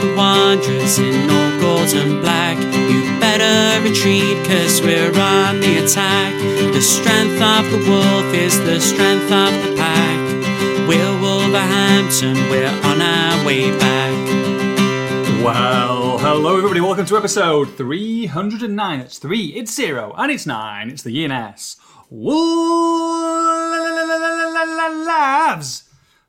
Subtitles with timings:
[0.00, 2.56] the Wanderers in all gold and black.
[2.58, 6.34] You better retreat, cause we're on the attack.
[6.72, 10.18] The strength of the wolf is the strength of the pack.
[10.88, 14.12] We're Wolverhampton, we're on our way back.
[15.44, 19.00] Well, hello everybody, welcome to episode 309.
[19.00, 20.90] It's 3, it's 0, and it's 9.
[20.90, 21.76] It's the ENS
[22.10, 23.44] Wolves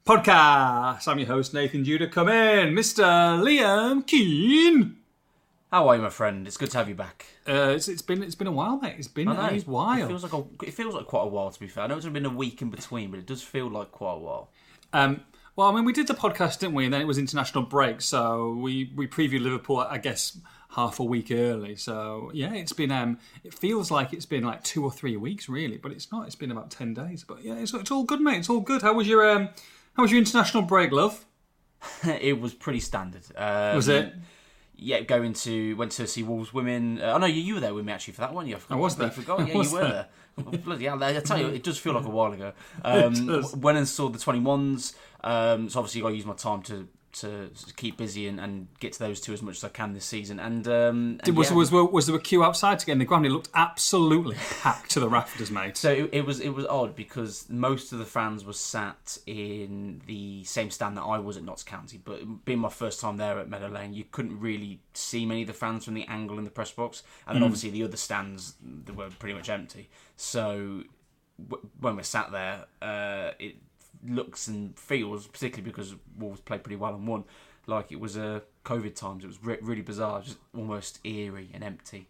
[0.06, 1.08] podcast.
[1.08, 2.08] I'm your host, Nathan Judah.
[2.08, 3.04] Come in, Mr.
[3.42, 4.98] Liam Keen.
[5.72, 6.46] How are you, my friend?
[6.46, 7.26] It's good to have you back.
[7.48, 8.98] Uh, it's, it's been it's been a while, mate.
[9.00, 10.04] It's been a while.
[10.04, 11.50] It feels like a, it feels like quite a while.
[11.50, 13.68] To be fair, I know it's been a week in between, but it does feel
[13.68, 14.52] like quite a while.
[14.94, 15.22] Um,
[15.56, 16.86] well, I mean, we did the podcast, didn't we?
[16.86, 20.38] And then it was international break, so we we previewed Liverpool, I guess,
[20.70, 21.76] half a week early.
[21.78, 22.92] So yeah, it's been.
[22.92, 26.28] Um, it feels like it's been like two or three weeks, really, but it's not.
[26.28, 27.24] It's been about ten days.
[27.24, 28.38] But yeah, it's, it's all good, mate.
[28.38, 28.84] It's all good.
[28.84, 29.50] How was your um,
[29.96, 31.26] How was your international break, love?
[32.04, 33.24] it was pretty standard.
[33.36, 34.14] Um, Was it?
[34.78, 37.00] Yeah, going to went to see Wolves women.
[37.00, 38.46] Uh, oh no, you, you were there with me actually for that one.
[38.46, 39.10] You I was there.
[39.10, 39.40] Forgot.
[39.42, 39.90] I Yeah, you were there.
[39.90, 40.08] there.
[40.38, 41.02] Oh, bloody hell!
[41.02, 42.52] I tell you, it does feel like a while ago.
[42.84, 44.94] Um, Went and saw the twenty ones.
[45.24, 48.94] Um, so obviously, got to use my time to to keep busy and, and get
[48.94, 50.40] to those two as much as I can this season.
[50.40, 51.56] And, um, and was, yeah.
[51.56, 53.26] was was there a queue outside to get in the ground?
[53.26, 55.78] It looked absolutely packed to the rafters, mate.
[55.78, 60.02] So it, it was it was odd because most of the fans were sat in
[60.08, 63.40] the same stand that I was at Notts County, but being my first time there
[63.40, 66.44] at Meadow Lane, you couldn't really see many of the fans from the angle in
[66.44, 68.56] the press box, and then obviously the other stands
[68.94, 69.90] were pretty much empty.
[70.18, 70.84] So
[71.50, 73.56] w- when we're sat there, uh, it
[74.08, 77.24] looks and feels, particularly because Wolves played pretty well and won,
[77.68, 79.24] like it was uh, COVID times.
[79.24, 82.08] It was re- really bizarre, just almost eerie and empty.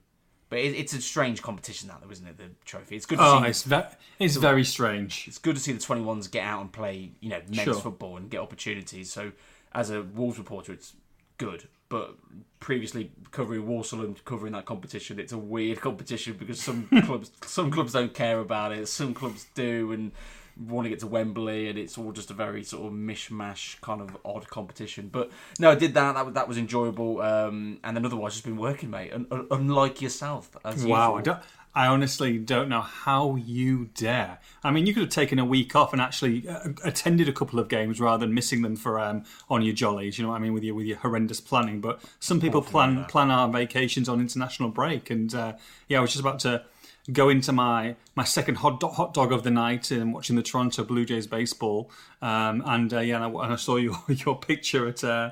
[0.50, 2.38] But it, it's a strange competition now, though, isn't it?
[2.38, 2.95] The trophy.
[2.95, 3.81] It's good to Oh, see it's ve-
[4.19, 5.25] it's very strange.
[5.28, 7.73] it's good to see the 21s get out and play, you know, men's Sure.
[7.73, 9.11] football and get opportunities.
[9.11, 9.31] So,
[9.73, 10.94] as a Wolves reporter, it's
[11.38, 11.67] good.
[11.89, 12.16] But
[12.59, 17.72] previously covering Walsall and covering that competition, it's a weird competition because some clubs, some
[17.72, 20.12] clubs don't care about it, some clubs do, and
[20.57, 24.01] want to get to Wembley, and it's all just a very sort of mishmash kind
[24.01, 25.09] of odd competition.
[25.11, 26.13] But no, I did that.
[26.13, 27.21] That was, that was enjoyable.
[27.21, 29.11] Um, and then otherwise, just been working, mate.
[29.13, 31.39] Un- un- unlike yourself, as Wow, I, usual.
[31.75, 34.39] I honestly don't know how you dare.
[34.63, 37.59] I mean, you could have taken a week off and actually uh, attended a couple
[37.59, 40.17] of games rather than missing them for um, on your jollies.
[40.17, 41.81] You know what I mean with your with your horrendous planning.
[41.81, 45.53] But some people plan plan our vacations on international break, and uh,
[45.89, 46.63] yeah, I was just about to
[47.11, 50.43] go into my my second hot dog, hot dog of the night and watching the
[50.43, 51.91] Toronto Blue Jays baseball.
[52.21, 55.03] Um, and uh, yeah, and I, and I saw your your picture at.
[55.03, 55.31] Uh,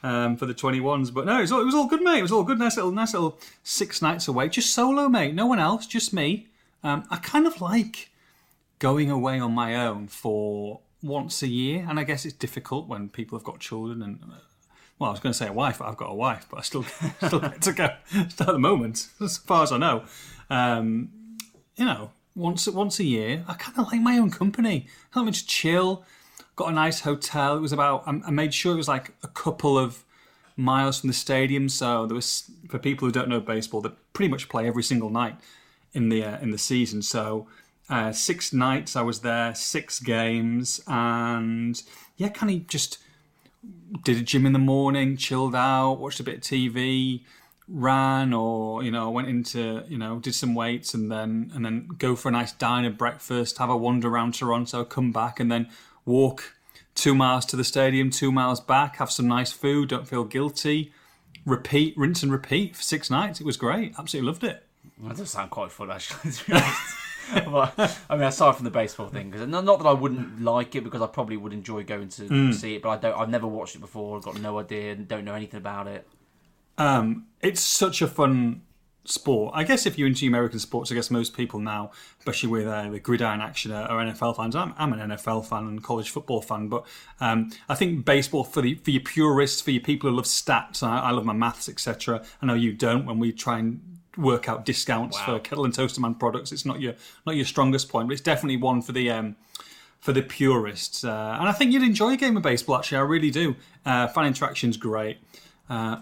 [0.00, 1.12] um, for the 21s.
[1.12, 2.20] But no, it was, all, it was all good, mate.
[2.20, 2.56] It was all good.
[2.56, 4.48] Nice little, nice little six nights away.
[4.48, 5.34] Just solo, mate.
[5.34, 6.46] No one else, just me.
[6.84, 8.10] Um, I kind of like
[8.78, 11.84] going away on my own for once a year.
[11.88, 14.20] And I guess it's difficult when people have got children and.
[14.22, 14.36] uh,
[15.00, 16.62] Well, I was going to say a wife, but I've got a wife, but I
[16.62, 16.84] still
[17.26, 20.04] still get to go at the moment, as far as I know.
[20.50, 21.10] Um,
[21.76, 24.86] you know, once once a year, I kind of like my own company.
[25.14, 26.04] I like to chill.
[26.56, 27.56] Got a nice hotel.
[27.56, 28.04] It was about.
[28.06, 30.04] I I made sure it was like a couple of
[30.58, 34.30] miles from the stadium, so there was for people who don't know baseball, they pretty
[34.30, 35.36] much play every single night
[35.94, 37.00] in the uh, in the season.
[37.00, 37.46] So
[37.88, 41.80] uh, six nights I was there, six games, and
[42.16, 42.98] yeah, kind of just
[44.04, 47.22] did a gym in the morning, chilled out, watched a bit of TV,
[47.68, 51.88] ran, or you know, went into you know, did some weights, and then and then
[51.98, 55.68] go for a nice diner breakfast, have a wander around Toronto, come back, and then
[56.04, 56.54] walk
[56.94, 60.92] two miles to the stadium, two miles back, have some nice food, don't feel guilty,
[61.46, 63.40] repeat, rinse and repeat for six nights.
[63.40, 64.64] It was great, absolutely loved it.
[65.04, 66.30] That does sound quite fun, actually.
[66.32, 67.76] To be honest.
[67.76, 70.82] but, I mean, aside from the baseball thing, because not, that I wouldn't like it,
[70.82, 72.54] because I probably would enjoy going to Mm.
[72.54, 73.20] see it, but I don't.
[73.20, 74.16] I've never watched it before.
[74.16, 76.08] I've Got no idea, and don't know anything about it.
[76.78, 78.62] Um, it's such a fun
[79.04, 79.52] sport.
[79.54, 82.90] I guess if you're into American sports, I guess most people now, especially with uh,
[82.90, 84.54] the gridiron action, are, are NFL fans.
[84.54, 86.86] I'm, I'm an NFL fan and college football fan, but
[87.20, 90.82] um, I think baseball for the for your purists, for your people who love stats,
[90.82, 92.22] I, I love my maths, etc.
[92.40, 93.06] I know you don't.
[93.06, 93.80] When we try and
[94.16, 96.94] work out discounts for kettle and toasterman products, it's not your
[97.26, 99.10] not your strongest point, but it's definitely one for the.
[99.10, 99.36] Um,
[100.00, 102.76] for the purists, uh, and I think you'd enjoy a game of baseball.
[102.76, 103.56] Actually, I really do.
[103.84, 105.18] Uh, fan interaction's great.
[105.68, 105.96] Uh,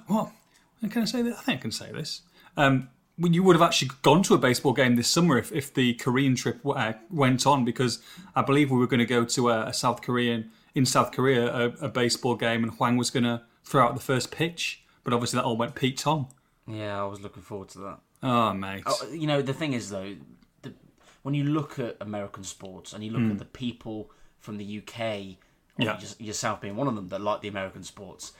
[0.81, 1.23] what can I say?
[1.23, 1.37] That?
[1.39, 2.23] I think I can say this.
[2.57, 2.89] Um,
[3.19, 6.35] you would have actually gone to a baseball game this summer if, if the Korean
[6.35, 8.01] trip uh, went on, because
[8.35, 11.47] I believe we were going to go to a, a South Korean in South Korea
[11.55, 15.13] a, a baseball game, and Hwang was going to throw out the first pitch, but
[15.15, 16.29] obviously that all went Pete Tong.
[16.69, 17.99] Yeah, I was looking forward to that.
[18.23, 18.83] Oh, mate.
[18.87, 20.15] Oh, you know, the thing is though,
[20.63, 20.75] the,
[21.23, 23.31] when you look at American sports and you look Hmm.
[23.33, 25.39] at the people from the UK
[25.79, 26.01] Yeah.
[26.19, 28.33] yourself being one of them that like the American sports.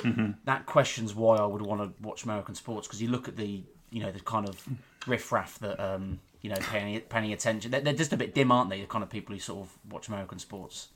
[0.45, 3.63] That questions why I would want to watch American sports because you look at the
[3.91, 4.67] you know the kind of
[5.07, 7.71] riffraff that um, you know paying paying attention.
[7.71, 8.81] They're, they're just a bit dim, aren't they?
[8.81, 10.89] The kind of people who sort of watch American sports.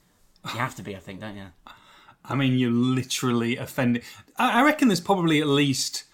[0.45, 1.47] You have to be, I think, don't you?
[2.25, 4.03] I mean, you're literally offending.
[4.37, 6.05] I, I reckon there's probably at least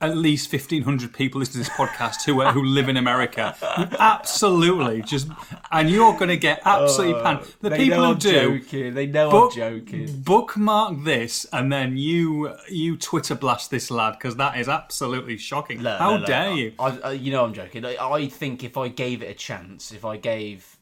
[0.00, 3.56] at least fifteen hundred people listen to this podcast who are, who live in America.
[3.98, 5.28] Absolutely just,
[5.72, 7.54] and you're going to get absolutely oh, panned.
[7.60, 8.94] The people who do joking.
[8.94, 10.20] They know book- I'm joking.
[10.20, 15.82] bookmark this, and then you you Twitter blast this lad because that is absolutely shocking.
[15.82, 16.26] No, How no, no.
[16.26, 16.74] dare you?
[16.78, 17.84] I, I, you know I'm joking.
[17.84, 20.76] I, I think if I gave it a chance, if I gave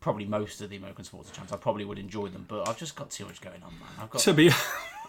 [0.00, 2.46] probably most of the American sports a chance, I probably would enjoy them.
[2.48, 3.88] But I've just got too much going on, man.
[4.00, 4.50] I've got, To be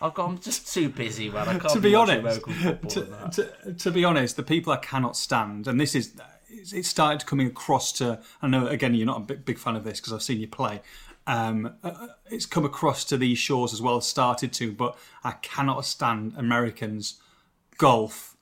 [0.02, 1.48] I'm just too busy, man.
[1.48, 2.42] I can't to be watching honest,
[2.90, 3.30] to,
[3.64, 6.14] to, to be honest, the people I cannot stand, and this is
[6.50, 8.22] it started coming across to.
[8.42, 10.48] I know again you're not a big, big fan of this because I've seen you
[10.48, 10.82] play.
[11.28, 14.00] Um, uh, it's come across to these shores as well.
[14.02, 17.20] Started to, but I cannot stand Americans
[17.78, 18.36] golf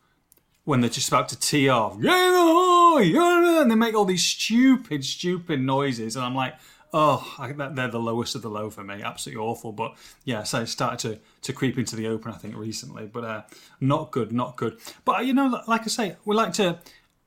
[0.66, 1.96] when they're just about to tee off.
[1.96, 6.56] And they make all these stupid, stupid noises, and I'm like,
[6.94, 9.02] oh, I, they're the lowest of the low for me.
[9.02, 9.72] Absolutely awful.
[9.72, 13.08] But yeah, so it started to to creep into the open, I think, recently.
[13.08, 13.42] But uh,
[13.82, 14.80] not good, not good.
[15.04, 16.80] But uh, you know, like I say, we like to.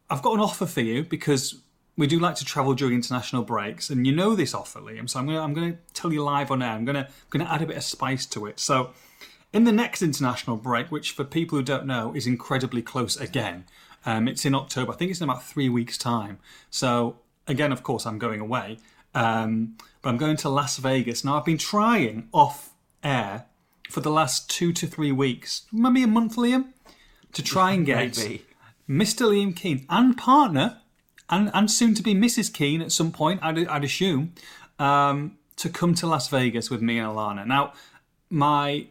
[0.08, 1.60] I've got an offer for you because
[1.96, 5.10] we do like to travel during international breaks, and you know this offer, Liam.
[5.10, 6.70] So I'm gonna I'm gonna tell you live on air.
[6.70, 8.60] I'm gonna I'm gonna add a bit of spice to it.
[8.60, 8.90] So
[9.52, 13.64] in the next international break, which for people who don't know is incredibly close again,
[14.04, 14.92] um, it's in October.
[14.92, 16.38] I think it's in about three weeks' time.
[16.70, 17.16] So
[17.48, 18.78] again, of course, I'm going away,
[19.16, 21.24] um, but I'm going to Las Vegas.
[21.24, 22.70] Now I've been trying off
[23.02, 23.46] air
[23.88, 26.72] for the last two to three weeks, maybe a month, Liam,
[27.32, 28.44] to try and get Maybe.
[28.88, 29.26] Mr.
[29.26, 30.80] Liam Keen and partner,
[31.30, 32.52] and, and soon to be Mrs.
[32.52, 34.34] Keen at some point, I'd, I'd assume,
[34.78, 37.46] um, to come to Las Vegas with me and Alana.
[37.46, 37.72] Now,
[38.28, 38.86] my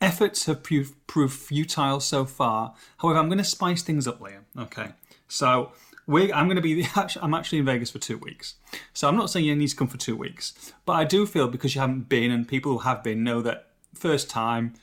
[0.00, 2.74] efforts have proved, proved futile so far.
[2.98, 4.44] However, I'm going to spice things up, Liam.
[4.58, 4.88] Okay,
[5.28, 5.72] so
[6.06, 6.86] we I'm going to be.
[7.22, 8.54] I'm actually in Vegas for two weeks.
[8.92, 11.48] So I'm not saying you need to come for two weeks, but I do feel
[11.48, 14.74] because you haven't been and people who have been know that first time.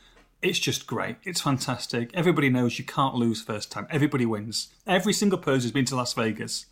[0.41, 1.17] It's just great.
[1.23, 2.09] It's fantastic.
[2.15, 3.85] Everybody knows you can't lose first time.
[3.91, 4.69] Everybody wins.
[4.87, 6.65] Every single person who's been to Las Vegas,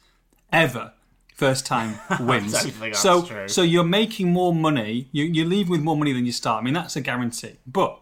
[0.51, 0.93] ever,
[1.35, 2.55] first time wins.
[2.97, 3.47] so, true.
[3.47, 5.07] so you're making more money.
[5.11, 6.63] You, you leave with more money than you start.
[6.63, 7.57] I mean, that's a guarantee.
[7.67, 8.01] But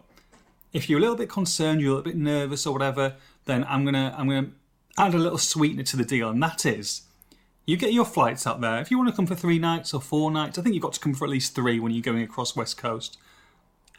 [0.72, 3.84] if you're a little bit concerned, you're a little bit nervous or whatever, then I'm
[3.84, 4.48] gonna I'm gonna
[4.98, 7.02] add a little sweetener to the deal, and that is
[7.68, 8.80] you get your flights up there.
[8.80, 10.94] If you want to come for three nights or four nights, I think you've got
[10.94, 13.18] to come for at least three when you're going across West Coast.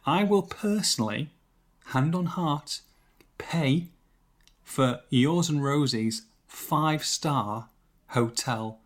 [0.07, 1.29] I will personally,
[1.87, 2.81] hand on heart,
[3.37, 3.89] pay
[4.63, 7.69] for yours and Rosie's five star
[8.07, 8.79] hotel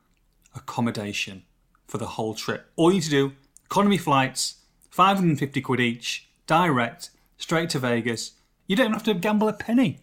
[0.53, 1.43] accommodation
[1.87, 2.69] for the whole trip.
[2.75, 3.31] All you need to do,
[3.65, 4.55] economy flights,
[4.89, 8.33] 550 quid each, direct, straight to Vegas.
[8.67, 9.99] You don't have to gamble a penny,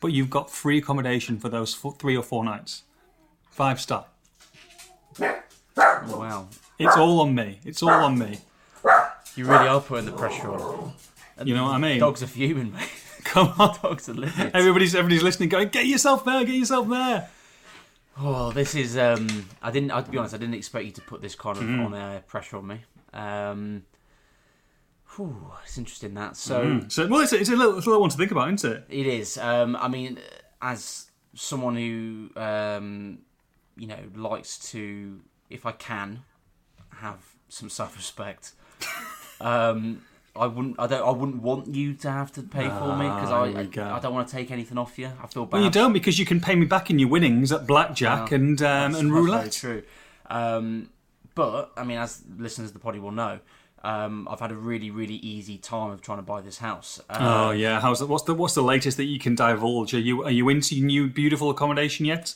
[0.00, 2.82] but you've got free accommodation for those four, three or four nights.
[3.50, 4.06] Five star.
[5.76, 6.48] Wow.
[6.78, 7.60] It's all on me.
[7.64, 8.38] It's all on me.
[9.36, 10.92] You really are putting the pressure on.
[11.44, 12.00] You know what I mean?
[12.00, 12.88] Dogs are fuming, mate.
[13.24, 13.76] Come on.
[13.82, 14.52] Dogs are livid.
[14.54, 17.28] Everybody's everybody's listening, going, get yourself there, get yourself there.
[18.20, 18.96] Oh, this is.
[18.98, 19.92] Um, I didn't.
[19.92, 20.34] I'll be honest.
[20.34, 21.84] I didn't expect you to put this kind of Mm-hmm.
[21.86, 22.80] on air pressure on me.
[23.12, 23.82] Um,
[25.18, 26.36] whew, it's interesting that.
[26.36, 28.52] So So, well, it's a, it's a little, it's a little one to think about,
[28.54, 28.84] isn't it?
[28.88, 29.36] it is.
[29.36, 30.18] Um, I mean,
[30.62, 33.18] as someone who um,
[33.76, 36.22] you know likes to, if I can,
[36.96, 38.52] have some self-respect.
[39.40, 40.02] um,
[40.36, 40.76] I wouldn't.
[40.78, 41.02] I don't.
[41.06, 43.48] I wouldn't want you to have to pay for me because Ah, I.
[43.48, 43.82] here we go.
[43.82, 45.10] I, I don't want to take anything off you.
[45.20, 45.54] I feel bad.
[45.54, 48.36] Well, you don't because you can pay me back in your winnings at blackjack Wow.
[48.36, 49.40] and um, That's- and that's roulette.
[49.40, 49.82] Very true.
[50.30, 50.90] Um,
[51.34, 53.40] but I mean, as listeners of the poddy will know,
[53.84, 57.00] um, I've had a really, really easy time of trying to buy this house.
[57.08, 59.94] Uh, Oh yeah, how's the, what's the what's the latest that you can divulge?
[59.94, 62.34] Are you are you into new beautiful accommodation yet?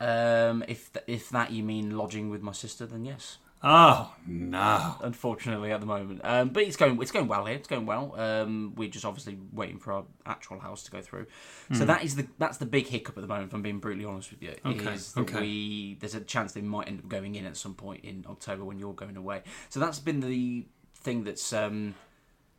[0.00, 3.38] Um, if th- if that you mean lodging with my sister, then yes.
[3.64, 4.96] Oh no.
[5.02, 7.54] Unfortunately, at the moment, um, but it's going it's going well here.
[7.54, 8.12] It's going well.
[8.20, 11.26] Um, we're just obviously waiting for our actual house to go through.
[11.72, 13.50] So that is the that's the big hiccup at the moment.
[13.50, 15.40] If I'm being brutally honest with you, Okay, is that okay.
[15.40, 18.64] we there's a chance they might end up going in at some point in October
[18.64, 19.42] when you're going away.
[19.68, 20.66] So that's been the
[21.02, 21.94] thing that's um,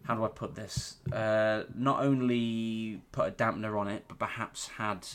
[0.05, 0.97] how do I put this?
[1.11, 5.07] Uh, not only put a dampener on it, but perhaps had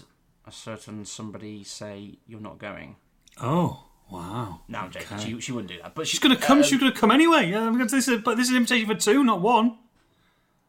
[0.46, 2.96] a certain somebody say you're not going.
[3.40, 4.60] Oh wow.
[4.68, 5.16] No, I'm joking.
[5.18, 5.24] Okay.
[5.34, 5.94] She, she wouldn't do that.
[5.94, 6.60] But She's gonna come.
[6.60, 7.50] uh, she's gonna come anyway.
[7.50, 9.78] Yeah, this is but this is an invitation for two, not one.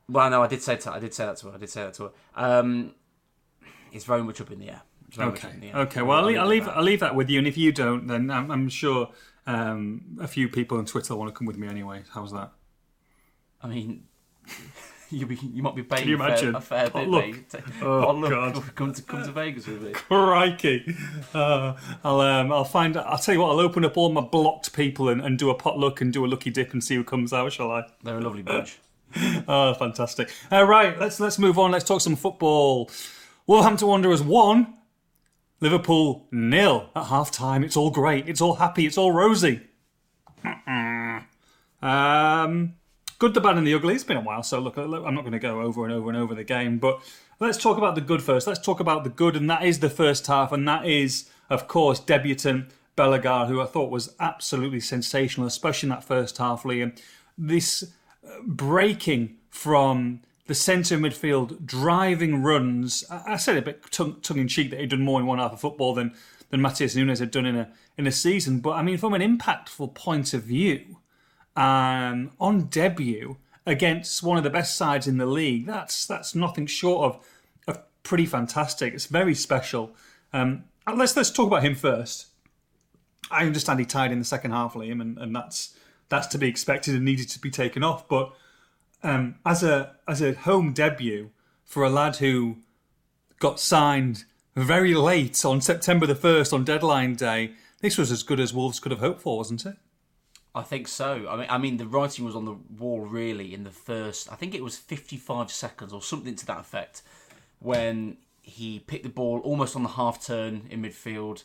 [0.10, 1.54] Well, no, I did say to, I did say that to her.
[1.54, 2.12] I did say that to her.
[2.36, 2.94] Um,
[3.92, 4.82] it's very much up in the air.
[5.08, 5.54] It's very much Okay.
[5.54, 5.76] in the air.
[5.78, 6.02] Okay.
[6.02, 6.76] Well, I'll, leave, I'll leave that.
[6.78, 9.10] I'll leave that with you, and if you don't, then I'm, I'm sure
[9.50, 12.04] um, a few people on Twitter want to come with me anyway.
[12.14, 12.52] How's that?
[13.62, 14.04] I mean,
[15.10, 16.56] you be you might be paying you a fair, imagine?
[16.56, 16.94] a fair bit.
[16.94, 17.26] Potluck.
[17.26, 17.56] mate.
[17.82, 18.30] Oh, Potluck.
[18.30, 18.76] God.
[18.76, 19.92] Come to come to Vegas with me.
[19.94, 20.96] Crikey!
[21.34, 22.96] Uh, I'll um, I'll find.
[22.96, 23.50] I'll tell you what.
[23.50, 26.28] I'll open up all my blocked people and, and do a potluck and do a
[26.28, 27.52] lucky dip and see who comes out.
[27.52, 27.84] Shall I?
[28.04, 28.78] They're a lovely bunch.
[29.48, 30.30] Oh, fantastic!
[30.52, 31.72] All right, let's let's move on.
[31.72, 32.92] Let's talk some football.
[33.48, 34.76] Wolverhampton Wanderers won.
[35.62, 37.64] Liverpool nil at half time.
[37.64, 38.30] It's all great.
[38.30, 38.86] It's all happy.
[38.86, 39.62] It's all rosy.
[41.82, 42.76] um,
[43.20, 43.96] good, the bad, and the ugly.
[43.96, 46.10] It's been a while, so look, look, I'm not going to go over and over
[46.10, 47.02] and over the game, but
[47.40, 48.48] let's talk about the good first.
[48.48, 51.68] Let's talk about the good, and that is the first half, and that is, of
[51.68, 56.98] course, debutant Bellegarde, who I thought was absolutely sensational, especially in that first half, Liam.
[57.38, 57.84] This
[58.26, 63.06] uh, breaking from the centre midfield, driving runs.
[63.08, 65.38] I, I said a bit tongue, tongue in cheek that he'd done more in one
[65.38, 66.16] half of football than
[66.50, 68.60] than Matheus Nunes had done in a in a season.
[68.60, 70.98] But I mean, from an impactful point of view,
[71.56, 73.38] um, on debut
[73.68, 77.28] against one of the best sides in the league, that's that's nothing short of
[77.68, 78.96] of pretty fantastic.
[78.96, 79.96] It's very special.
[80.34, 82.26] Um, let's let's talk about him first.
[83.30, 85.78] I understand he tied in the second half, Liam, and, and that's
[86.10, 88.08] that's to be expected and needed to be taken off.
[88.08, 88.34] But
[89.04, 91.32] um, as a as a home debut
[91.64, 92.58] for a lad who
[93.40, 94.26] got signed
[94.56, 97.52] very late on September the first on deadline day,
[97.82, 99.78] this was as good as Wolves could have hoped for, wasn't it?
[100.54, 101.28] I think so.
[101.30, 104.32] I mean, I mean, the writing was on the wall really in the first.
[104.32, 107.04] I think it was 55 seconds or something to that effect
[107.60, 111.44] when he picked the ball almost on the half turn in midfield.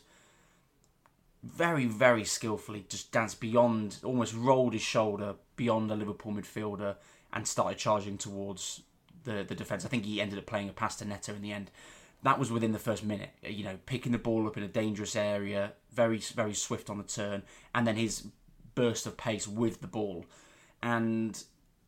[1.43, 6.95] Very, very skillfully, just danced beyond, almost rolled his shoulder beyond a Liverpool midfielder
[7.35, 8.81] and started charging towards
[9.25, 9.85] the the defence.
[9.85, 11.69] I think he ended up playing a pass to Neto in the end.
[12.23, 13.31] That was within the first minute.
[13.43, 17.03] You know, picking the ball up in a dangerous area, very, very swift on the
[17.03, 17.43] turn,
[17.75, 18.27] and then his
[18.73, 20.25] burst of pace with the ball.
[20.81, 21.41] And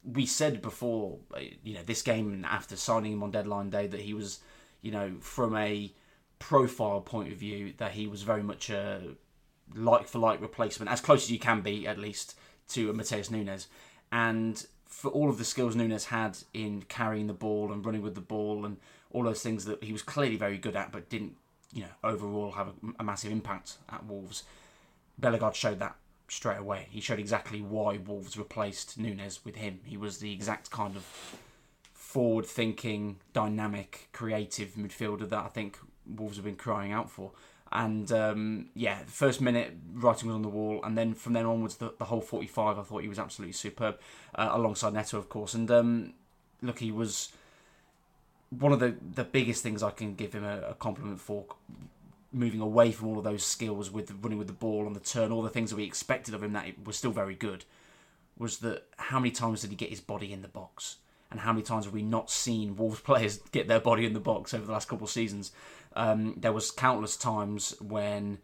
[0.03, 1.19] we said before,
[1.63, 4.39] you know, this game after signing him on deadline day that he was,
[4.81, 5.93] you know, from a
[6.39, 9.01] profile point of view, that he was very much a
[9.75, 12.37] like for like replacement, as close as you can be, at least,
[12.69, 13.67] to Matheus Nunes.
[14.11, 18.15] And for all of the skills Nunes had in carrying the ball and running with
[18.15, 18.77] the ball and
[19.11, 21.35] all those things that he was clearly very good at, but didn't,
[21.73, 24.43] you know, overall have a, a massive impact at Wolves.
[25.17, 25.95] Bellegarde showed that
[26.27, 26.87] straight away.
[26.89, 29.79] He showed exactly why Wolves replaced Nunes with him.
[29.85, 31.05] He was the exact kind of
[31.93, 37.31] forward thinking, dynamic, creative midfielder that I think Wolves have been crying out for.
[37.71, 41.45] And um, yeah, the first minute, writing was on the wall, and then from then
[41.45, 43.99] onwards, the, the whole 45, I thought he was absolutely superb,
[44.35, 45.53] uh, alongside Neto, of course.
[45.53, 46.13] And um,
[46.61, 47.29] look, he was
[48.49, 51.45] one of the, the biggest things I can give him a, a compliment for
[52.31, 55.31] moving away from all of those skills with running with the ball on the turn,
[55.31, 57.65] all the things that we expected of him that it was still very good,
[58.37, 60.97] was that how many times did he get his body in the box?
[61.29, 64.19] And how many times have we not seen Wolves players get their body in the
[64.19, 65.51] box over the last couple of seasons?
[65.97, 68.37] Um, there was countless times when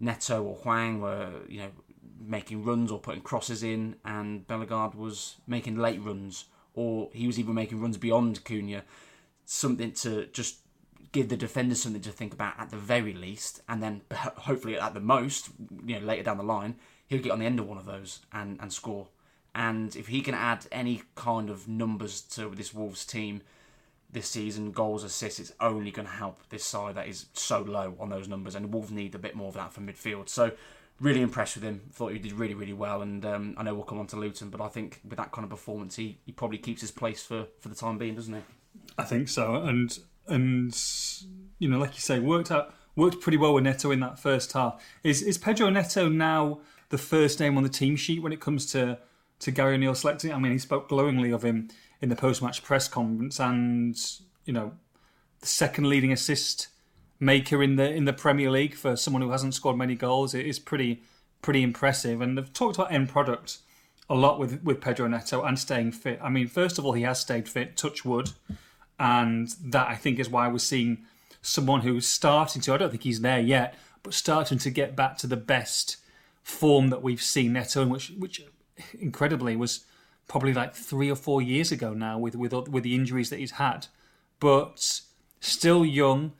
[0.00, 1.70] Neto or Hwang were, you know,
[2.18, 7.38] making runs or putting crosses in, and Bellegarde was making late runs, or he was
[7.38, 8.82] even making runs beyond Cunha,
[9.44, 10.60] something to just
[11.12, 14.94] give the defenders something to think about at the very least, and then hopefully at
[14.94, 15.50] the most,
[15.84, 18.20] you know, later down the line, he'll get on the end of one of those
[18.32, 19.08] and, and score.
[19.54, 23.42] And if he can add any kind of numbers to this Wolves team
[24.14, 27.94] this season, goals, assists, it's only going to help this side that is so low
[28.00, 28.54] on those numbers.
[28.54, 30.28] And Wolves need a bit more of that from midfield.
[30.28, 30.52] So,
[31.00, 31.82] really impressed with him.
[31.92, 33.02] Thought he did really, really well.
[33.02, 35.44] And um, I know we'll come on to Luton, but I think with that kind
[35.44, 38.40] of performance, he, he probably keeps his place for, for the time being, doesn't he?
[38.98, 40.76] I think so, and and
[41.58, 44.52] you know, like you say, worked out worked pretty well with Neto in that first
[44.52, 44.82] half.
[45.02, 48.66] Is is Pedro Neto now the first name on the team sheet when it comes
[48.72, 48.98] to
[49.40, 50.32] to Gary O'Neil selecting?
[50.32, 51.68] I mean, he spoke glowingly of him
[52.04, 53.96] in the post match press conference, and
[54.44, 54.72] you know,
[55.40, 56.68] the second leading assist
[57.18, 60.34] maker in the in the Premier League for someone who hasn't scored many goals.
[60.34, 61.02] It is pretty
[61.40, 63.58] pretty impressive, and they've talked about end product
[64.10, 66.20] a lot with with Pedro Neto and staying fit.
[66.22, 67.74] I mean, first of all, he has stayed fit.
[67.74, 68.32] Touch wood
[68.98, 71.04] and that I think is why we're seeing
[71.40, 72.74] someone who's starting to.
[72.74, 75.96] I don't think he's there yet, but starting to get back to the best
[76.42, 78.42] form that we've seen Neto, in which which
[79.00, 79.86] incredibly was
[80.26, 83.52] probably like three or four years ago now with with with the injuries that he's
[83.52, 83.86] had,
[84.40, 85.00] but
[85.40, 86.32] still young.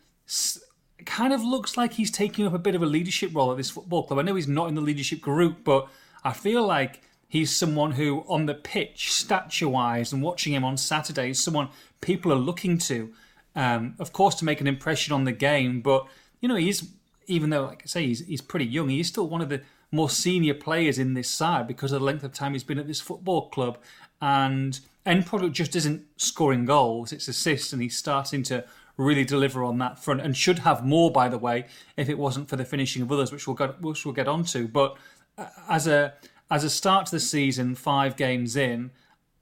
[1.05, 3.71] Kind of looks like he's taking up a bit of a leadership role at this
[3.71, 4.19] football club.
[4.19, 5.89] I know he's not in the leadership group, but
[6.23, 10.77] I feel like he's someone who, on the pitch, stature wise, and watching him on
[10.79, 11.69] Saturday, is someone
[12.01, 13.13] people are looking to,
[13.55, 15.83] um, of course, to make an impression on the game.
[15.83, 16.07] But
[16.41, 16.89] you know, he's
[17.27, 18.89] even though, like I say, he's he's pretty young.
[18.89, 19.61] He's still one of the
[19.95, 22.87] more senior players in this side because of the length of time he's been at
[22.87, 23.79] this football club.
[24.21, 28.65] and end product just isn't scoring goals; it's assists, and he's starting to
[28.97, 32.49] really deliver on that front, and should have more, by the way, if it wasn't
[32.49, 34.69] for the finishing of others, which we'll get which we'll get onto.
[34.69, 34.97] But
[35.37, 36.15] uh, as a
[36.51, 38.91] as a start to the season, five games in,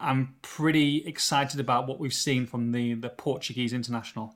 [0.01, 4.35] I'm pretty excited about what we've seen from the the Portuguese international.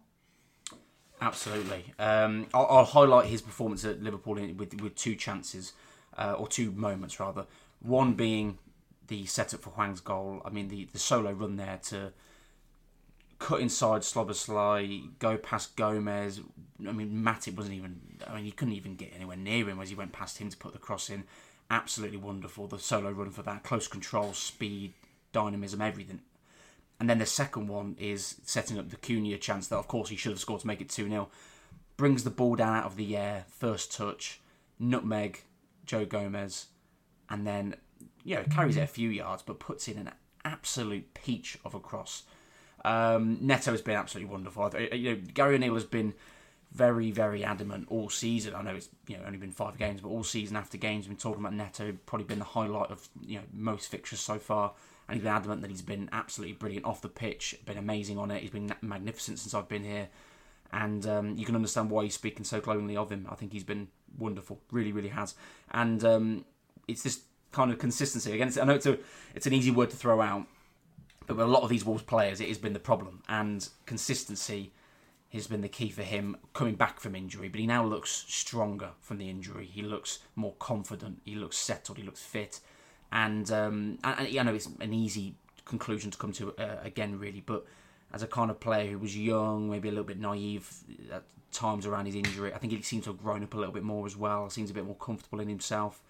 [1.20, 1.94] Absolutely.
[1.98, 5.72] Um, I'll, I'll, highlight his performance at Liverpool with with two chances,
[6.16, 7.46] uh, or two moments rather.
[7.80, 8.58] One being
[9.08, 10.42] the setup for Hwang's goal.
[10.44, 12.12] I mean, the, the solo run there to
[13.38, 16.40] cut inside Szoboszlai, go past Gomez.
[16.86, 18.00] I mean, Matip wasn't even.
[18.26, 20.56] I mean, he couldn't even get anywhere near him as he went past him to
[20.56, 21.24] put the cross in.
[21.70, 22.66] Absolutely wonderful.
[22.66, 24.94] The solo run for that, close control, speed,
[25.32, 26.20] dynamism, everything.
[26.98, 30.16] And then the second one is setting up the Cunha chance that, of course, he
[30.16, 31.28] should have scored to make it 2 0.
[31.96, 34.40] Brings the ball down out of the air, first touch,
[34.78, 35.42] nutmeg,
[35.86, 36.66] Joe Gomez,
[37.28, 37.76] and then,
[38.24, 40.10] you know, carries it a few yards, but puts in an
[40.44, 42.24] absolute peach of a cross.
[42.84, 44.70] Um, Neto has been absolutely wonderful.
[44.92, 46.14] You know, Gary O'Neil has been
[46.72, 48.54] very, very adamant all season.
[48.54, 51.16] I know it's you know only been five games, but all season after games, we've
[51.16, 51.96] been talking about Neto.
[52.06, 54.72] Probably been the highlight of you know most fixtures so far
[55.08, 58.30] and he's been adamant that he's been absolutely brilliant off the pitch, been amazing on
[58.30, 58.42] it.
[58.42, 60.08] He's been magnificent since I've been here,
[60.72, 63.26] and um, you can understand why he's speaking so glowingly of him.
[63.30, 65.34] I think he's been wonderful, really, really has,
[65.70, 66.44] and um,
[66.88, 67.20] it's this
[67.52, 68.32] kind of consistency.
[68.32, 68.98] Again, I know it's a
[69.34, 70.46] it's an easy word to throw out,
[71.26, 74.72] but with a lot of these Wolves players, it has been the problem, and consistency
[75.32, 77.48] has been the key for him coming back from injury.
[77.48, 79.66] But he now looks stronger from the injury.
[79.66, 81.20] He looks more confident.
[81.24, 81.98] He looks settled.
[81.98, 82.60] He looks fit
[83.12, 87.64] and um, I know it's an easy conclusion to come to uh, again, really, but
[88.12, 90.70] as a kind of player who was young, maybe a little bit naive
[91.12, 93.74] at times around his injury, I think he seems to have grown up a little
[93.74, 94.48] bit more as well.
[94.50, 96.00] Seems a bit more comfortable in himself.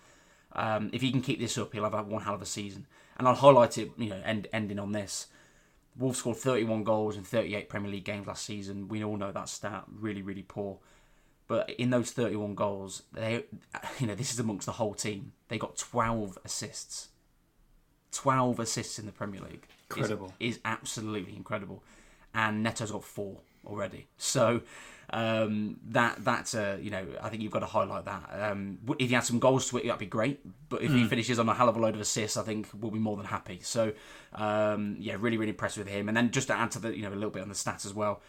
[0.52, 2.86] Um, if he can keep this up, he'll have one hell of a season.
[3.18, 5.26] And I'll highlight it, you know, end, ending on this.
[5.98, 8.88] Wolves scored 31 goals in 38 Premier League games last season.
[8.88, 10.78] We all know that stat really, really poor.
[11.49, 13.44] But in those 31 goals, they,
[13.99, 15.32] you know, this is amongst the whole team.
[15.49, 17.08] They got 12 assists.
[18.16, 19.66] 12 assists in the Premier League.
[19.90, 20.32] Incredible.
[20.40, 21.82] Is, is absolutely incredible.
[22.34, 24.06] And Neto's got four already.
[24.16, 24.62] So
[25.10, 28.50] um, that that's a you know I think you've got to highlight that.
[28.50, 30.40] Um, if he had some goals to it, that'd be great.
[30.68, 30.96] But if mm.
[30.96, 33.16] he finishes on a hell of a load of assists, I think we'll be more
[33.16, 33.60] than happy.
[33.62, 33.92] So
[34.34, 36.08] um, yeah, really really impressed with him.
[36.08, 37.86] And then just to add to the you know a little bit on the stats
[37.86, 38.20] as well.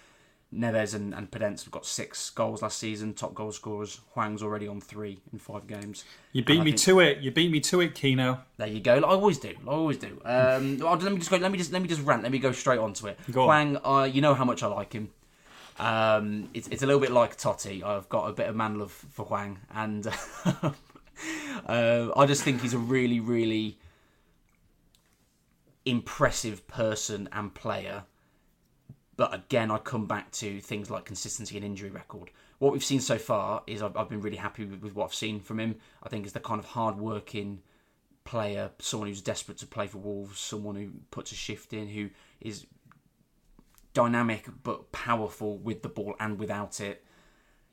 [0.53, 3.99] Neves and, and Podence have got six goals last season, top goal scorers.
[4.13, 6.05] Hwang's already on three in five games.
[6.31, 7.17] You beat me think, to it.
[7.19, 8.39] You beat me to it, Keno.
[8.55, 8.95] There you go.
[8.95, 9.53] I always do.
[9.67, 10.21] I always do.
[10.23, 11.37] Um, let me just go.
[11.37, 12.23] Let me just let me just rant.
[12.23, 13.19] Let me go straight onto it.
[13.31, 15.09] Go Hwang, uh, you know how much I like him.
[15.79, 17.83] Um, it's it's a little bit like Totti.
[17.83, 20.07] I've got a bit of man love for Hwang, and
[21.67, 23.77] uh, I just think he's a really really
[25.85, 28.03] impressive person and player
[29.17, 32.29] but again, I come back to things like consistency and injury record.
[32.59, 35.13] What we've seen so far is I've, I've been really happy with, with, what I've
[35.13, 35.75] seen from him.
[36.03, 37.61] I think he's the kind of hard-working
[38.23, 42.11] player, someone who's desperate to play for Wolves, someone who puts a shift in, who
[42.39, 42.67] is
[43.93, 47.03] dynamic but powerful with the ball and without it.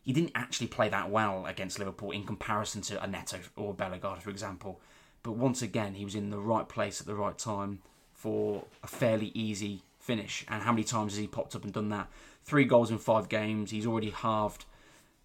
[0.00, 4.22] He didn't actually play that well against Liverpool in comparison to a Neto or Bellegarde,
[4.22, 4.80] for example.
[5.22, 7.80] But once again, he was in the right place at the right time
[8.12, 10.44] for a fairly easy finish.
[10.48, 12.08] And how many times has he popped up and done that?
[12.44, 13.70] Three goals in five games.
[13.70, 14.66] He's already halved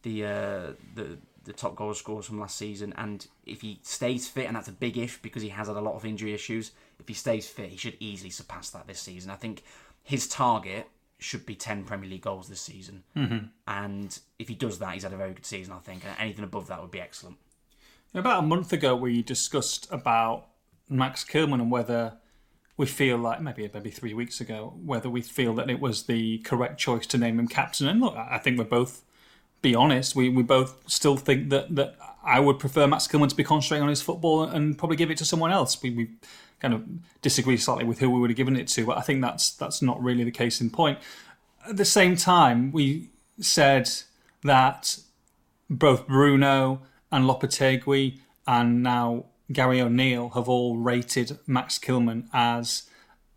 [0.04, 2.94] the uh, the the top goal scorers from last season.
[2.98, 5.82] And if he stays fit, and that's a big if because he has had a
[5.82, 9.32] lot of injury issues, if he stays fit, he should easily surpass that this season.
[9.32, 9.64] I think
[10.04, 10.88] his target
[11.18, 13.04] should be 10 Premier League goals this season.
[13.16, 13.48] Mm-hmm.
[13.68, 16.06] And if he does that, he's had a very good season, I think.
[16.06, 17.38] And anything above that would be excellent.
[18.14, 20.48] About a month ago, we discussed about
[20.90, 22.14] Max Kilman and whether
[22.80, 26.38] we feel like maybe maybe three weeks ago whether we feel that it was the
[26.40, 27.90] correct choice to name him captain.
[27.90, 29.04] And look, I think we're both
[29.62, 30.16] be honest.
[30.16, 33.84] We we both still think that that I would prefer Max Kilman to be concentrating
[33.84, 35.84] on his football and probably give it to someone else.
[35.84, 36.12] We we
[36.62, 36.86] kind of
[37.22, 39.82] disagree slightly with who we would have given it to, but I think that's that's
[39.82, 41.00] not really the case in point.
[41.68, 43.10] At the same time, we
[43.42, 43.90] said
[44.44, 45.00] that
[45.70, 52.84] both Bruno and Lopetegui and now Gary O'Neil have all rated Max Kilman as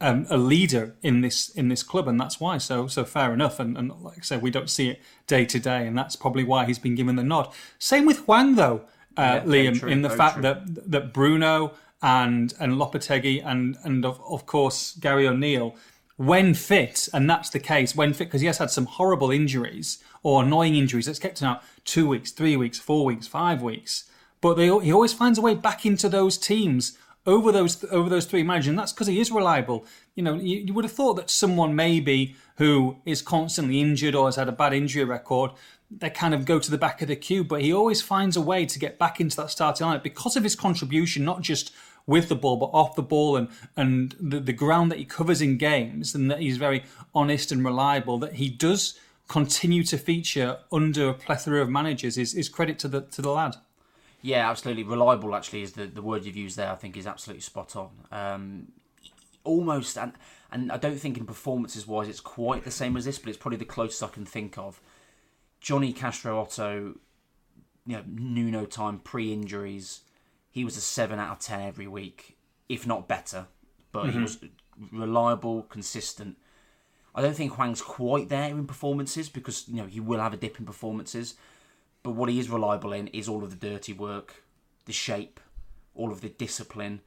[0.00, 2.58] um, a leader in this in this club, and that's why.
[2.58, 3.58] So so fair enough.
[3.60, 6.44] And, and like I said, we don't see it day to day, and that's probably
[6.44, 7.52] why he's been given the nod.
[7.78, 8.82] Same with Hwang though,
[9.16, 10.42] uh, yeah, Liam, true, in the fact true.
[10.42, 15.76] that that Bruno and and Lopetegui and and of of course Gary O'Neil,
[16.16, 20.02] when fit, and that's the case when fit, because he has had some horrible injuries
[20.24, 24.10] or annoying injuries that's kept him out two weeks, three weeks, four weeks, five weeks
[24.42, 28.26] but they, he always finds a way back into those teams over those over those
[28.26, 29.86] three managers, and that's because he is reliable.
[30.16, 34.26] You know, you, you would have thought that someone maybe who is constantly injured or
[34.26, 35.52] has had a bad injury record,
[35.90, 38.40] they kind of go to the back of the queue, but he always finds a
[38.40, 41.72] way to get back into that starting line because of his contribution, not just
[42.04, 45.40] with the ball but off the ball and and the, the ground that he covers
[45.40, 46.82] in games, and that he's very
[47.14, 48.18] honest and reliable.
[48.18, 52.88] That he does continue to feature under a plethora of managers is, is credit to
[52.88, 53.54] the to the lad.
[54.22, 54.84] Yeah, absolutely.
[54.84, 56.70] Reliable, actually, is the, the word you've used there.
[56.70, 57.90] I think is absolutely spot on.
[58.10, 58.68] Um,
[59.44, 60.12] almost, and
[60.52, 63.38] and I don't think in performances wise it's quite the same as this, but it's
[63.38, 64.80] probably the closest I can think of.
[65.60, 66.94] Jonny Castro Otto,
[67.86, 70.00] you know, Nuno time pre injuries,
[70.50, 72.36] he was a seven out of ten every week,
[72.68, 73.46] if not better.
[73.90, 74.18] But mm-hmm.
[74.18, 74.38] he was
[74.92, 76.36] reliable, consistent.
[77.14, 80.36] I don't think Hwang's quite there in performances because you know he will have a
[80.36, 81.34] dip in performances.
[82.02, 84.42] But what he is reliable in is all of the dirty work,
[84.86, 85.38] the shape,
[85.94, 87.00] all of the discipline.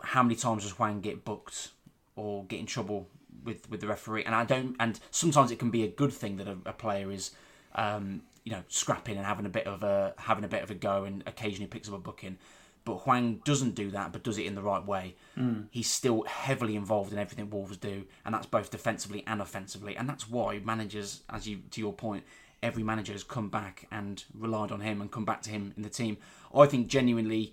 [0.00, 1.70] How many times does Hwang get booked
[2.16, 3.08] or get in trouble
[3.44, 4.24] with, with the referee?
[4.24, 4.76] And I don't.
[4.80, 7.30] And sometimes it can be a good thing that a, a player is,
[7.74, 10.74] um, you know, scrapping and having a bit of a having a bit of a
[10.74, 12.38] go, and occasionally picks up a booking.
[12.84, 15.16] But Hwang doesn't do that, but does it in the right way.
[15.36, 15.66] Mm.
[15.72, 19.96] He's still heavily involved in everything Wolves do, and that's both defensively and offensively.
[19.96, 22.22] And that's why managers, as you to your point,
[22.62, 25.82] every manager has come back and relied on him and come back to him in
[25.82, 26.16] the team.
[26.54, 27.52] I think genuinely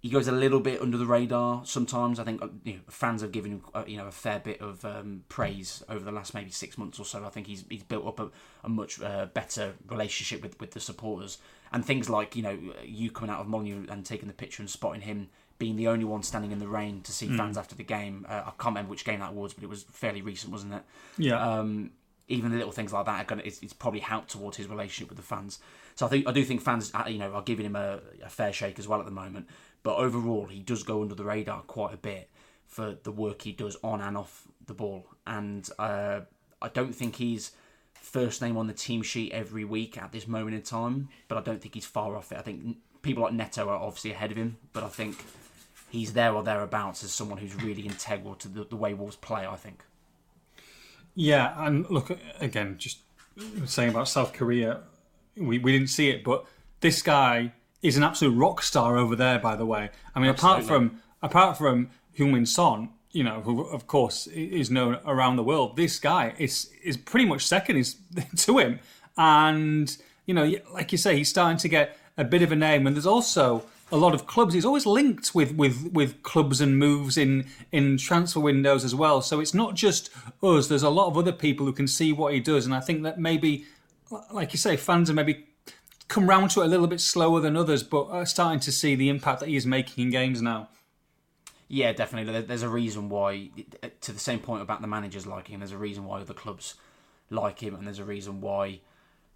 [0.00, 2.20] he goes a little bit under the radar sometimes.
[2.20, 4.60] I think uh, you know, fans have given him uh, you know a fair bit
[4.60, 7.24] of um, praise over the last maybe six months or so.
[7.24, 8.30] I think he's he's built up a,
[8.62, 11.38] a much uh, better relationship with, with the supporters
[11.72, 14.68] and things like you know you coming out of Molineux and taking the picture and
[14.68, 17.36] spotting him being the only one standing in the rain to see mm.
[17.38, 18.26] fans after the game.
[18.28, 20.82] Uh, I can't remember which game that was, but it was fairly recent, wasn't it?
[21.16, 21.40] Yeah.
[21.40, 21.92] Um,
[22.28, 25.08] even the little things like that are going it's, it's, probably helped towards his relationship
[25.08, 25.58] with the fans.
[25.94, 28.28] So I think I do think fans, uh, you know, are giving him a, a,
[28.28, 29.48] fair shake as well at the moment.
[29.82, 32.30] But overall, he does go under the radar quite a bit
[32.66, 35.06] for the work he does on and off the ball.
[35.26, 36.20] And uh,
[36.62, 37.52] I don't think he's
[37.92, 41.08] first name on the team sheet every week at this moment in time.
[41.28, 42.38] But I don't think he's far off it.
[42.38, 45.22] I think people like Neto are obviously ahead of him, but I think
[45.90, 49.46] he's there or thereabouts as someone who's really integral to the, the way Wolves play.
[49.46, 49.84] I think.
[51.14, 52.98] Yeah, and look again, just
[53.66, 54.80] saying about South Korea,
[55.36, 56.44] we, we didn't see it, but
[56.80, 59.38] this guy is an absolute rock star over there.
[59.38, 60.64] By the way, I mean Absolutely.
[60.64, 65.44] apart from apart from Heung-min Son, you know, who of course is known around the
[65.44, 67.96] world, this guy is is pretty much second is
[68.36, 68.80] to him,
[69.16, 69.96] and
[70.26, 72.96] you know, like you say, he's starting to get a bit of a name, and
[72.96, 73.64] there's also
[73.94, 74.54] a lot of clubs.
[74.54, 79.22] He's always linked with with with clubs and moves in in transfer windows as well.
[79.22, 80.10] So it's not just
[80.42, 80.66] us.
[80.66, 83.04] There's a lot of other people who can see what he does, and I think
[83.04, 83.66] that maybe,
[84.32, 85.46] like you say, fans are maybe
[86.08, 88.94] come round to it a little bit slower than others, but are starting to see
[88.94, 90.68] the impact that he's making in games now.
[91.68, 92.42] Yeah, definitely.
[92.42, 93.50] There's a reason why,
[94.02, 96.74] to the same point about the managers liking him, there's a reason why other clubs
[97.30, 98.80] like him, and there's a reason why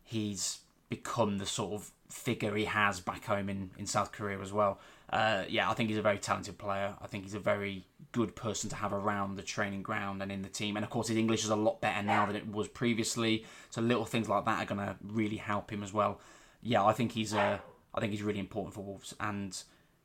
[0.04, 4.52] he's become the sort of figure he has back home in, in South Korea as
[4.52, 4.80] well.
[5.10, 6.94] Uh, yeah, I think he's a very talented player.
[7.00, 10.42] I think he's a very good person to have around the training ground and in
[10.42, 10.76] the team.
[10.76, 13.44] And of course, his English is a lot better now than it was previously.
[13.70, 16.20] So little things like that are going to really help him as well.
[16.62, 17.58] Yeah, I think he's uh,
[17.94, 19.60] I think he's really important for Wolves, and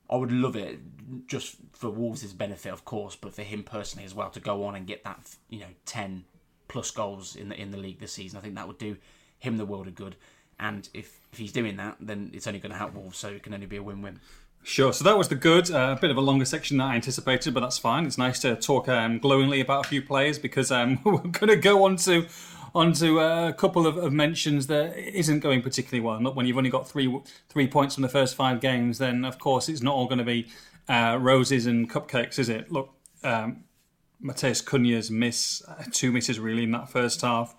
[0.09, 0.79] I would love it
[1.27, 4.75] just for Wolves' benefit, of course, but for him personally as well to go on
[4.75, 6.25] and get that you know ten
[6.67, 8.37] plus goals in the in the league this season.
[8.37, 8.97] I think that would do
[9.39, 10.15] him the world of good.
[10.63, 13.43] And if, if he's doing that, then it's only going to help Wolves, so it
[13.43, 14.21] can only be a win win.
[14.63, 14.93] Sure.
[14.93, 15.69] So that was the good.
[15.69, 18.05] Uh, a bit of a longer section than I anticipated, but that's fine.
[18.05, 21.57] It's nice to talk um, glowingly about a few players because um, we're going to
[21.57, 22.27] go on to
[22.73, 26.17] onto a couple of, of, mentions that isn't going particularly well.
[26.21, 27.13] Not when you've only got three
[27.49, 30.23] three points from the first five games, then of course it's not all going to
[30.23, 30.47] be
[30.87, 32.71] uh, roses and cupcakes, is it?
[32.71, 32.89] Look,
[33.21, 33.65] um,
[34.23, 37.53] Matheus Cunha's miss, uh, two misses really in that first half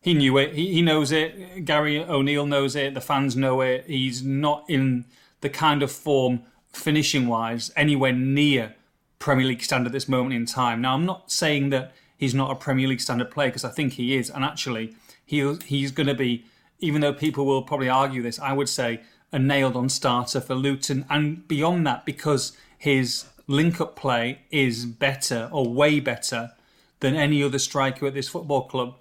[0.00, 0.54] he knew it.
[0.54, 1.64] He, he knows it.
[1.64, 2.94] Gary O'Neil knows it.
[2.94, 3.84] The fans know it.
[3.86, 5.04] He's not in
[5.40, 8.74] the kind of form, finishing wise, anywhere near
[9.18, 10.80] Premier League standard at this moment in time.
[10.80, 13.94] Now, I'm not saying that he's not a Premier League standard player because I think
[13.94, 14.30] he is.
[14.30, 16.44] And actually, he, he's going to be,
[16.78, 19.00] even though people will probably argue this, I would say
[19.32, 21.04] a nailed on starter for Luton.
[21.10, 26.52] And beyond that, because his link up play is better or way better
[27.00, 28.94] than any other striker at this football club.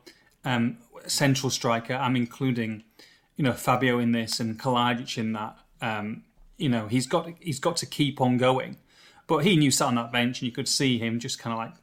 [0.45, 1.93] Um, central striker.
[1.93, 2.83] I'm including,
[3.35, 5.57] you know, Fabio in this and Kalajdzic in that.
[5.81, 6.23] Um,
[6.57, 8.77] you know, he's got he's got to keep on going.
[9.27, 11.59] But he knew sat on that bench, and you could see him just kind of
[11.59, 11.73] like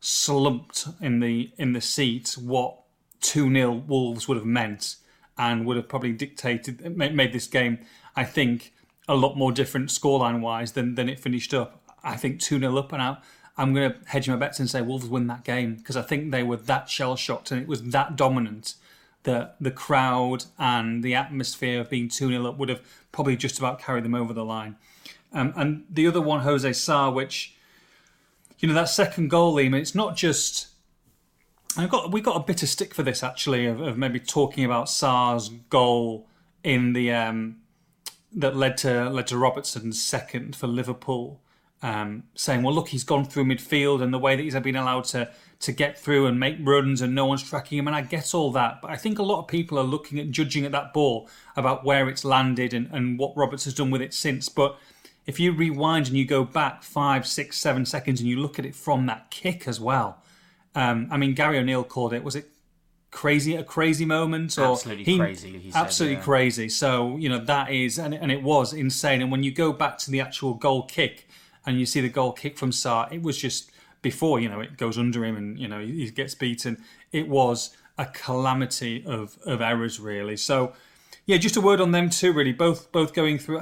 [0.00, 2.36] slumped in the in the seat.
[2.40, 2.76] What
[3.20, 4.96] two 0 Wolves would have meant,
[5.38, 7.78] and would have probably dictated made this game.
[8.16, 8.74] I think
[9.08, 11.80] a lot more different scoreline wise than than it finished up.
[12.02, 13.22] I think 2 0 up and out.
[13.58, 16.30] I'm going to hedge my bets and say Wolves win that game because I think
[16.30, 18.74] they were that shell shocked and it was that dominant
[19.24, 22.80] that the crowd and the atmosphere of being 2 0 up would have
[23.12, 24.76] probably just about carried them over the line.
[25.32, 27.54] Um, and the other one, Jose Sa, which,
[28.58, 30.68] you know, that second goal, Liam, it's not just.
[31.76, 34.64] I got we got a bit of stick for this actually of, of maybe talking
[34.64, 36.26] about Sa's goal
[36.64, 37.58] in the um,
[38.32, 41.40] that led to led to Robertson's second for Liverpool,
[41.82, 45.04] um, saying, "Well, look, he's gone through midfield and the way that he's been allowed
[45.04, 48.34] to to get through and make runs and no one's tracking him." And I get
[48.34, 50.92] all that, but I think a lot of people are looking at judging at that
[50.92, 54.48] ball about where it's landed and, and what Roberts has done with it since.
[54.48, 54.78] But
[55.26, 58.64] if you rewind and you go back five, six, seven seconds and you look at
[58.64, 60.22] it from that kick as well,
[60.74, 62.24] um, I mean, Gary O'Neil called it.
[62.24, 62.50] Was it
[63.10, 65.58] crazy a crazy moment or Absolutely he, crazy.
[65.58, 66.24] He absolutely said, yeah.
[66.24, 66.68] crazy.
[66.68, 69.22] So you know that is and, and it was insane.
[69.22, 71.28] And when you go back to the actual goal kick
[71.68, 73.06] and you see the goal kick from Sa.
[73.12, 76.34] it was just before you know it goes under him and you know he gets
[76.34, 76.82] beaten.
[77.12, 80.36] It was a calamity of of errors really.
[80.36, 80.72] So
[81.26, 82.32] yeah, just a word on them too.
[82.32, 83.60] Really, both both going through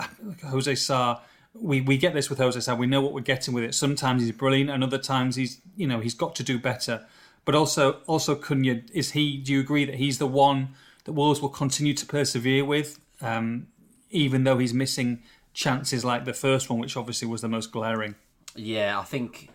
[0.48, 1.20] Jose Sa.
[1.52, 2.74] We, we get this with Jose Sa.
[2.74, 3.74] We know what we're getting with it.
[3.74, 7.04] Sometimes he's brilliant, and other times he's you know he's got to do better.
[7.44, 9.36] But also, also Cunha, is he?
[9.38, 13.68] Do you agree that he's the one that Wolves will continue to persevere with, um,
[14.10, 15.22] even though he's missing
[15.56, 18.14] chances like the first one, which obviously was the most glaring?
[18.54, 19.48] Yeah, I think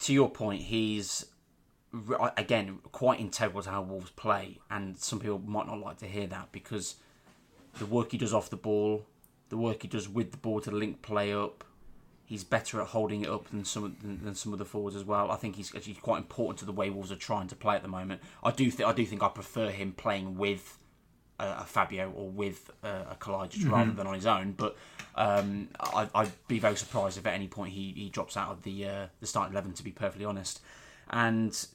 [0.00, 1.26] to your point, he's
[2.36, 6.26] again quite integral to how Wolves play, and some people might not like to hear
[6.28, 6.96] that because
[7.78, 9.04] the work he does off the ball,
[9.50, 11.64] the work he does with the ball to link play up,
[12.24, 14.96] he's better at holding it up than some of, than, than, some of the forwards
[14.96, 15.30] as well.
[15.30, 17.82] I think he's actually quite important to the way Wolves are trying to play at
[17.82, 18.22] the moment.
[18.42, 20.78] I do think I do think I prefer him playing with
[21.38, 23.70] a, Fabio or with a, a mm-hmm.
[23.70, 24.52] rather than on his own.
[24.52, 24.76] But
[25.14, 28.62] um, I, would be very surprised if at any point he, he drops out of
[28.62, 29.72] the uh, the starting eleven.
[29.72, 30.60] To be perfectly honest,
[31.10, 31.66] and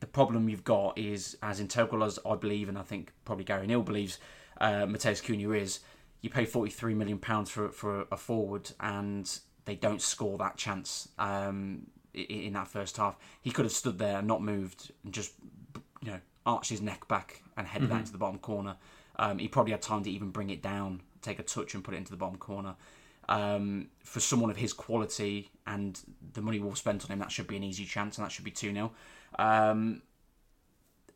[0.00, 3.66] the problem you've got is as integral as I believe, and I think probably Gary
[3.66, 4.18] Neal believes,
[4.60, 5.80] uh, Matheus Cunha is.
[6.20, 9.28] You pay forty three million pounds for for a forward, and
[9.64, 13.16] they don't score that chance um, in that first half.
[13.40, 15.32] He could have stood there and not moved and just
[16.00, 17.98] you know arched his neck back and headed mm-hmm.
[17.98, 18.76] into the bottom corner.
[19.16, 21.94] Um, he probably had time to even bring it down, take a touch and put
[21.94, 22.76] it into the bottom corner.
[23.28, 25.98] Um, for someone of his quality and
[26.32, 28.44] the money we've spent on him, that should be an easy chance and that should
[28.44, 28.92] be 2 0.
[29.38, 30.02] Um,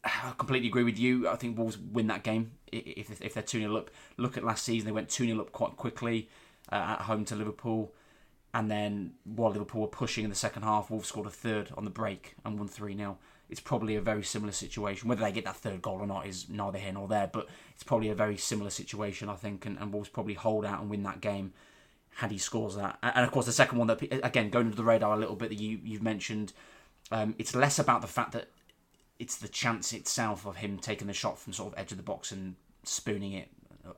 [0.05, 1.29] I completely agree with you.
[1.29, 3.91] I think Wolves win that game if, if they're 2 0 up.
[4.17, 6.29] Look at last season, they went 2 0 up quite quickly
[6.71, 7.93] uh, at home to Liverpool.
[8.55, 11.85] And then while Liverpool were pushing in the second half, Wolves scored a third on
[11.85, 13.19] the break and won 3 0.
[13.49, 15.09] It's probably a very similar situation.
[15.09, 17.85] Whether they get that third goal or not is neither here nor there, but it's
[17.85, 19.67] probably a very similar situation, I think.
[19.67, 21.53] And, and Wolves probably hold out and win that game
[22.17, 22.99] had he scores that.
[23.03, 25.51] And of course, the second one that, again, going under the radar a little bit
[25.51, 26.53] that you, you've mentioned,
[27.13, 28.49] um, it's less about the fact that
[29.19, 32.03] it's the chance itself of him taking the shot from sort of edge of the
[32.03, 33.49] box and spooning it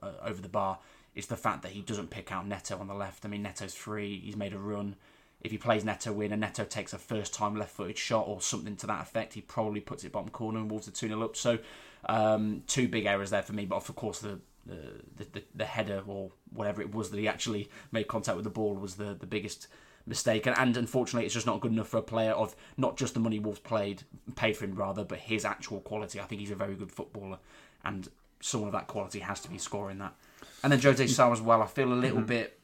[0.02, 0.78] uh, over the bar
[1.18, 3.24] it's the fact that he doesn't pick out Neto on the left.
[3.24, 4.20] I mean, Neto's free.
[4.20, 4.94] He's made a run.
[5.40, 8.40] If he plays Neto in and Neto takes a first time left footed shot or
[8.40, 11.22] something to that effect, he probably puts it bottom corner and Wolves are 2 0
[11.22, 11.36] up.
[11.36, 11.58] So,
[12.06, 13.64] um, two big errors there for me.
[13.64, 17.70] But of course, the, the, the, the header or whatever it was that he actually
[17.92, 19.68] made contact with the ball was the, the biggest
[20.06, 20.46] mistake.
[20.46, 23.20] And, and unfortunately, it's just not good enough for a player of not just the
[23.20, 24.02] money Wolves played,
[24.34, 26.20] paid for him rather, but his actual quality.
[26.20, 27.38] I think he's a very good footballer.
[27.84, 28.08] And
[28.40, 30.14] someone of that quality has to be scoring that.
[30.62, 31.62] And then Jose Sa as well.
[31.62, 32.26] I feel a little mm-hmm.
[32.26, 32.58] bit.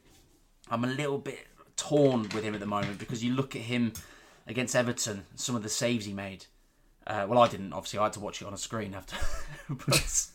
[0.69, 3.93] I'm a little bit torn with him at the moment because you look at him
[4.47, 6.45] against Everton, some of the saves he made.
[7.07, 7.73] Uh, well, I didn't.
[7.73, 9.15] Obviously, I had to watch it on a screen after.
[9.69, 10.27] but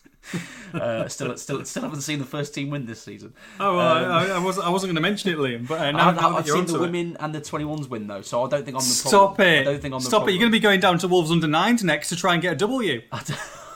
[0.75, 3.35] uh, still, still, still haven't seen the first team win this season.
[3.59, 4.67] Oh, well, um, I, I, wasn't.
[4.67, 5.67] I wasn't going to mention it, Liam.
[5.67, 7.17] But uh, now, I, have seen the women it.
[7.19, 9.49] and the 21s win though, so I don't think I'm the Stop problem.
[9.49, 9.61] it!
[9.61, 10.29] I don't think I'm Stop problem.
[10.29, 10.33] it!
[10.33, 12.53] You're going to be going down to Wolves under nines next to try and get
[12.53, 13.03] a W.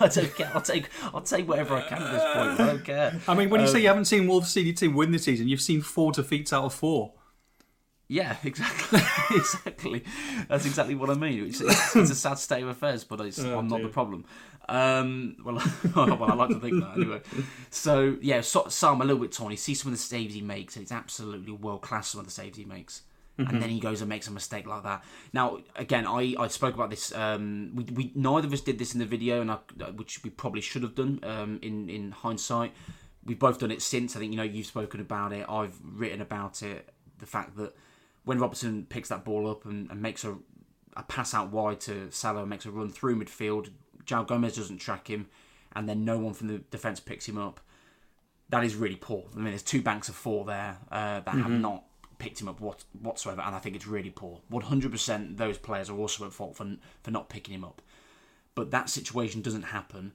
[0.00, 0.50] I don't care.
[0.54, 2.60] I'll take I'll take whatever I can at this point.
[2.60, 3.20] I don't care.
[3.26, 5.48] I mean, when you um, say you haven't seen Wolves CD team win this season,
[5.48, 7.12] you've seen four defeats out of four.
[8.08, 9.00] Yeah, exactly,
[9.36, 10.04] exactly.
[10.48, 11.46] That's exactly what I mean.
[11.46, 14.24] It's, it's, it's a sad state of affairs, but oh, I'm not the problem.
[14.68, 15.62] Um, well,
[15.94, 17.20] well, I like to think that anyway.
[17.70, 19.50] So yeah, so, I'm a little bit torn.
[19.50, 22.08] You see some of the saves he makes, and it's absolutely world class.
[22.08, 23.02] Some of the saves he makes.
[23.36, 23.52] Mm-hmm.
[23.52, 25.02] and then he goes and makes a mistake like that.
[25.32, 27.12] Now, again, I, I spoke about this.
[27.12, 29.56] Um, we, we neither of us did this in the video, and I,
[29.96, 31.18] which we probably should have done.
[31.24, 32.72] Um, in in hindsight,
[33.24, 34.14] we've both done it since.
[34.14, 35.46] I think you know you've spoken about it.
[35.48, 36.88] I've written about it.
[37.18, 37.74] The fact that
[38.24, 40.36] when Robertson picks that ball up and, and makes a
[40.96, 43.70] a pass out wide to Salah, makes a run through midfield.
[44.04, 45.26] João Gomes doesn't track him,
[45.74, 47.60] and then no one from the defence picks him up.
[48.50, 49.24] That is really poor.
[49.32, 51.42] I mean, there's two banks of four there uh, that mm-hmm.
[51.42, 51.84] have not
[52.18, 54.40] picked him up what, whatsoever, and I think it's really poor.
[54.52, 57.82] 100% those players are also at fault for, for not picking him up.
[58.54, 60.12] But that situation doesn't happen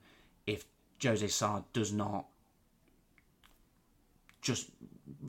[0.47, 0.65] if
[1.03, 2.27] Jose Sa does not
[4.41, 4.69] just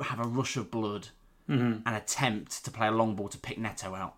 [0.02, 1.08] have a rush of blood
[1.50, 4.16] and attempt to play a long ball to pick Neto out.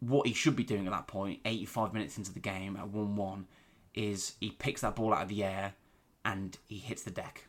[0.00, 3.16] What he should be doing at that point, 85 minutes into the game at 1
[3.16, 3.46] 1,
[3.94, 5.74] is he picks that ball out of the air
[6.24, 7.46] and he hits the deck.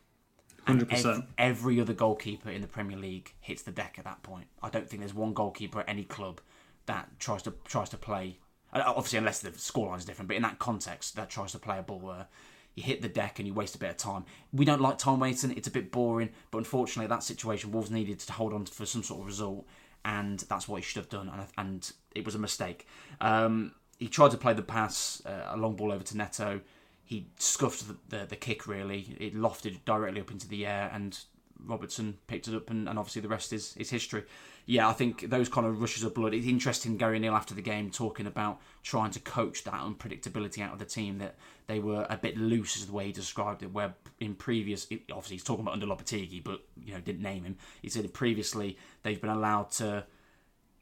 [0.66, 1.04] 100%.
[1.16, 4.46] ev- every other goalkeeper in the Premier League hits the deck at that point.
[4.62, 6.40] I don't think there's one goalkeeper at any club
[6.86, 8.38] that tries to tries to play.
[8.72, 11.78] uh, Obviously, unless the scoreline is different, but in that context, that tries to play
[11.78, 12.26] a ball where
[12.74, 14.24] you hit the deck and you waste a bit of time.
[14.52, 16.30] We don't like time wasting; it's a bit boring.
[16.50, 19.66] But unfortunately, that situation, Wolves needed to hold on for some sort of result,
[20.04, 21.28] and that's what he should have done.
[21.28, 22.86] And, and it was a mistake.
[23.20, 26.60] Um, he tried to play the pass, uh, a long ball over to Neto.
[27.04, 29.16] He scuffed the, the, the kick really.
[29.20, 31.18] It lofted directly up into the air, and
[31.64, 34.24] Robertson picked it up, and, and obviously the rest is, is history.
[34.64, 36.34] Yeah, I think those kind of rushes of blood.
[36.34, 40.72] It's interesting Gary O'Neil after the game talking about trying to coach that unpredictability out
[40.72, 41.18] of the team.
[41.18, 41.34] That
[41.66, 43.72] they were a bit loose, is the way he described it.
[43.72, 47.56] Where in previous, obviously he's talking about under Lopetegui, but you know didn't name him.
[47.80, 50.04] He said previously they've been allowed to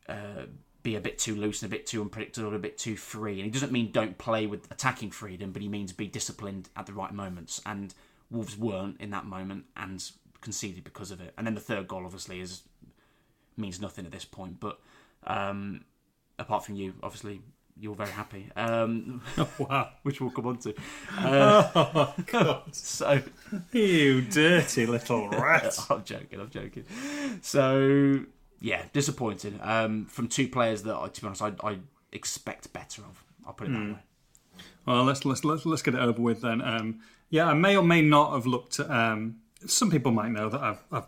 [0.09, 0.45] uh,
[0.83, 3.35] be a bit too loose and a bit too unpredictable, a bit too free.
[3.35, 6.87] And he doesn't mean don't play with attacking freedom, but he means be disciplined at
[6.87, 7.61] the right moments.
[7.67, 7.95] And
[8.31, 10.03] Wolves weren't in that moment and
[10.41, 11.35] conceded because of it.
[11.37, 12.63] And then the third goal, obviously, is
[13.61, 14.59] means nothing at this point.
[14.61, 14.79] But
[15.27, 15.85] um,
[16.39, 17.43] apart from you, obviously,
[17.79, 19.23] you're very happy, um,
[19.59, 19.91] Wow.
[20.03, 20.75] which we'll come on to.
[21.19, 22.75] Uh, Oh, God.
[22.75, 23.23] so
[23.73, 25.79] You dirty little rat.
[25.89, 26.41] I'm joking.
[26.41, 26.85] I'm joking.
[27.43, 28.21] So
[28.61, 31.79] yeah, disappointing um, from two players that, I- to be honest, I, I
[32.13, 33.25] expect better of.
[33.47, 33.99] I'll put it that way.
[34.87, 36.61] Well, let's let's let's let's get it over with then.
[36.61, 38.79] Um, yeah, I may or may not have looked.
[38.81, 41.07] At, um, some people might know that I've, I've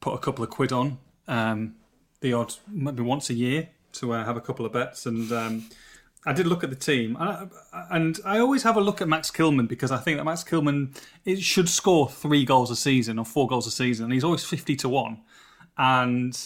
[0.00, 0.98] put a couple of quid on
[1.30, 1.76] um,
[2.20, 5.64] the odd, maybe once a year, to uh, have a couple of bets, and um,
[6.26, 9.08] I did look at the team, and I, and I always have a look at
[9.08, 13.18] Max Kilman because I think that Max Kilman it should score three goals a season
[13.18, 15.22] or four goals a season, and he's always fifty to one,
[15.78, 16.38] and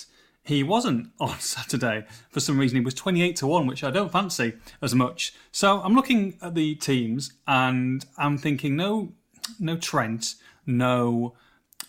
[0.44, 2.78] he wasn't on Saturday for some reason.
[2.78, 5.34] He was 28 to 1, which I don't fancy as much.
[5.50, 9.14] So I'm looking at the teams and I'm thinking no
[9.58, 10.34] no Trent,
[10.66, 11.34] no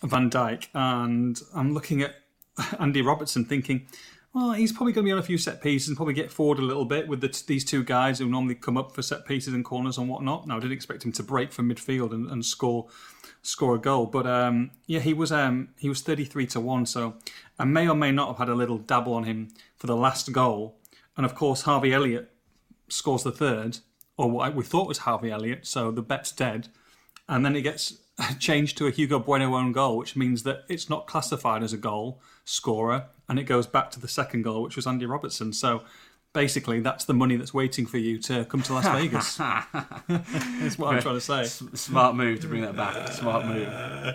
[0.02, 2.14] Van Dijk, and I'm looking at
[2.80, 3.86] Andy Robertson thinking,
[4.36, 6.58] well, he's probably going to be on a few set pieces and probably get forward
[6.58, 9.54] a little bit with the, these two guys who normally come up for set pieces
[9.54, 10.46] and corners and whatnot.
[10.46, 12.86] Now, I didn't expect him to break from midfield and, and score
[13.40, 16.84] score a goal, but um, yeah, he was um, he was thirty three to one.
[16.84, 17.14] So
[17.58, 20.32] I may or may not have had a little dabble on him for the last
[20.32, 20.76] goal,
[21.16, 22.30] and of course Harvey Elliott
[22.88, 23.78] scores the third,
[24.16, 25.66] or what we thought was Harvey Elliott.
[25.66, 26.68] So the bet's dead,
[27.28, 27.98] and then it gets
[28.38, 31.76] changed to a Hugo Bueno own goal, which means that it's not classified as a
[31.76, 35.52] goal scorer, and it goes back to the second goal, which was Andy Robertson.
[35.52, 35.82] So
[36.32, 39.36] basically, that's the money that's waiting for you to come to Las Vegas.
[40.08, 41.40] that's what I'm trying to say.
[41.42, 43.08] S- Smart move to bring that back.
[43.08, 43.68] Smart move.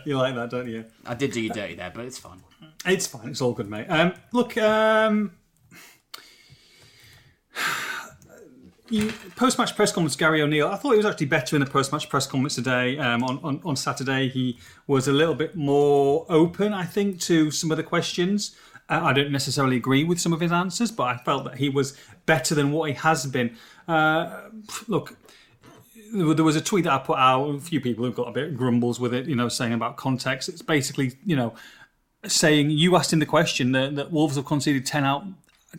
[0.06, 0.86] You like that, don't you?
[1.06, 2.42] I did do you dirty there, but it's fine.
[2.86, 3.30] It's fine.
[3.30, 3.88] It's all good, mate.
[3.88, 5.34] Um, look, um,
[9.36, 10.68] post-match press conference, Gary O'Neil.
[10.68, 12.98] I thought he was actually better in the post-match press conference today.
[12.98, 17.52] Um, on, on on Saturday, he was a little bit more open, I think, to
[17.52, 18.56] some of the questions.
[18.90, 21.70] Uh, I don't necessarily agree with some of his answers, but I felt that he
[21.70, 23.56] was better than what he has been.
[23.88, 24.50] Uh,
[24.88, 25.16] look,
[26.14, 27.46] there was a tweet that I put out.
[27.46, 30.50] A few people have got a bit grumbles with it, you know, saying about context.
[30.50, 31.54] It's basically, you know,
[32.26, 35.24] saying you asked him the question that, that Wolves have conceded ten out,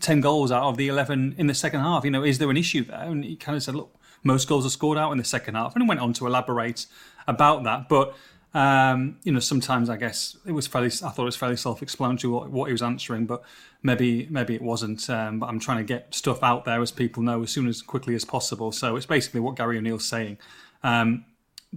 [0.00, 2.04] ten goals out of the eleven in the second half.
[2.04, 3.02] You know, is there an issue there?
[3.02, 5.74] And he kind of said, look, most goals are scored out in the second half,
[5.74, 6.86] and he went on to elaborate
[7.26, 7.88] about that.
[7.88, 8.14] But
[8.54, 10.88] um, you know, sometimes I guess it was fairly.
[10.88, 13.42] I thought it was fairly self-explanatory what, what he was answering, but
[13.82, 15.08] maybe maybe it wasn't.
[15.08, 17.82] Um, but I'm trying to get stuff out there as people know as soon as
[17.82, 18.70] quickly as possible.
[18.72, 20.38] So it's basically what Gary O'Neil's saying.
[20.82, 21.24] Um,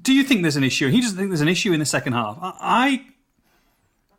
[0.01, 0.89] do you think there's an issue?
[0.89, 2.37] He doesn't think there's an issue in the second half.
[2.41, 3.05] I, I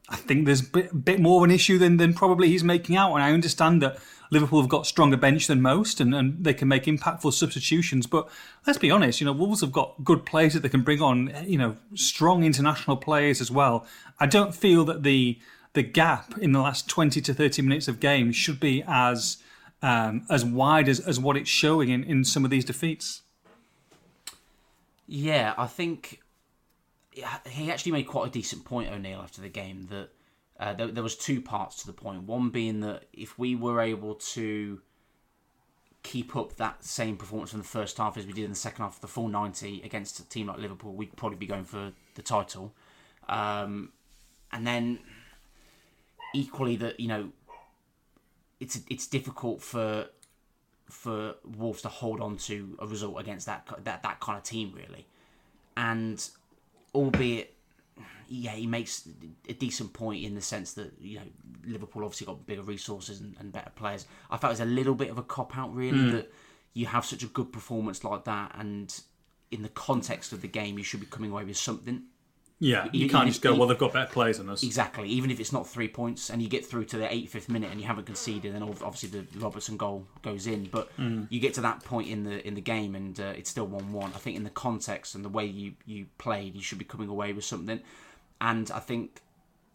[0.09, 2.97] I think there's a bit, bit more of an issue than, than probably he's making
[2.97, 3.15] out.
[3.15, 3.99] And I understand that
[4.31, 8.07] Liverpool have got stronger bench than most and, and they can make impactful substitutions.
[8.07, 8.29] But
[8.67, 11.33] let's be honest, you know, Wolves have got good players that they can bring on,
[11.47, 13.87] you know, strong international players as well.
[14.21, 15.39] I don't feel that the
[15.73, 19.37] the gap in the last 20 to 30 minutes of game should be as
[19.83, 23.23] um, as wide as, as what it's showing in, in some of these defeats.
[25.07, 26.21] Yeah, I think
[27.47, 29.87] he actually made quite a decent point, O'Neil, after the game.
[29.91, 30.09] That
[30.59, 32.25] uh, there, there was two parts to the point.
[32.25, 34.81] One being that if we were able to
[36.03, 38.85] keep up that same performance from the first half as we did in the second
[38.85, 42.23] half, the full ninety against a team like Liverpool, we'd probably be going for the
[42.23, 42.75] title.
[43.29, 43.93] Um,
[44.53, 45.01] and then
[46.35, 47.31] equally, that you know
[48.61, 50.07] it's it's difficult for
[50.89, 54.73] for Wolves to hold on to a result against that that that kind of team
[54.77, 55.07] really,
[55.77, 56.29] and
[56.97, 57.57] albeit
[58.29, 59.09] yeah, he makes
[59.49, 61.25] a decent point in the sense that you know
[61.65, 64.07] Liverpool obviously got bigger resources and, and better players.
[64.31, 66.13] I felt it was a little bit of a cop out, really, mm.
[66.13, 66.33] that
[66.73, 69.01] you have such a good performance like that, and
[69.51, 72.05] in the context of the game, you should be coming away with something.
[72.59, 74.63] Yeah, you, can't just go, well, they've got better players than us.
[74.63, 75.09] Exactly.
[75.11, 77.79] Even if it's not three points and you get through to the 85th minute and
[77.79, 80.65] you haven't conceded, then obviously the Robertson goal goes in.
[80.65, 81.27] But mm.
[81.29, 83.93] you get to that point in the in the game and uh, it's still 1
[83.93, 84.13] 1.
[84.15, 87.11] I think in the context and the way you, you played, you should be coming
[87.11, 87.81] away with something.
[88.41, 89.21] And I think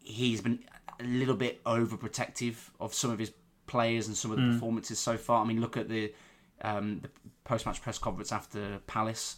[0.03, 0.63] he's been
[0.99, 3.31] a little bit overprotective of some of his
[3.67, 4.53] players and some of the mm.
[4.53, 5.43] performances so far.
[5.43, 6.11] I mean, look at the,
[6.63, 7.09] um, the
[7.43, 9.37] post match press conference after Palace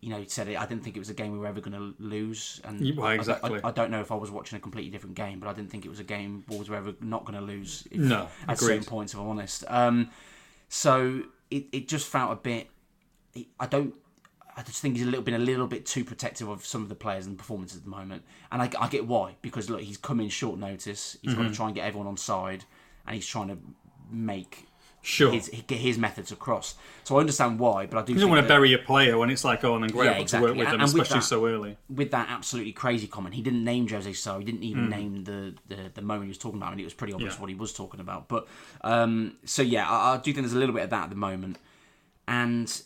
[0.00, 0.56] you know, he said it.
[0.58, 3.08] I didn't think it was a game we were ever going to lose, and well,
[3.08, 3.60] exactly.
[3.62, 5.52] I, I, I, don't know if I was watching a completely different game, but I
[5.52, 7.86] didn't think it was a game Wolves were ever not going to lose.
[7.90, 8.66] If, no, at agreed.
[8.66, 9.64] certain points, if I'm honest.
[9.68, 10.10] Um,
[10.68, 12.68] so it, it just felt a bit.
[13.58, 13.94] I don't.
[14.56, 16.88] I just think he's a little been a little bit too protective of some of
[16.88, 19.98] the players and performances at the moment, and I, I get why because look, he's
[19.98, 21.18] come in short notice.
[21.20, 21.42] He's mm-hmm.
[21.42, 22.64] got to try and get everyone on side,
[23.06, 23.58] and he's trying to
[24.10, 24.66] make
[25.02, 26.74] sure his, get his methods across.
[27.04, 28.12] So I understand why, but I do.
[28.12, 30.18] You don't want to bury a player when it's like, oh, and then great yeah,
[30.18, 30.48] exactly.
[30.48, 31.76] to work with and, them, and especially with that, so early.
[31.88, 34.38] With that absolutely crazy comment, he didn't name Jose Sa.
[34.38, 34.90] He didn't even mm.
[34.90, 37.40] name the, the, the moment he was talking about, and it was pretty obvious yeah.
[37.40, 38.28] what he was talking about.
[38.28, 38.46] But
[38.82, 41.16] um, so yeah, I, I, do think there's a little bit of that at the
[41.16, 41.58] moment,
[42.28, 42.82] and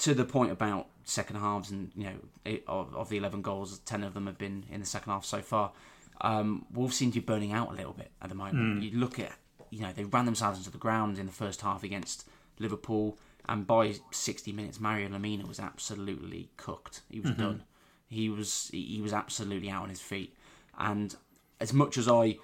[0.00, 3.78] to the point about second halves, and you know, eight, of, of, the eleven goals,
[3.80, 5.72] ten of them have been in the second half so far.
[6.20, 8.80] Um, Wolves seem to be burning out a little bit at the moment.
[8.80, 8.82] Mm.
[8.82, 9.32] You look at
[9.70, 13.66] you know, they ran themselves into the ground in the first half against Liverpool, and
[13.66, 17.02] by 60 minutes, Mario Lemina was absolutely cooked.
[17.10, 17.42] He was mm-hmm.
[17.42, 17.62] done.
[18.08, 20.36] He was he was absolutely out on his feet.
[20.78, 21.14] And
[21.60, 22.38] as much as I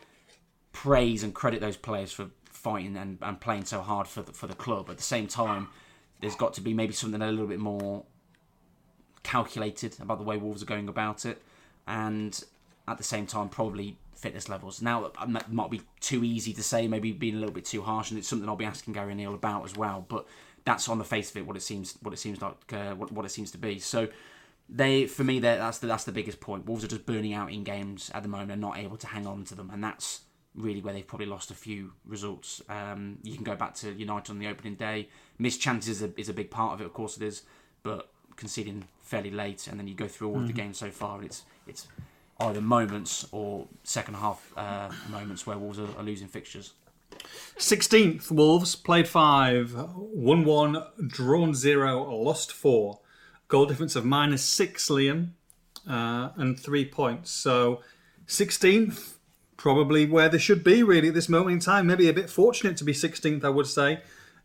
[0.72, 4.46] praise and credit those players for fighting and, and playing so hard for the, for
[4.46, 5.68] the club, at the same time,
[6.20, 8.04] there's got to be maybe something a little bit more
[9.22, 11.42] calculated about the way Wolves are going about it,
[11.86, 12.42] and
[12.88, 14.80] at the same time, probably fitness levels.
[14.80, 18.10] Now, that might be too easy to say, maybe being a little bit too harsh,
[18.10, 20.06] and it's something I'll be asking Gary O'Neil about as well.
[20.08, 20.26] But
[20.64, 23.10] that's on the face of it what it seems what it seems like uh, what,
[23.10, 23.80] what it seems to be.
[23.80, 24.08] So
[24.68, 26.66] they for me that's the that's the biggest point.
[26.66, 29.26] Wolves are just burning out in games at the moment and not able to hang
[29.26, 30.20] on to them, and that's
[30.54, 32.62] really where they've probably lost a few results.
[32.68, 35.08] Um, you can go back to United on the opening day.
[35.38, 37.42] Missed chances is a, is a big part of it, of course it is,
[37.82, 40.42] but conceding fairly late, and then you go through all mm-hmm.
[40.42, 40.68] of the mm-hmm.
[40.68, 41.88] games so far, and it's it's
[42.42, 46.74] either moments or second half uh, moments where Wolves are, are losing fixtures.
[47.58, 53.00] 16th, Wolves played five, won one, drawn zero, lost four.
[53.48, 55.30] Goal difference of minus six, Liam,
[55.88, 57.30] uh, and three points.
[57.30, 57.82] So
[58.26, 59.14] 16th,
[59.56, 61.86] probably where they should be really at this moment in time.
[61.86, 64.00] Maybe a bit fortunate to be 16th, I would say.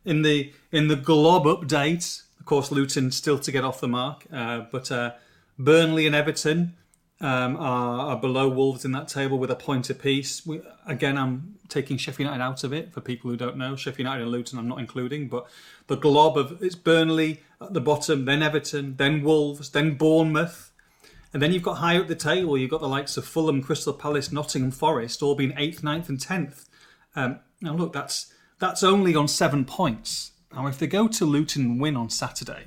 [0.05, 4.25] In the in the glob update, of course, Luton still to get off the mark,
[4.31, 5.13] uh, but uh,
[5.59, 6.75] Burnley and Everton
[7.19, 10.45] um, are, are, below Wolves in that table with a point apiece.
[10.45, 13.75] We, again, I'm taking Sheffield United out of it for people who don't know.
[13.75, 15.47] Sheffield United and Luton I'm not including, but
[15.87, 20.71] the glob of it's Burnley at the bottom, then Everton, then Wolves, then Bournemouth.
[21.33, 23.93] And then you've got high up the table, you've got the likes of Fulham, Crystal
[23.93, 26.65] Palace, Nottingham Forest, all being 8th, 9th, and 10th.
[27.15, 30.31] Um, now, look, that's that's only on seven points.
[30.53, 32.65] Now, if they go to Luton and win on Saturday,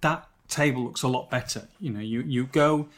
[0.00, 1.68] that table looks a lot better.
[1.80, 2.88] You know, you, you go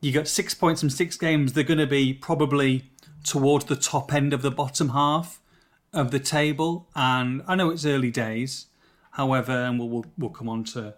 [0.00, 1.52] you got six points from six games.
[1.52, 2.90] They're going to be probably
[3.24, 5.40] towards the top end of the bottom half
[5.92, 6.88] of the table.
[6.94, 8.66] And I know it's early days,
[9.12, 10.94] however, and we'll we'll, we'll come on to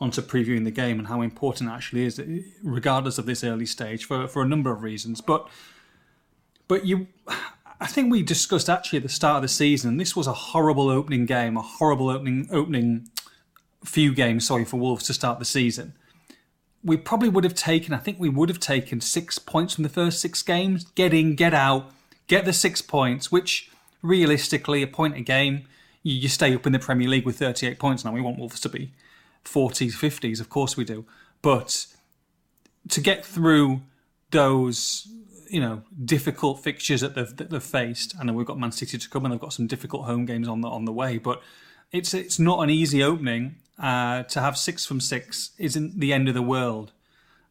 [0.00, 2.20] previewing the game and how important actually is,
[2.62, 5.20] regardless of this early stage, for for a number of reasons.
[5.20, 5.48] But
[6.68, 7.08] but you.
[7.80, 9.96] I think we discussed actually at the start of the season.
[9.96, 13.08] This was a horrible opening game, a horrible opening opening
[13.84, 14.46] few games.
[14.46, 15.94] Sorry for Wolves to start the season
[16.84, 19.88] we probably would have taken, I think we would have taken six points from the
[19.88, 20.84] first six games.
[20.94, 21.90] Get in, get out,
[22.26, 23.70] get the six points, which
[24.02, 25.66] realistically, a point a game,
[26.02, 28.12] you, you stay up in the Premier League with 38 points now.
[28.12, 28.92] We want Wolves to be
[29.44, 31.06] 40s, 50s, of course we do.
[31.40, 31.86] But
[32.90, 33.80] to get through
[34.30, 35.08] those,
[35.48, 38.98] you know, difficult fixtures that they've, that they've faced, I know we've got Man City
[38.98, 41.42] to come and they've got some difficult home games on the on the way, but
[41.92, 46.28] it's it's not an easy opening uh, to have six from six isn't the end
[46.28, 46.92] of the world,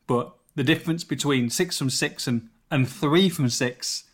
[0.07, 4.05] but the difference between six from six and, and three from six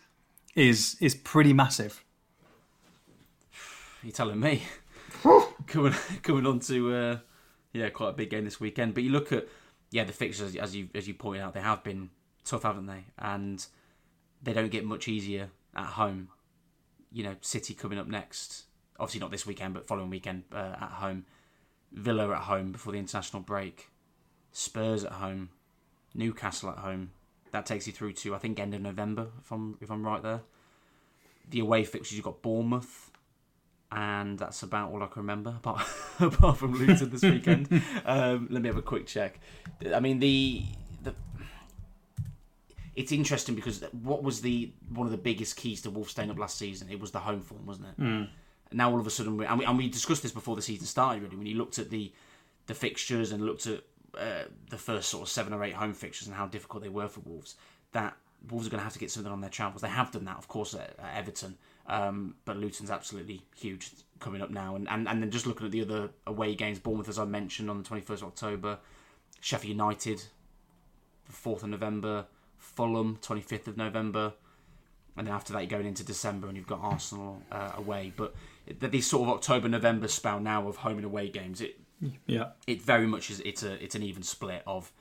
[0.55, 2.03] is is pretty massive.
[4.03, 4.63] You're telling me.
[5.67, 5.93] coming
[6.23, 7.17] coming on to uh,
[7.73, 8.93] yeah, quite a big game this weekend.
[8.93, 9.47] But you look at
[9.91, 12.09] yeah the fixtures as you as you pointed out, they have been
[12.43, 13.05] tough, haven't they?
[13.17, 13.65] And
[14.41, 16.29] they don't get much easier at home.
[17.11, 18.63] you know, City coming up next.
[18.99, 21.25] Obviously not this weekend, but following weekend uh, at home.
[21.91, 23.89] Villa at home before the international break.
[24.51, 25.49] Spurs at home.
[26.13, 27.11] Newcastle at home.
[27.51, 30.21] That takes you through to I think end of November, if I'm if I'm right
[30.21, 30.41] there.
[31.49, 33.09] The away fixtures you've got Bournemouth,
[33.91, 35.81] and that's about all I can remember apart
[36.19, 37.67] apart from Luton this weekend.
[38.05, 39.39] um, let me have a quick check.
[39.93, 40.63] I mean the
[41.01, 41.15] the
[42.95, 46.37] it's interesting because what was the one of the biggest keys to Wolves staying up
[46.37, 46.89] last season?
[46.89, 48.01] It was the home form, wasn't it?
[48.01, 48.29] Mm.
[48.71, 50.85] Now all of a sudden, we, and, we, and we discussed this before the season
[50.85, 51.23] started.
[51.23, 52.11] Really, when you looked at the
[52.67, 53.81] the fixtures and looked at
[54.17, 57.07] uh, the first sort of seven or eight home fixtures and how difficult they were
[57.07, 57.55] for Wolves,
[57.93, 58.15] that
[58.49, 59.81] Wolves are going to have to get something on their travels.
[59.81, 61.57] They have done that, of course, at, at Everton,
[61.87, 63.89] um, but Luton's absolutely huge
[64.19, 64.75] coming up now.
[64.75, 67.69] And, and and then just looking at the other away games, Bournemouth, as I mentioned,
[67.69, 68.77] on the twenty first of October,
[69.41, 70.23] Sheffield United,
[71.25, 72.25] the fourth of November,
[72.57, 74.33] Fulham, twenty fifth of November.
[75.17, 78.13] And then after that, you're going into December, and you've got Arsenal uh, away.
[78.15, 78.33] But
[78.79, 81.79] this sort of October November spell now of home and away games, it
[82.27, 82.51] Yeah.
[82.67, 84.91] it very much is it's a it's an even split of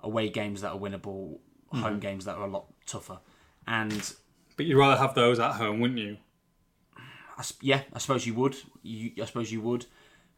[0.00, 1.98] away games that are winnable, home mm-hmm.
[1.98, 3.18] games that are a lot tougher,
[3.66, 4.14] and
[4.56, 6.16] But you'd rather have those at home, wouldn't you?
[7.38, 8.56] I, yeah, I suppose you would.
[8.82, 9.86] You, I suppose you would.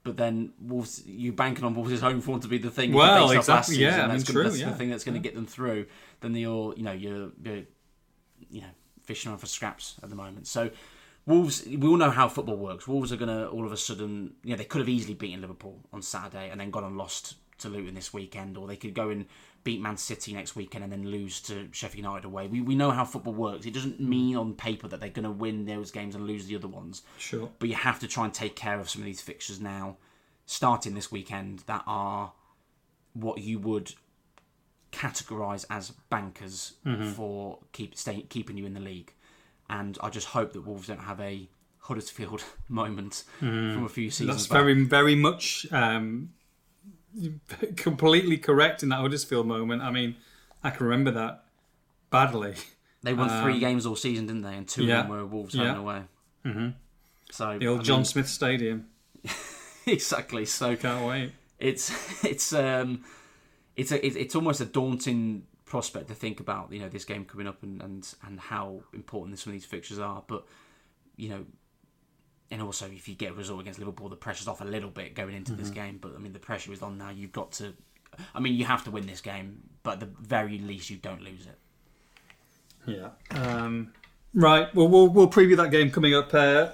[0.03, 2.93] But then Wolves, you banking on Wolves' home form to be the thing.
[2.93, 4.71] Well, that exactly, yeah, season, I mean, that's, true, gonna, that's yeah.
[4.71, 5.87] the thing that's going to get them through.
[6.21, 7.63] Then you're, you know, you're, you're,
[8.51, 8.69] you know,
[9.03, 10.47] fishing around for scraps at the moment.
[10.47, 10.71] So
[11.29, 12.89] Wolves, we all know how football works.
[12.89, 15.43] Wolves are going to all of a sudden, you know, they could have easily beaten
[15.43, 18.95] Liverpool on Saturday and then gone and lost to Luton this weekend, or they could
[18.95, 19.27] go and
[19.63, 22.47] beat Man City next weekend and then lose to Sheffield United away.
[22.47, 23.67] We, we know how football works.
[23.67, 26.57] It doesn't mean on paper that they're going to win those games and lose the
[26.57, 27.51] other ones Sure.
[27.59, 29.99] but you have to try and take care of some of these fixtures now,
[30.47, 32.33] starting this weekend, that are
[33.13, 33.93] what you would
[34.93, 37.11] categorise as bankers mm-hmm.
[37.11, 39.13] for keep stay, keeping you in the league.
[39.71, 41.49] And I just hope that Wolves don't have a
[41.81, 44.61] Huddersfield moment from a few seasons That's back.
[44.61, 46.31] very, very much um,
[47.77, 49.83] completely correct in that Huddersfield moment.
[49.83, 50.17] I mean,
[50.63, 51.45] I can remember that
[52.11, 52.55] badly.
[53.03, 54.55] They won three games all season, didn't they?
[54.57, 55.01] And two yeah.
[55.03, 55.77] of them were Wolves Yeah.
[55.77, 56.03] away.
[56.45, 56.69] Mm-hmm.
[57.31, 58.87] So The old I John mean, Smith Stadium.
[59.87, 60.45] exactly.
[60.47, 61.33] So Can't wait.
[61.59, 61.91] it's
[62.25, 63.05] it's um
[63.77, 67.25] it's a it's, it's almost a daunting prospect to think about you know this game
[67.25, 70.47] coming up and and, and how important some of these fixtures are but
[71.17, 71.45] you know
[72.51, 75.15] and also if you get a result against Liverpool the pressure's off a little bit
[75.15, 77.75] going into this game but I mean the pressure is on now you've got to
[78.35, 81.23] I mean you have to win this game but at the very least you don't
[81.23, 81.59] lose it
[82.87, 83.11] Yeah.
[83.31, 83.93] Um,
[84.35, 84.75] right.
[84.75, 86.33] Well, we'll we'll preview that game coming up.
[86.33, 86.71] Uh,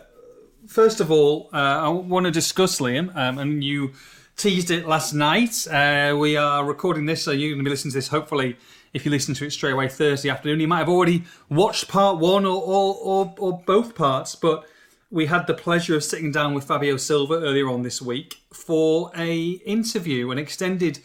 [0.66, 3.92] first of all, uh, I want to discuss Liam, um, and you
[4.36, 5.66] teased it last night.
[5.68, 8.08] Uh, we are recording this, so you're going to be listening to this.
[8.08, 8.56] Hopefully,
[8.94, 12.18] if you listen to it straight away Thursday afternoon, you might have already watched part
[12.18, 14.64] one or or, or, or both parts, but.
[15.10, 19.12] We had the pleasure of sitting down with Fabio Silva earlier on this week for
[19.14, 20.98] a interview, an extended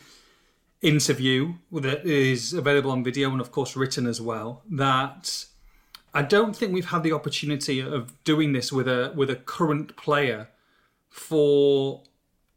[0.82, 5.46] interview that is available on video and of course written as well that
[6.14, 9.96] I don't think we've had the opportunity of doing this with a with a current
[9.98, 10.50] player
[11.10, 12.04] for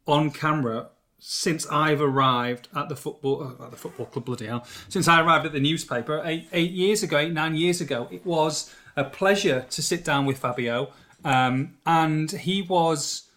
[0.07, 0.89] on camera
[1.25, 4.65] since I've arrived at the football uh, at the football club bloody hell.
[4.89, 8.25] Since I arrived at the newspaper eight eight years ago eight nine years ago it
[8.25, 10.91] was a pleasure to sit down with Fabio
[11.25, 13.29] um, and he was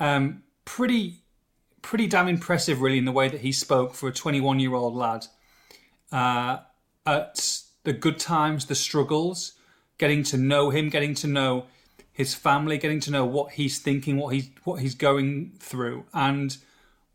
[0.00, 1.22] um, pretty
[1.86, 4.96] pretty damn impressive, really, in the way that he spoke for a 21 year old
[4.96, 5.26] lad
[6.10, 6.58] uh,
[7.06, 9.52] at the good times, the struggles,
[9.96, 11.66] getting to know him, getting to know
[12.12, 16.56] his family, getting to know what he's thinking, what he's what he's going through, and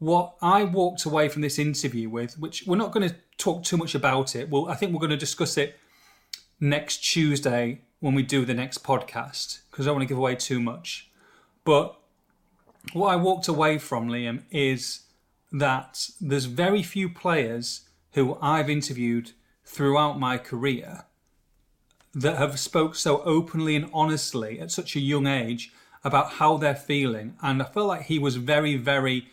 [0.01, 3.77] what I walked away from this interview with, which we're not going to talk too
[3.77, 4.49] much about it.
[4.49, 5.77] Well, I think we're going to discuss it
[6.59, 10.33] next Tuesday when we do the next podcast because I don't want to give away
[10.33, 11.11] too much,
[11.63, 11.99] but
[12.93, 15.01] what I walked away from, Liam, is
[15.51, 17.81] that there's very few players
[18.13, 19.33] who I've interviewed
[19.63, 21.05] throughout my career
[22.15, 25.71] that have spoke so openly and honestly at such a young age
[26.03, 27.35] about how they're feeling.
[27.43, 29.27] And I felt like he was very, very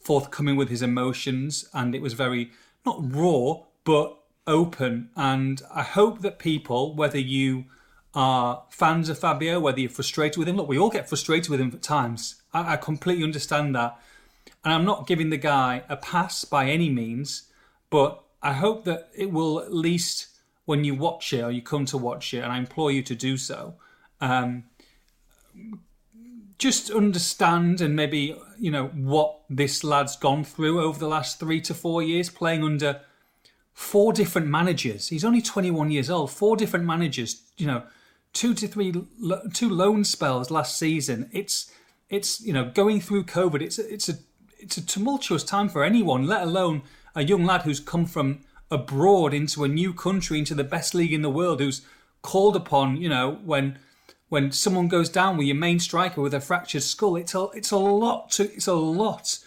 [0.00, 2.50] forthcoming with his emotions and it was very
[2.84, 5.10] not raw but open.
[5.16, 7.66] And I hope that people whether you
[8.14, 11.60] are fans of Fabio whether you're frustrated with him look we all get frustrated with
[11.60, 12.42] him at times.
[12.52, 13.98] I, I completely understand that.
[14.64, 17.44] And I'm not giving the guy a pass by any means
[17.90, 20.28] but I hope that it will at least
[20.64, 23.14] when you watch it or you come to watch it and I implore you to
[23.14, 23.74] do so
[24.20, 24.64] um,
[26.58, 31.60] just understand and maybe you know what this lad's gone through over the last three
[31.60, 33.00] to four years playing under
[33.72, 37.82] four different managers he's only 21 years old four different managers you know
[38.32, 38.92] two to three
[39.52, 41.28] two loan spells last season.
[41.32, 41.72] It's
[42.08, 43.62] it's you know going through COVID.
[43.62, 44.14] It's it's a
[44.58, 46.82] it's a tumultuous time for anyone, let alone
[47.14, 48.40] a young lad who's come from
[48.70, 51.82] abroad into a new country, into the best league in the world, who's
[52.22, 52.96] called upon.
[52.96, 53.78] You know when
[54.30, 57.72] when someone goes down with your main striker with a fractured skull, it's a it's
[57.72, 59.38] a lot to it's a lot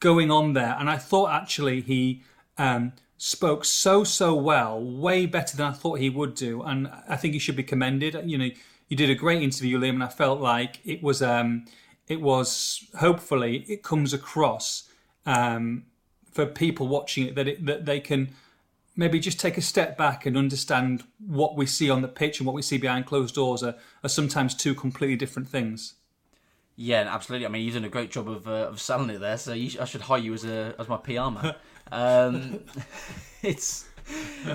[0.00, 0.76] going on there.
[0.78, 2.22] And I thought actually he
[2.58, 7.16] um, spoke so so well, way better than I thought he would do, and I
[7.16, 8.16] think he should be commended.
[8.24, 8.50] You know,
[8.88, 11.64] you did a great interview, Liam, and I felt like it was um,
[12.06, 14.90] it was hopefully it comes across
[15.24, 15.84] um,
[16.30, 18.34] for people watching it that it, that they can
[18.98, 22.46] maybe just take a step back and understand what we see on the pitch and
[22.46, 25.94] what we see behind closed doors are, are sometimes two completely different things.
[26.74, 27.46] Yeah, absolutely.
[27.46, 29.78] I mean, you've done a great job of, uh, of selling it there, so sh-
[29.80, 31.54] I should hire you as a as my PR man.
[31.92, 32.60] um,
[33.42, 33.88] it's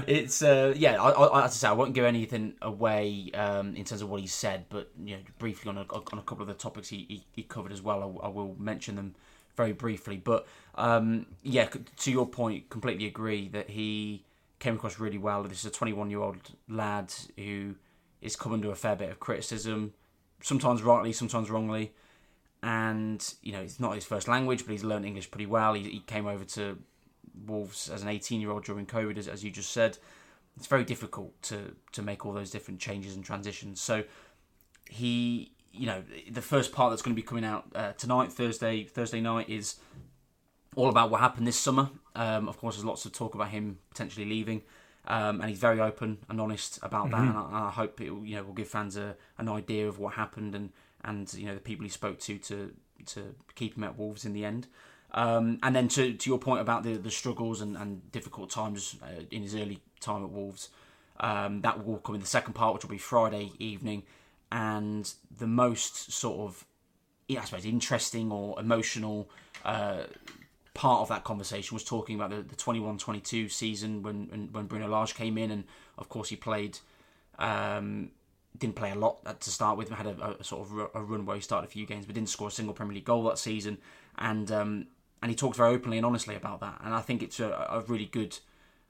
[0.08, 1.02] it's uh, yeah.
[1.02, 4.20] I, I, as I say, I won't give anything away um, in terms of what
[4.20, 7.06] he said, but you know, briefly on a, on a couple of the topics he,
[7.10, 8.20] he, he covered as well.
[8.22, 9.16] I, I, will mention them
[9.56, 11.68] very briefly, but um, yeah,
[11.98, 14.24] to your point, completely agree that he
[14.64, 15.44] came across really well.
[15.44, 16.38] This is a 21 year old
[16.68, 17.76] lad who
[18.22, 19.94] is come under a fair bit of criticism,
[20.42, 21.94] sometimes rightly, sometimes wrongly
[22.64, 25.74] and you know it's not his first language, but he's learned English pretty well.
[25.74, 26.80] He, he came over to
[27.46, 29.98] Wolves as an 18 year old during COVID, as, as you just said.
[30.56, 33.82] It's very difficult to to make all those different changes and transitions.
[33.82, 34.06] So
[34.90, 38.86] he, you know, the first part that's going to be coming out uh, tonight, Thursday,
[38.86, 39.76] Thursday night, is
[40.76, 41.90] all about what happened this summer.
[42.16, 44.62] Um, of course, there's lots of talk about him potentially leaving.
[45.06, 47.38] Um, and he's very open and honest about that, mm-hmm.
[47.38, 50.14] and I, I, hope it you know will give fans a, an idea of what
[50.14, 50.70] happened and
[51.04, 52.74] and you know the people he spoke to to
[53.08, 54.68] to keep him at Wolves in the end.
[55.14, 58.96] Um, and then to, to your point about the, the struggles and, and difficult times
[59.04, 60.70] uh, in his early time at Wolves,
[61.20, 64.04] um, that will come in the second part, which will be Friday evening.
[64.52, 66.66] And the most sort of,
[67.30, 69.30] I suppose, interesting or emotional
[69.64, 70.04] uh,
[70.74, 75.14] part of that conversation was talking about the, the 21-22 season when, when Bruno Lage
[75.14, 75.66] came in, and
[75.98, 76.80] of course he played
[77.40, 78.12] um,
[78.58, 79.90] didn't play a lot to start with.
[79.90, 82.30] Had a, a, sort of a run where he started a few games, but didn't
[82.30, 83.78] score a single Premier League goal that season.
[84.18, 84.88] And um,
[85.22, 86.80] and he talked very openly and honestly about that.
[86.84, 88.38] And I think it's a, a really good,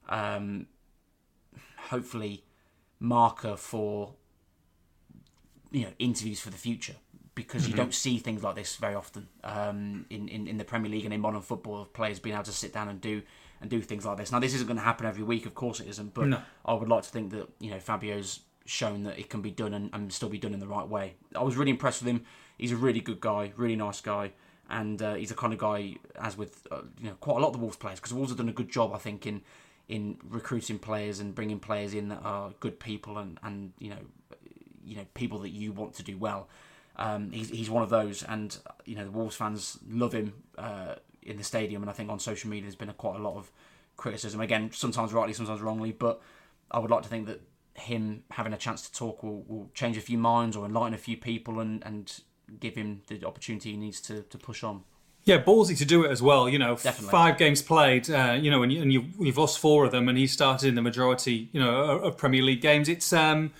[0.08, 0.66] um,
[1.76, 2.44] hopefully,
[3.00, 4.14] marker for
[5.70, 6.96] you know interviews for the future
[7.34, 7.70] because mm-hmm.
[7.72, 11.04] you don't see things like this very often um, in, in in the Premier League
[11.04, 13.22] and in modern football of players being able to sit down and do
[13.60, 14.30] and do things like this.
[14.30, 16.42] Now, this isn't going to happen every week, of course it isn't, but no.
[16.64, 19.74] I would like to think that you know Fabio's shown that it can be done
[19.74, 21.14] and, and, still be done in the right way.
[21.36, 22.24] I was really impressed with him.
[22.56, 24.32] He's a really good guy, really nice guy,
[24.70, 27.48] and uh, he's the kind of guy, as with uh, you know quite a lot
[27.48, 29.42] of the Wolves players, because Wolves have done a good job, I think, in
[29.88, 33.98] in recruiting players and bringing players in that are good people and and you know
[34.84, 36.48] you know people that you want to do well.
[36.96, 40.94] Um, he's he's one of those, and you know the Wolves fans love him uh,
[41.22, 43.36] in the stadium, and I think on social media there's been a, quite a lot
[43.36, 43.50] of
[43.96, 44.40] criticism.
[44.40, 46.20] Again, sometimes rightly, sometimes wrongly, but
[46.70, 47.40] I would like to think that
[47.74, 50.98] him having a chance to talk will, will change a few minds or enlighten a
[50.98, 52.20] few people and, and
[52.60, 54.84] give him the opportunity he needs to, to push on.
[55.24, 56.48] Yeah, ballsy to do it as well.
[56.48, 57.10] You know, Definitely.
[57.10, 58.10] five games played.
[58.10, 60.68] Uh, you know, and, you, and you, you've lost four of them, and he started
[60.68, 61.48] in the majority.
[61.52, 62.90] You know, of Premier League games.
[62.90, 63.50] It's um,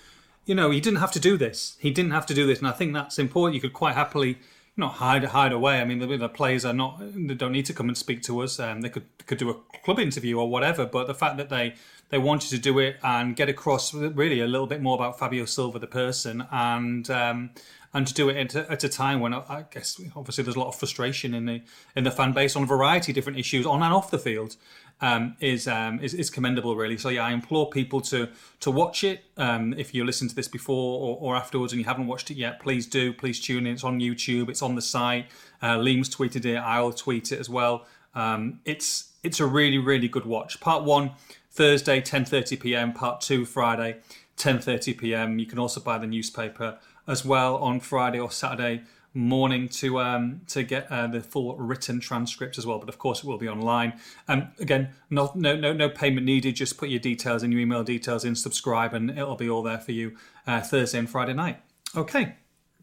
[0.45, 1.75] you know, he didn't have to do this.
[1.79, 3.55] He didn't have to do this, and I think that's important.
[3.55, 4.37] You could quite happily
[4.77, 5.79] not hide hide away.
[5.79, 8.41] I mean, the, the, players are not they don't need to come and speak to
[8.41, 8.59] us.
[8.59, 10.85] Um, they could could do a club interview or whatever.
[10.85, 11.75] But the fact that they
[12.09, 15.45] they wanted to do it and get across really a little bit more about Fabio
[15.45, 17.51] Silva the person and um,
[17.93, 20.59] and to do it at a, at a time when I guess obviously there's a
[20.59, 21.61] lot of frustration in the
[21.95, 24.57] in the fan base on a variety of different issues on and off the field
[25.01, 26.97] um, is, um, is, is commendable, really.
[26.97, 28.29] So yeah, I implore people to
[28.61, 29.23] to watch it.
[29.37, 32.37] Um, if you listen to this before or, or, afterwards and you haven't watched it
[32.37, 33.13] yet, please do.
[33.13, 33.73] Please tune in.
[33.73, 34.49] It's on YouTube.
[34.49, 35.27] It's on the site.
[35.61, 36.57] Uh, Liam's tweeted it.
[36.57, 37.85] I'll tweet it as well.
[38.13, 40.59] Um, it's it's a really really good watch.
[40.61, 41.11] Part one
[41.51, 42.93] Thursday 10:30 p.m.
[42.93, 43.97] Part two Friday
[44.37, 45.39] 10:30 p.m.
[45.39, 46.77] You can also buy the newspaper
[47.07, 48.83] as well on Friday or Saturday
[49.15, 52.77] morning to um, to get uh, the full written transcript as well.
[52.77, 53.99] But of course, it will be online.
[54.27, 56.55] Um, again, no, no no no payment needed.
[56.55, 59.79] Just put your details and your email details in, subscribe, and it'll be all there
[59.79, 61.59] for you uh, Thursday and Friday night.
[61.95, 62.35] Okay,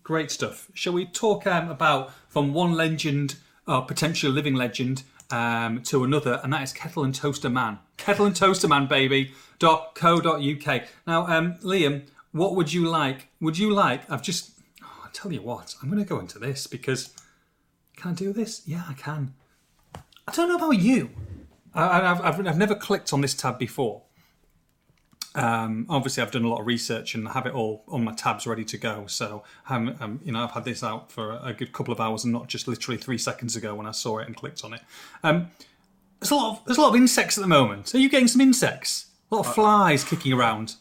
[0.02, 0.70] great stuff.
[0.74, 3.36] Shall we talk um, about from one legend,
[3.68, 7.78] uh, potential living legend, um, to another, and that is Kettle and Toaster Man.
[7.96, 9.32] Kettle and Toaster Man, baby.
[9.58, 10.82] Dot co.uk.
[11.06, 13.28] Now, um, Liam, what would you like?
[13.40, 14.10] Would you like?
[14.10, 14.51] I've just
[15.12, 17.14] tell you what, I'm going to go into this because
[17.96, 18.62] can I do this?
[18.66, 19.34] Yeah, I can.
[20.26, 21.10] I don't know about you.
[21.74, 24.02] I, have I've, I've never clicked on this tab before.
[25.34, 28.12] Um, obviously, I've done a lot of research and I have it all on my
[28.12, 29.06] tabs ready to go.
[29.06, 32.24] So, um, um, you know, I've had this out for a good couple of hours
[32.24, 34.82] and not just literally three seconds ago when I saw it and clicked on it.
[35.22, 35.50] Um,
[36.20, 37.94] there's a lot of there's a lot of insects at the moment.
[37.94, 39.06] Are you getting some insects?
[39.30, 40.76] A lot of flies kicking around.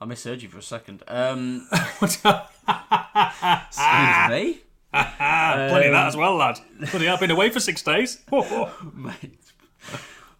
[0.00, 1.02] I misheard you for a second.
[1.06, 1.68] Um,
[2.00, 4.60] What- excuse me,
[4.92, 6.58] Plenty of that as well, lad.
[6.90, 8.22] Bloody, I've been away for six days.
[8.94, 9.38] mate.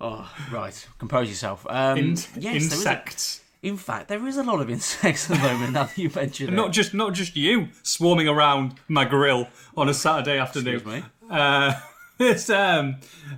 [0.01, 0.87] Oh, right.
[0.99, 1.67] Compose yourself.
[1.69, 3.41] Um, In- yes, there is a- insects.
[3.63, 5.73] in fact, there is a lot of insects at the moment.
[5.73, 6.53] Now that you mention it.
[6.53, 10.77] Not just not just you swarming around my grill on a Saturday afternoon.
[10.77, 11.05] Excuse me.
[11.31, 11.73] Uh,
[12.19, 12.97] it's um,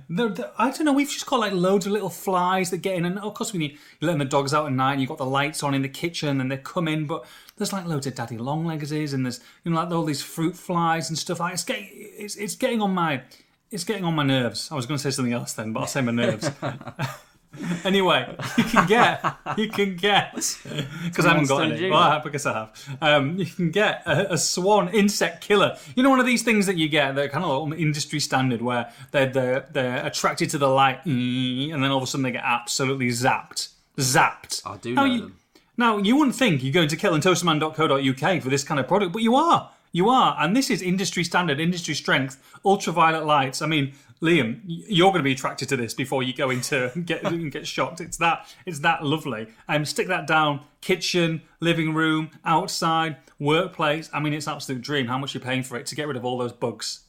[0.09, 0.93] the, the, I don't know.
[0.93, 3.61] We've just got like loads of little flies that get in, and of course when
[3.61, 3.69] you
[3.99, 5.89] you're letting the dogs out at night, and you've got the lights on in the
[5.89, 7.05] kitchen, and they come in.
[7.07, 7.25] But
[7.59, 10.55] there's like loads of daddy long longleggers, and there's you know like all these fruit
[10.55, 11.39] flies and stuff.
[11.39, 13.21] Like it's getting it's it's getting on my
[13.69, 14.69] it's getting on my nerves.
[14.71, 16.49] I was going to say something else then, but I'll say my nerves.
[17.83, 20.33] anyway, you can get you can get
[21.03, 21.89] because I haven't got any.
[21.89, 22.97] Well, I have because I have.
[23.01, 25.77] Um, you can get a, a swan insect killer.
[25.95, 28.61] You know, one of these things that you get that kind of like industry standard
[28.61, 32.31] where they're, they're they're attracted to the light, and then all of a sudden they
[32.31, 34.65] get absolutely zapped, zapped.
[34.65, 35.38] I do Now know you, them.
[35.79, 39.37] Now you wouldn't think you're going to kettleandtoasterman.co.uk for this kind of product, but you
[39.37, 39.71] are.
[39.93, 43.61] You are, and this is industry standard, industry strength, ultraviolet lights.
[43.61, 47.23] I mean, Liam, you're going to be attracted to this before you go into get
[47.49, 48.01] get shocked.
[48.01, 49.47] It's that it's that lovely.
[49.69, 50.65] Um, stick that down.
[50.81, 54.09] Kitchen, living room, outside, workplace.
[54.13, 55.07] I mean, it's absolute dream.
[55.07, 57.05] How much you're paying for it to get rid of all those bugs?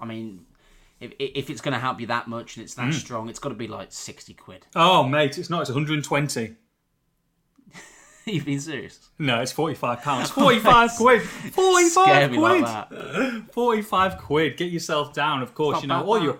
[0.00, 0.46] I mean,
[1.00, 3.50] if, if it's going to help you that much and it's that strong, it's got
[3.50, 4.66] to be like 60 quid.
[4.74, 5.60] Oh, mate, it's not.
[5.60, 6.56] It's 120.
[8.28, 9.08] You've been serious?
[9.18, 10.30] No, it's 45 pounds.
[10.30, 11.22] 45 quid.
[11.22, 12.62] 45 Scare me quid.
[12.62, 13.50] like.
[13.52, 14.56] 45 quid.
[14.56, 15.82] Get yourself down, of course.
[15.82, 16.22] You know, all that.
[16.22, 16.38] your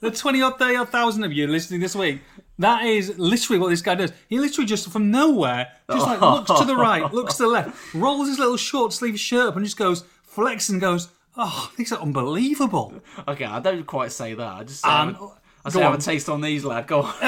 [0.00, 2.20] the twenty odd, thirty odd thousand of you listening this week.
[2.58, 4.12] That is literally what this guy does.
[4.28, 7.94] He literally just from nowhere, just like looks to the right, looks to the left,
[7.94, 11.92] rolls his little short sleeve shirt up, and just goes flex and goes, "Oh, these
[11.92, 12.94] are unbelievable."
[13.28, 14.46] Okay, I don't quite say that.
[14.54, 15.32] I just say, Um,
[15.66, 15.98] I say have on.
[15.98, 16.86] a taste on these, lad.
[16.86, 17.14] Go on.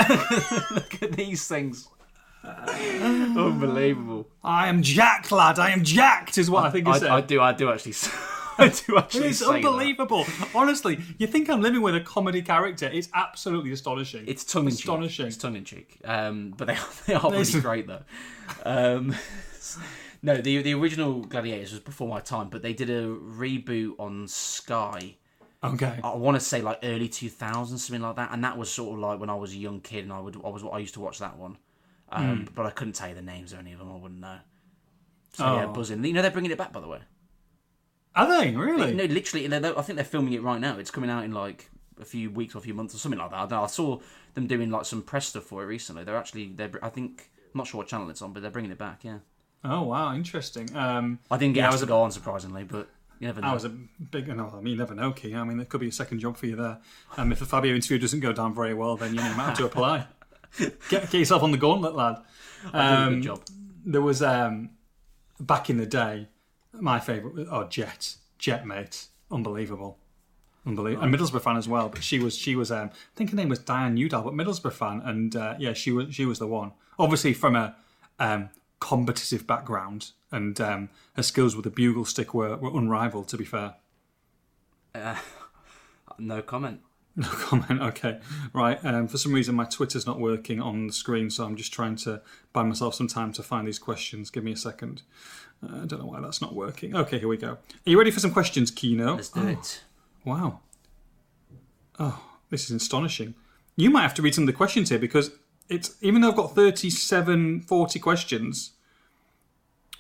[0.74, 1.88] Look at these things.
[2.42, 4.28] Unbelievable.
[4.42, 5.58] I am jacked, lad.
[5.58, 7.10] I am jacked, is what I, think he said.
[7.10, 7.40] I, I do.
[7.40, 7.92] I do actually.
[8.86, 9.28] do actually.
[9.28, 9.54] It's say that.
[9.56, 10.26] unbelievable.
[10.54, 12.86] Honestly, you think I'm living with a comedy character?
[12.92, 14.24] It's absolutely astonishing.
[14.26, 14.80] It's tongue in cheek.
[14.80, 15.26] Astonishing.
[15.26, 15.98] It's tongue in cheek.
[16.04, 18.02] Um, but they are, they are pretty great though.
[18.64, 19.14] Um,
[20.22, 24.26] no, the the original Gladiators was before my time, but they did a reboot on
[24.28, 25.16] Sky.
[25.62, 26.00] okay.
[26.02, 28.98] I want to say like early 2000s, something like that, and that was sort of
[29.00, 31.00] like when I was a young kid, and I would I was I used to
[31.00, 31.58] watch that one,
[32.10, 32.44] um, Hmm.
[32.54, 33.90] but I couldn't tell you the names of any of them.
[33.92, 34.38] I wouldn't know.
[35.34, 35.72] So yeah, Oh.
[35.72, 36.04] buzzing.
[36.04, 37.00] You know they're bringing it back, by the way.
[38.18, 38.94] Are they really?
[38.94, 40.78] No, literally, I think they're filming it right now.
[40.78, 43.30] It's coming out in like a few weeks or a few months or something like
[43.30, 43.36] that.
[43.36, 43.62] I, don't know.
[43.62, 44.00] I saw
[44.34, 46.04] them doing like some press stuff for it recently.
[46.04, 48.70] They're actually they're I think I'm not sure what channel it's on, but they're bringing
[48.72, 49.04] it back.
[49.04, 49.18] Yeah,
[49.64, 50.74] Oh wow, interesting.
[50.76, 52.88] Um, I didn't get Yeah, I was a- go on surprisingly, but
[53.20, 53.48] you never know.
[53.48, 54.28] I was a big.
[54.28, 55.34] No, I mean, you never know, Key.
[55.34, 56.78] I mean, there could be a second job for you there.
[57.16, 59.46] Um, if the Fabio interview doesn't go down very well, then you, know, you might
[59.46, 60.06] have to apply.
[60.58, 62.16] get, get yourself on the gauntlet, lad.
[62.72, 63.44] Um, good job.
[63.84, 64.70] there was um,
[65.40, 66.28] back in the day,
[66.72, 69.98] my favourite oh Jet, Jet mate, unbelievable,
[70.66, 71.88] unbelievable, and Middlesbrough fan as well.
[71.88, 74.72] But she was she was um, I think her name was Diane Youdale, but Middlesbrough
[74.72, 76.72] fan, and uh, yeah, she was she was the one.
[76.98, 77.76] Obviously from a
[78.18, 78.50] um,
[78.80, 83.28] competitive background, and um, her skills with the pugil stick were, were unrivaled.
[83.28, 83.74] To be fair.
[86.18, 86.80] No comment.
[87.22, 87.82] No comment.
[87.82, 88.20] Okay,
[88.52, 88.78] right.
[88.84, 91.96] Um, for some reason, my Twitter's not working on the screen, so I'm just trying
[91.96, 94.30] to buy myself some time to find these questions.
[94.30, 95.02] Give me a second.
[95.60, 96.94] Uh, I don't know why that's not working.
[96.94, 97.48] Okay, here we go.
[97.48, 99.16] Are you ready for some questions, Kino?
[99.16, 99.82] Let's do it.
[100.24, 100.60] Wow.
[101.98, 103.34] Oh, this is astonishing.
[103.74, 105.32] You might have to read some of the questions here because
[105.68, 108.74] it's even though I've got 37, 40 questions,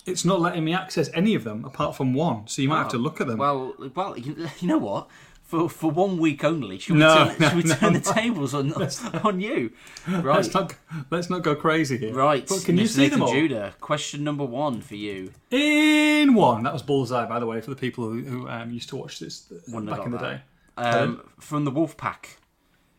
[0.06, 2.46] it's not letting me access any of them apart from one.
[2.46, 3.38] So you might have to look at them.
[3.38, 5.08] Well, well, you, you know what?
[5.48, 6.78] For for one week only.
[6.78, 7.98] Should we turn, no, should we no, turn no.
[7.98, 8.72] the tables on
[9.24, 9.72] on you?
[10.06, 10.36] Right.
[10.36, 10.74] Let's not
[11.10, 12.14] let's not go crazy here.
[12.14, 13.32] Right, But can you see Nathan them all?
[13.34, 15.32] Judah, question number one for you.
[15.50, 16.62] In one.
[16.62, 19.18] That was bullseye, by the way, for the people who, who um, used to watch
[19.18, 20.40] this Wouldn't back in the got day.
[20.76, 22.38] Um, from the Wolf Pack.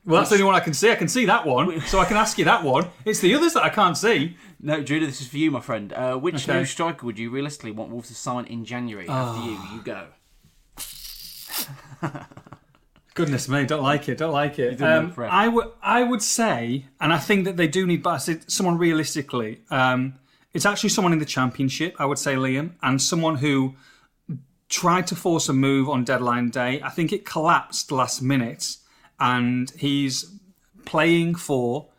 [0.05, 0.91] Well, that's the only one I can see.
[0.91, 2.87] I can see that one, so I can ask you that one.
[3.05, 4.37] It's the others that I can't see.
[4.59, 5.93] No, Judah, this is for you, my friend.
[5.93, 6.59] Uh, which Okay.
[6.59, 9.07] new striker would you realistically want Wolves to sign in January?
[9.07, 9.75] After you, Ah.
[9.75, 10.07] you go.
[13.19, 14.81] Goodness me, don't like it, don't like it.
[14.81, 15.13] Um.
[15.17, 18.49] I would, I would say, and I think that they do need, but I said
[18.49, 19.59] someone realistically.
[19.69, 20.13] Um,
[20.53, 21.97] it's actually someone in the championship.
[21.99, 23.75] I would say Liam, and someone who
[24.69, 26.81] tried to force a move on deadline day.
[26.81, 28.77] I think it collapsed last minute,
[29.19, 30.33] and he's
[30.85, 31.89] playing for.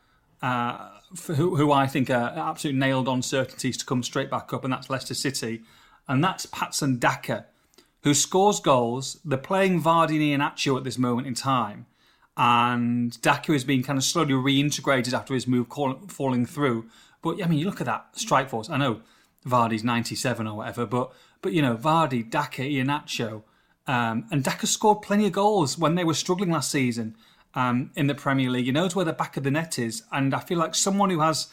[0.40, 4.54] Uh, for who, who I think are absolute nailed on certainties to come straight back
[4.54, 5.60] up, and that's Leicester City,
[6.08, 7.44] and that's Patson Daka
[8.02, 9.18] who scores goals.
[9.24, 11.86] They're playing Vardy and Iheanacho at this moment in time,
[12.36, 16.86] and Daka is being kind of slowly reintegrated after his move call, falling through.
[17.22, 18.70] But I mean, you look at that strike force.
[18.70, 19.02] I know
[19.46, 23.42] Vardy's 97 or whatever, but but you know Vardy, Daka, Iheanacho,
[23.86, 27.16] um, and Daka scored plenty of goals when they were struggling last season
[27.54, 28.66] um, in the Premier League.
[28.66, 31.20] He knows where the back of the net is, and I feel like someone who
[31.20, 31.48] has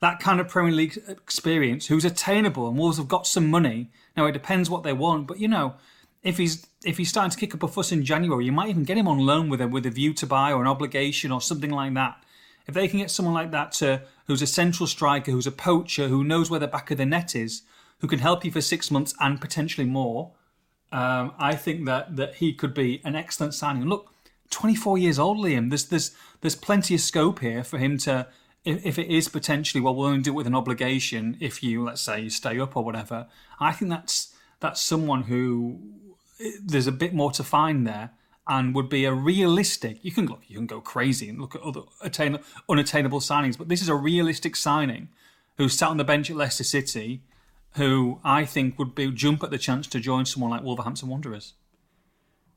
[0.00, 3.90] that kind of Premier League experience, who's attainable, and Wolves have got some money.
[4.16, 5.74] Now it depends what they want, but you know,
[6.22, 8.84] if he's if he's starting to kick up a fuss in January, you might even
[8.84, 11.40] get him on loan with a with a view to buy or an obligation or
[11.40, 12.22] something like that.
[12.66, 16.08] If they can get someone like that to who's a central striker, who's a poacher,
[16.08, 17.62] who knows where the back of the net is,
[17.98, 20.32] who can help you for six months and potentially more,
[20.92, 23.86] um, I think that that he could be an excellent signing.
[23.86, 24.12] Look,
[24.50, 25.70] 24 years old, Liam.
[25.70, 28.26] There's there's there's plenty of scope here for him to,
[28.64, 31.36] if, if it is potentially, well, we'll only do it with an obligation.
[31.40, 33.26] If you, let's say, you stay up or whatever,
[33.58, 35.78] I think that's that's someone who
[36.62, 38.10] there's a bit more to find there
[38.48, 39.98] and would be a realistic.
[40.02, 42.38] You can look, you can go crazy and look at other attain,
[42.68, 45.08] unattainable signings, but this is a realistic signing
[45.56, 47.22] who sat on the bench at Leicester City,
[47.74, 51.54] who I think would be jump at the chance to join someone like Wolverhampton Wanderers.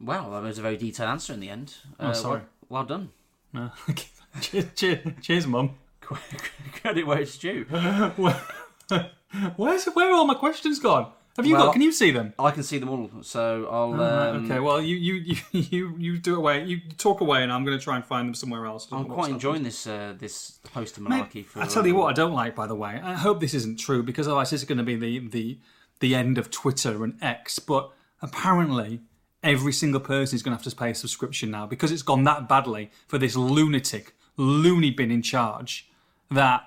[0.02, 1.76] Well, that was a very detailed answer in the end.
[2.00, 2.40] Uh, Oh, sorry.
[2.70, 3.12] Well, well done.
[3.54, 3.72] No.
[4.42, 5.76] cheers, cheers, cheers, mum.
[6.02, 7.66] Credit where it's due.
[9.56, 11.12] Where's where are all my questions gone?
[11.36, 11.74] Have you Well- got?
[11.74, 12.34] Can you see them?
[12.38, 13.94] I can see them all, so I'll.
[13.94, 16.64] Right, Um, okay, well, you, you you you you do away.
[16.66, 18.88] You talk away, and I'm going to try and find them somewhere else.
[18.92, 21.46] I'm quite enjoying this uh, this Mate, malarkey.
[21.46, 22.56] For I tell you what, I don't like.
[22.56, 24.96] By the way, I hope this isn't true because otherwise this is going to be
[24.96, 25.58] the the
[26.02, 27.58] the end of Twitter and X.
[27.58, 27.90] But
[28.22, 29.02] apparently,
[29.42, 32.24] every single person is going to have to pay a subscription now because it's gone
[32.26, 35.90] that badly for this lunatic loony bin in charge.
[36.30, 36.64] That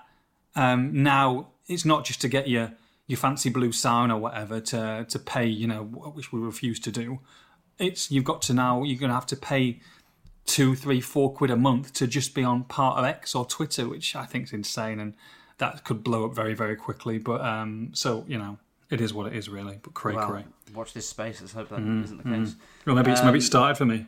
[0.56, 2.72] um, now it's not just to get your
[3.07, 5.46] your fancy blue sign or whatever to to pay.
[5.46, 7.20] You know, which we refuse to do.
[7.78, 8.82] It's you've got to now.
[8.84, 9.80] You're going to have to pay
[10.46, 13.88] two, three, four quid a month to just be on part of X or Twitter,
[13.88, 15.14] which I think is insane, and
[15.59, 17.18] that could blow up very, very quickly.
[17.18, 18.59] But um, so you know,
[18.90, 19.78] it is what it is, really.
[19.82, 20.44] But cray well, cray.
[20.74, 21.40] watch this space.
[21.40, 22.57] Let's hope that Mm-hmm, not the case.
[22.86, 24.07] Well, maybe it's maybe it um, started for me.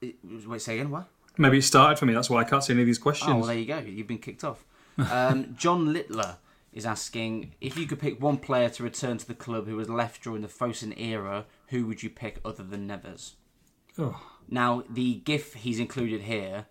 [0.00, 0.16] It-
[0.46, 0.90] wait, say again.
[0.90, 1.08] What?
[1.38, 2.14] Maybe it started for me.
[2.14, 3.30] That's why I can't see any of these Oh, questions.
[3.36, 3.78] well, there you go.
[3.78, 4.64] You've been kicked off.
[4.98, 6.36] Um, John Littler
[6.76, 9.88] is asking if you could pick one player to return to the club who was
[9.88, 13.32] left during the Fosun era, who would you pick other than Neves?
[13.98, 14.20] Oh.
[14.48, 16.66] Now, the GIF he's included here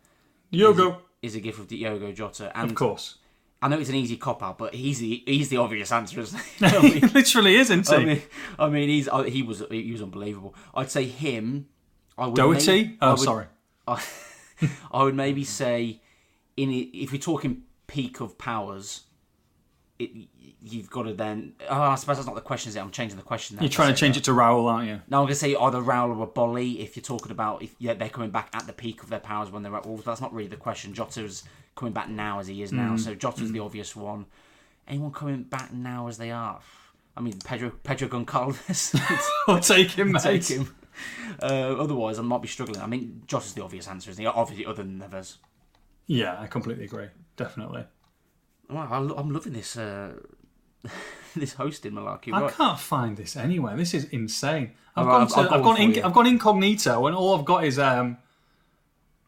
[0.54, 3.18] Yogo, is a GIF of the Diogo Jota, and of course.
[3.62, 6.40] I know it's an easy cop out, but he's the he's the obvious answer, isn't
[6.40, 6.66] he?
[6.66, 7.96] I he literally is, isn't he?
[7.96, 8.22] I mean,
[8.60, 10.54] I mean, he's uh, he was he was unbelievable.
[10.76, 11.68] I'd say him.
[12.16, 12.84] I would Doherty.
[12.84, 13.46] may- I oh, would- sorry.
[13.88, 14.04] I,
[14.92, 16.00] I would maybe say,
[16.56, 19.05] in if you're talking peak of powers,
[20.00, 20.28] it,
[20.62, 21.54] you've got to then.
[21.70, 22.70] Oh, I suppose that's not the question.
[22.70, 22.80] Is it?
[22.80, 23.56] I'm changing the question.
[23.56, 25.02] Now You're trying to change it to Raul, aren't you?
[25.10, 26.80] No, I'm gonna say either Raul or Boly.
[26.80, 29.50] If you're talking about if yeah, they're coming back at the peak of their powers
[29.52, 30.94] when they're at Wolves, that's not really the question.
[30.94, 31.44] Jota's
[31.76, 32.76] coming back now as he is Mm.
[32.78, 34.26] now, so Jota's the obvious one.
[34.88, 36.60] Anyone coming back now as they are?
[37.18, 38.94] I mean, Pedro Pedro Goncalves.
[39.48, 40.22] I'll take him, mate.
[40.22, 40.76] Take him.
[41.42, 42.82] Uh, otherwise, I might be struggling.
[42.82, 44.28] I mean, Jota's the obvious answer, isn't he?
[44.28, 45.38] Obviously, other than Neves.
[46.08, 47.08] Yeah, I completely agree.
[47.36, 47.86] Definitely.
[48.70, 50.14] Wow, I lo- I'm loving this uh,
[51.36, 52.34] this hosting malarkey.
[52.34, 53.76] I can't find this anywhere.
[53.76, 54.72] This is insane.
[54.96, 56.04] I've All gone I've- to, I've got I've gone, in.
[56.04, 58.18] I've gone incognito, and all I've got is um.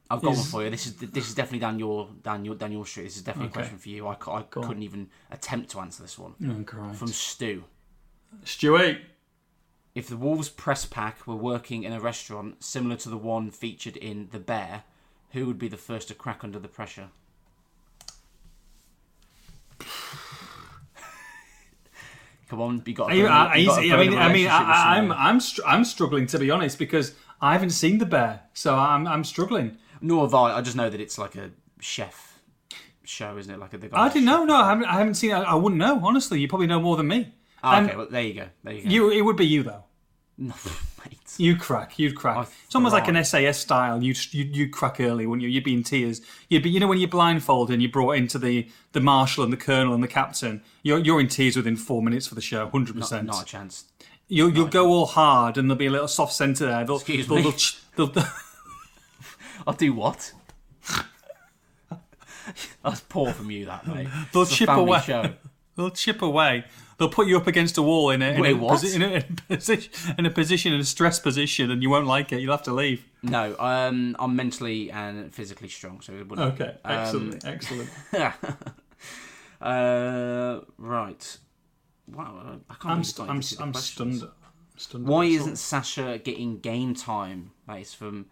[0.10, 0.70] I've got one for you.
[0.70, 3.04] This is this is definitely down your down your down your street.
[3.04, 3.60] This is definitely Okay.
[3.60, 4.08] a question for you.
[4.08, 6.34] I, I couldn't even attempt to answer this one.
[6.42, 7.66] Oh, From Stu.
[8.46, 9.02] Stewie.
[9.96, 13.98] If the Wolves press pack were working in a restaurant similar to the one featured
[13.98, 14.84] in The Bear,
[15.32, 17.10] who would be the first to crack under the pressure?
[22.50, 23.12] Come on, you got.
[23.12, 26.80] I, I, I mean, I mean, I, am I'm str- I'm struggling to be honest
[26.80, 29.78] because I haven't seen the bear, so I'm I'm struggling.
[30.02, 30.58] Nor have I.
[30.58, 32.40] I just know that it's like a chef
[33.04, 33.60] show, isn't it?
[33.60, 34.00] Like a the guy.
[34.00, 34.46] I didn't know.
[34.46, 35.32] No, I haven't, I haven't seen.
[35.32, 35.36] it.
[35.36, 36.00] I, wouldn't know.
[36.04, 37.34] Honestly, you probably know more than me.
[37.64, 38.48] Um, okay, well, there you go.
[38.64, 38.90] There you go.
[38.90, 39.84] You, it would be you though.
[41.38, 42.00] You'd crack.
[42.00, 42.38] You'd crack.
[42.38, 43.24] I It's almost like an.
[43.24, 44.02] SAS style.
[44.02, 45.50] You'd, you'd you'd crack early, wouldn't you?
[45.50, 46.22] You'd be in tears.
[46.50, 49.54] You'd be, you know, when you're blindfolded and you're brought into the the marshal and
[49.54, 50.62] the colonel and the captain.
[50.84, 52.70] You're you're in tears within four minutes for the show.
[52.70, 53.28] Hundred percent.
[53.28, 53.86] Not a chance.
[54.28, 56.84] You'll you'll go all hard and there'll be a little soft centre there.
[56.86, 57.54] They'll, Excuse they'll, me?
[57.96, 58.26] They'll, they'll,
[59.68, 60.34] I'll do what?
[62.84, 64.08] That's poor from you, that mate.
[64.32, 65.02] They'll It's chip away.
[65.02, 65.34] Show.
[65.76, 66.66] they'll chip away.
[66.98, 69.06] They'll put you up against a wall in a, in, Wait, a, posi- in, a,
[69.08, 72.42] in a position in a position in a stress position, and you won't like it.
[72.42, 73.06] You'll have to leave.
[73.22, 76.54] No, um, I'm mentally and physically strong, so it wouldn't.
[76.60, 77.90] Okay, Um, excellent, excellent.
[79.62, 81.38] uh, right.
[82.12, 82.86] Wow, I can't.
[82.86, 83.30] I'm believe st-
[83.62, 84.24] I'm, I'm stunned.
[84.78, 85.08] stunned.
[85.08, 87.52] Why isn't Sasha getting game time?
[87.68, 88.28] That is from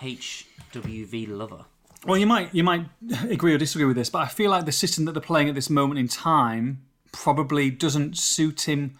[0.00, 1.64] HWV Lover.
[2.06, 2.86] Well, you might you might
[3.28, 5.54] agree or disagree with this, but I feel like the system that they're playing at
[5.54, 6.82] this moment in time
[7.12, 8.98] probably doesn't suit him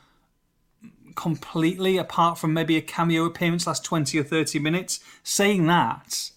[1.14, 5.00] completely, apart from maybe a cameo appearance last twenty or thirty minutes.
[5.22, 6.30] Saying that,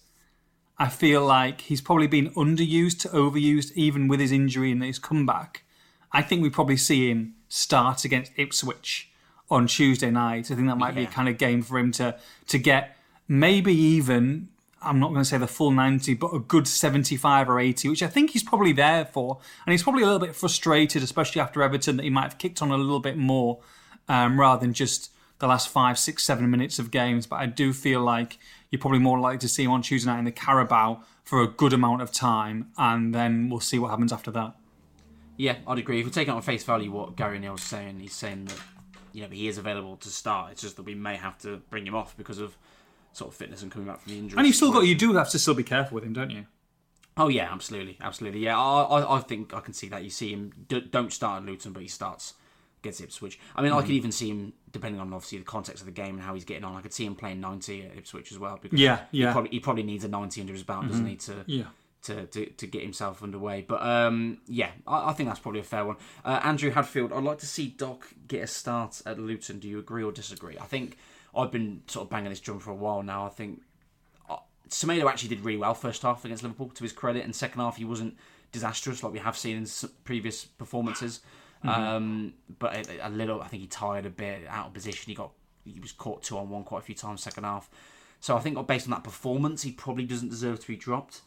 [0.78, 4.98] I feel like he's probably been underused to overused, even with his injury and his
[4.98, 5.64] comeback.
[6.12, 9.10] I think we probably see him start against Ipswich
[9.50, 10.50] on Tuesday night.
[10.50, 12.16] I think that might be a kind of game for him to
[12.48, 12.96] to get
[13.28, 14.48] maybe even
[14.84, 18.02] I'm not going to say the full 90, but a good 75 or 80, which
[18.02, 19.38] I think he's probably there for.
[19.66, 22.62] And he's probably a little bit frustrated, especially after Everton, that he might have kicked
[22.62, 23.60] on a little bit more
[24.08, 27.26] um, rather than just the last five, six, seven minutes of games.
[27.26, 28.38] But I do feel like
[28.70, 31.46] you're probably more likely to see him on Tuesday night in the Carabao for a
[31.46, 34.54] good amount of time, and then we'll see what happens after that.
[35.36, 36.00] Yeah, I'd agree.
[36.00, 38.60] If we take it on face value, what Gary O'Neil's saying, he's saying that
[39.12, 40.52] you know he is available to start.
[40.52, 42.56] It's just that we may have to bring him off because of
[43.14, 44.36] sort of fitness and coming back from the injury.
[44.38, 46.44] And you've still got, you do have to still be careful with him, don't you?
[47.16, 48.40] Oh yeah, absolutely, absolutely.
[48.40, 50.02] Yeah, I, I, I think I can see that.
[50.04, 52.34] You see him d- don't start at Luton, but he starts
[52.82, 53.38] against Ipswich.
[53.54, 56.16] I mean, I could even see him depending on obviously the context of the game
[56.16, 56.74] and how he's getting on.
[56.76, 58.58] I could see him playing ninety at Ipswich as well.
[58.60, 59.32] Because Yeah, He yeah.
[59.32, 61.14] probably, he probably needs a ninety under his belt, doesn't he?
[61.16, 61.64] To Yeah.
[62.02, 63.64] to, to, to get himself underway.
[63.66, 65.96] But um, yeah, I, I think that's probably a fair one.
[66.24, 69.60] Uh, Andrew Hadfield, I'd like to see Doc get a start at Luton.
[69.60, 70.58] Do you agree or disagree?
[70.60, 70.98] I think
[71.36, 73.26] I've been sort of banging this drum for a while now.
[73.26, 73.62] I think
[74.28, 74.36] uh,
[74.68, 77.76] Semedo actually did really well first half against Liverpool, to his credit, and second half
[77.76, 78.16] he wasn't
[78.52, 79.66] disastrous like we have seen in
[80.04, 81.20] previous performances.
[81.62, 85.04] Um, but a, a little, I think he tired a bit out of position.
[85.10, 85.32] He got
[85.64, 87.70] he was caught two on one quite a few times second half.
[88.20, 91.22] So I think based on that performance, he probably doesn't deserve to be dropped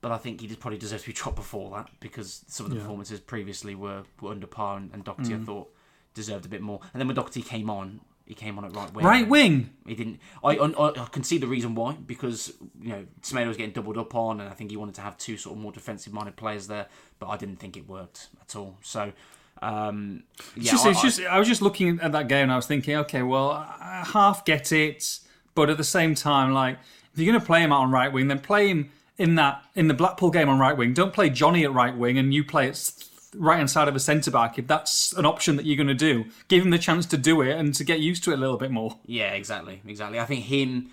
[0.00, 2.70] but I think he just probably deserves to be dropped before that because some of
[2.70, 2.82] the Yeah.
[2.82, 5.74] performances previously were, were under par, and, and Doherty I thought
[6.14, 6.80] deserved a bit more.
[6.92, 9.04] And then when Doherty came on, he came on at right wing.
[9.06, 9.70] Right wing.
[9.86, 10.20] He didn't.
[10.44, 13.96] I, I, I can see the reason why because you know Semedo was getting doubled
[13.96, 16.66] up on, and I think he wanted to have two sort of more defensive-minded players
[16.66, 16.86] there.
[17.18, 18.76] But I didn't think it worked at all.
[18.82, 19.12] So.
[19.60, 20.22] Um,
[20.54, 22.66] yeah, It's just, I- just, I was just looking at that game and I was
[22.68, 25.18] thinking, okay, well, I half get it,
[25.56, 26.78] but at the same time, like,
[27.12, 29.64] if you're going to play him out on right wing, then play him in that
[29.74, 30.94] in the Blackpool game on right wing.
[30.94, 34.00] Don't play Jonny at right wing and you play it right hand side of a
[34.00, 34.58] centre back.
[34.58, 37.40] If that's an option that you're going to do, give him the chance to do
[37.42, 38.98] it and to get used to it a little bit more.
[39.06, 40.18] Yeah, exactly, exactly.
[40.18, 40.90] I think him,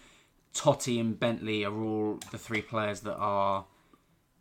[0.54, 3.66] Toti, and Bentley are all the three players that are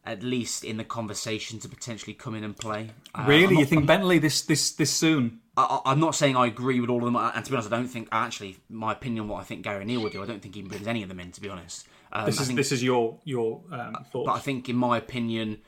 [0.07, 2.91] at least in the conversation to potentially come in and play.
[3.15, 5.41] Uh, I'm Really, not- you think Bentley this this this soon?
[5.57, 7.77] I, I'm not saying I agree with all of them, and to be honest, I
[7.77, 10.57] don't think actually my opinion, what I think Gary O'Neil would do, I don't think
[10.57, 11.31] he brings any of them in.
[11.31, 14.27] To be honest, um, This is think, this is your your um, thoughts.
[14.27, 15.59] but I think in my opinion,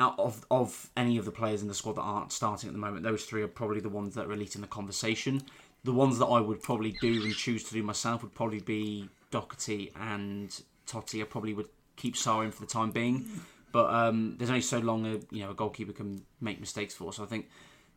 [0.00, 2.78] out of of any of the players in the squad that aren't starting at the
[2.78, 5.42] moment, those three are probably the ones that are least in the conversation.
[5.84, 9.08] The ones that I would probably do and choose to do myself would probably be
[9.30, 10.50] Doherty and
[10.86, 11.20] Toti.
[11.20, 13.26] I probably would keep Sa in for the time being,
[13.72, 17.12] but um, there's only so long a you know a goalkeeper can make mistakes for.
[17.12, 17.48] So I think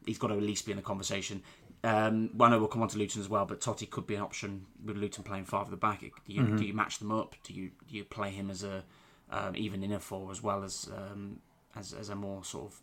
[0.05, 1.43] he's got to at least be in the conversation.
[1.83, 4.15] Um, well, I know we'll come on to Luton as well, but Toti could be
[4.15, 6.01] an option with Luton playing five at the back.
[6.01, 7.35] Do you, do you match them up?
[7.43, 8.83] Do you do you play him as a
[9.31, 11.39] um, even inner four as well as um,
[11.75, 12.79] as as a more sort of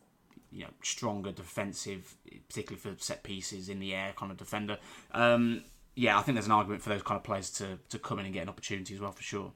[0.51, 2.17] you know stronger defensive,
[2.49, 4.79] particularly for set pieces in the air kind of defender?
[5.13, 5.65] Um,
[5.95, 8.25] yeah, I think there's an argument for those kind of players to, to come in
[8.25, 9.53] and get an opportunity as well for sure.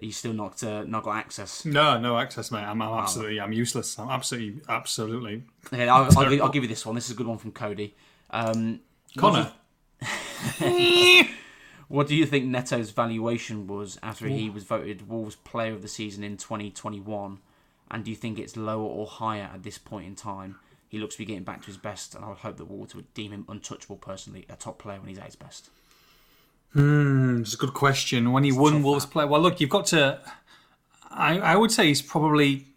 [0.00, 1.64] Are you still not uh, not got access?
[1.64, 2.60] no, no access, mate.
[2.60, 3.98] I'm, I'm absolutely, I'm useless.
[3.98, 5.42] I'm absolutely, absolutely.
[5.72, 6.94] Okay, I'll, I'll, I'll give you this one.
[6.94, 7.96] This is a good one from Cody.
[8.30, 8.80] Um,
[9.16, 9.50] Connor,
[11.88, 15.88] What do you think Neto's valuation was after he was voted Wolves Player of the
[15.88, 17.38] Season in 2021?
[17.90, 20.58] And do you think it's lower or higher at this point in time?
[20.88, 22.94] he looks to be getting back to his best, and I would hope that Wolves
[22.94, 23.96] would deem him untouchable.
[23.96, 25.68] Personally, a top player when he's at his best.
[26.72, 28.32] Hmm, it's a good question.
[28.32, 30.20] When he won Wolves play, well, look, you've got to.
[31.10, 32.68] I I would say he's probably,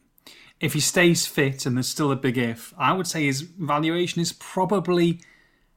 [0.59, 2.73] if he stays fit, and there's still a big if.
[2.77, 5.21] I would say his valuation is probably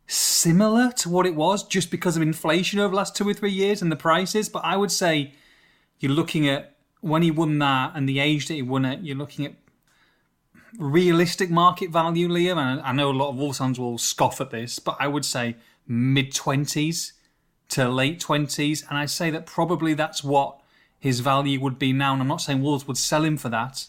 [0.06, 3.52] similar to what it was, just because of inflation over the last two or three
[3.52, 4.48] years and the prices.
[4.48, 5.34] But I would say
[6.00, 6.73] you're looking at
[7.04, 9.00] when he won that and the age that he won it.
[9.02, 9.52] You're looking at
[10.78, 12.56] realistic market value, Liam.
[12.56, 15.26] And I know a lot of Wolves fans will scoff at this, but I would
[15.26, 17.12] say mid twenties
[17.68, 18.88] to late 20s.
[18.88, 20.60] And I say that probably that's what
[20.98, 22.14] his value would be now.
[22.14, 23.86] And I'm not saying Wolves would sell him for that,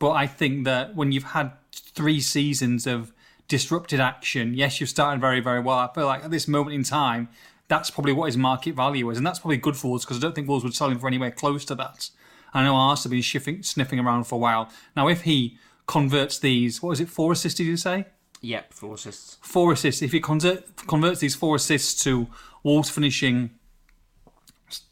[0.00, 3.12] but I think that when you've had three seasons of
[3.46, 5.78] disrupted action, yes, you've started very, very well.
[5.78, 7.28] I feel like at this moment in time,
[7.68, 9.18] that's probably what his market value is.
[9.18, 11.06] And that's probably good for Wolves because I don't think Wolves would sell him for
[11.06, 12.10] anywhere close to that.
[12.52, 14.70] I know Arsenal have been shifting, sniffing around for a while.
[14.96, 18.06] Now, if he converts these, what was it, four assists, did you say?
[18.42, 19.38] Yep, four assists.
[19.42, 20.02] Four assists.
[20.02, 22.28] If he convert, converts these four assists to
[22.62, 23.50] Wolves finishing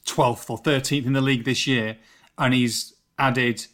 [0.07, 1.97] 12th or 13th in the league this year,
[2.37, 3.67] and he's added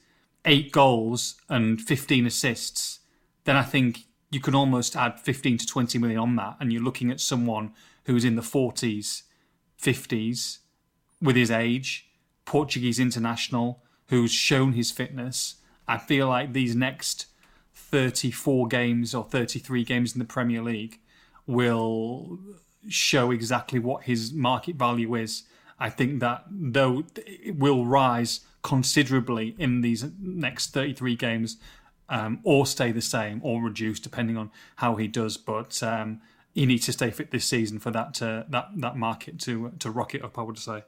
[0.44, 3.00] eight goals and 15 assists,
[3.44, 6.56] then I think you can almost add 15 to 20 million on that.
[6.60, 7.72] And you're looking at someone
[8.04, 9.22] who's in the 40s,
[9.80, 10.58] 50s
[11.20, 12.08] with his age,
[12.44, 15.56] Portuguese international, who's shown his fitness.
[15.86, 17.26] I feel like these next
[17.74, 21.00] 34 games or 33 games in the Premier League
[21.46, 22.38] will
[22.88, 25.44] show exactly what his market value is.
[25.78, 31.56] I think that though it will rise considerably in these next 33 games,
[32.08, 35.36] um, or stay the same or reduce depending on how he does.
[35.36, 36.20] But um,
[36.54, 40.22] he needs to stay fit this season for that that that market to to rocket
[40.22, 40.38] up.
[40.38, 40.84] I would say.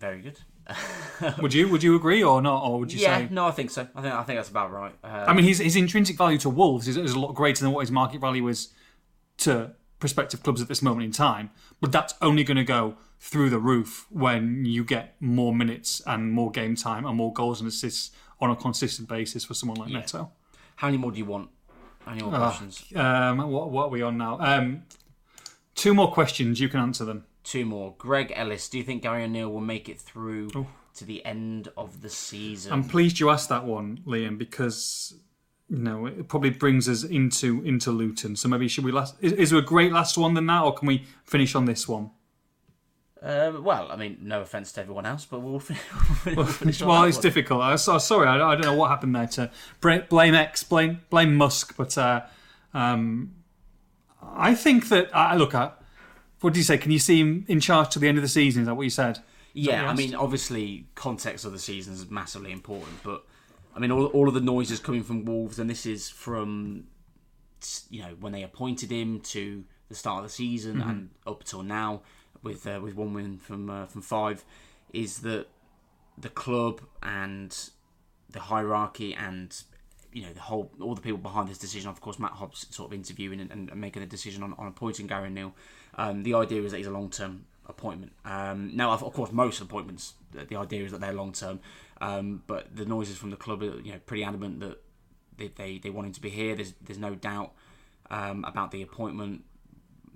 [0.00, 0.38] Very good.
[1.42, 3.28] would you would you agree or not, or would you yeah, say?
[3.30, 3.86] no, I think so.
[3.94, 4.94] I think I think that's about right.
[5.04, 7.72] Um, I mean, his his intrinsic value to Wolves is, is a lot greater than
[7.72, 8.68] what his market value is
[9.38, 11.50] to prospective clubs at this moment in time.
[11.80, 16.32] But that's only going to go through the roof when you get more minutes and
[16.32, 19.90] more game time and more goals and assists on a consistent basis for someone like
[19.90, 19.98] Yeah.
[20.00, 20.30] Neto.
[20.76, 21.50] how many more do you want?
[22.06, 22.82] Many more Ah, questions?
[22.96, 24.38] Um, what, what are we on now?
[24.40, 24.84] Um,
[25.74, 26.58] two more questions.
[26.60, 27.26] You can answer them.
[27.42, 27.94] Two more.
[27.98, 30.50] Greg Ellis, do you think Gary O'Neil will make it through
[30.94, 32.72] to the end of the season?
[32.72, 35.14] I'm pleased you asked that one, Liam, because
[35.68, 38.36] you know it probably brings us into into Luton.
[38.36, 39.14] So maybe should we last?
[39.20, 41.88] Is, is there a great last one than that, or can we finish on this
[41.88, 42.10] one?
[43.22, 45.76] Um, well, I mean, no offense to everyone else, but we'll, fin-
[46.36, 47.22] we'll finish well, it's one.
[47.22, 47.60] difficult.
[47.60, 49.26] I, so, sorry, I, I don't know what happened there.
[49.26, 52.22] To blame X, blame blame Musk, but uh,
[52.72, 53.34] um,
[54.22, 55.76] I think that I look at.
[56.40, 56.78] What did you say?
[56.78, 58.62] Can you see him in charge to the end of the season?
[58.62, 59.18] Is that what you said?
[59.52, 63.24] Yeah, I mean, obviously, context of the season is massively important, but
[63.74, 66.84] I mean, all, all of the noise is coming from Wolves, and this is from
[67.90, 70.88] you know when they appointed him to the start of the season Mm-hmm.
[70.88, 72.02] and up till now,
[72.42, 74.44] with uh, with one win from uh, from five,
[74.92, 75.46] is that
[76.16, 77.70] the club and
[78.30, 79.62] the hierarchy and
[80.12, 81.88] you know the whole all the people behind this decision.
[81.90, 85.06] Of course, Matt Hobbs sort of interviewing and, and making a decision on, on appointing
[85.06, 85.54] Gary O'Neil.
[85.96, 88.12] Um, the idea is that he's a long term appointment.
[88.24, 91.60] Um, now, of course, most appointments, the the idea is that they're long term.
[92.00, 94.82] Um, but the noises from the club are you know pretty adamant that
[95.36, 96.54] they, they, they want him to be here.
[96.54, 97.52] There's there's no doubt
[98.10, 99.44] um, about the appointment.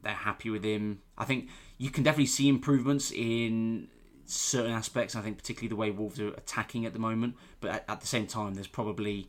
[0.02, 1.00] They're happy with him.
[1.16, 3.88] I think you can definitely see improvements in
[4.26, 5.16] certain aspects.
[5.16, 7.36] I think particularly the way Wolves are attacking at the moment.
[7.60, 9.28] But at, at the same time, there's probably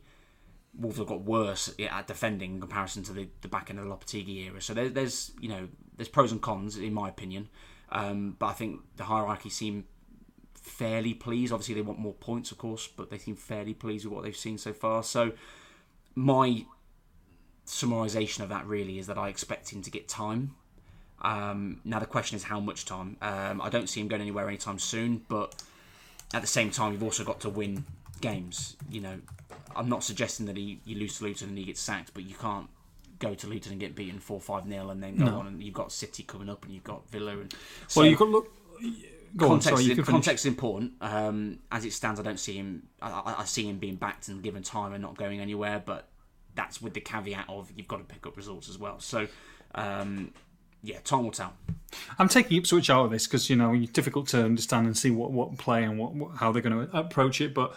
[0.78, 3.90] Wolves have got worse at defending in comparison to the, the back end of the
[3.90, 4.60] Lopetegui era.
[4.60, 7.48] So there, there's you know there's pros and cons in my opinion.
[7.90, 9.84] Um, but I think the hierarchy seem
[10.54, 11.52] fairly pleased.
[11.52, 14.36] Obviously, they want more points, of course, but they seem fairly pleased with what they've
[14.36, 15.02] seen so far.
[15.02, 15.32] So
[16.14, 16.64] my
[17.66, 20.54] summarisation of that really is that I expect him to get time.
[21.22, 23.16] Um, now the question is how much time.
[23.22, 25.62] Um, I don't see him going anywhere anytime soon, but
[26.34, 27.84] at the same time, you've also got to win
[28.20, 28.76] games.
[28.90, 29.18] You know,
[29.74, 32.34] I'm not suggesting that he you lose to Luton and he gets sacked, but you
[32.34, 32.68] can't
[33.18, 35.74] go to Luton and get beaten four five nil and then go on and you've
[35.74, 37.54] got City coming up and you've got Villa and
[37.88, 38.52] so Well, you could look.
[39.36, 40.92] Go on, context, sorry, you is, context is important.
[41.00, 42.88] Um, as it stands, I don't see him.
[43.02, 45.82] I, I, I see him being backed and given time and not going anywhere.
[45.84, 46.08] But
[46.54, 48.98] that's with the caveat of you've got to pick up results as well.
[48.98, 49.28] So,
[49.74, 50.32] um,
[50.82, 51.52] yeah, time will tell.
[52.18, 55.10] I'm taking Ipswich out of this because you know it's difficult to understand and see
[55.10, 57.52] what what play and what, what how they're going to approach it.
[57.52, 57.76] But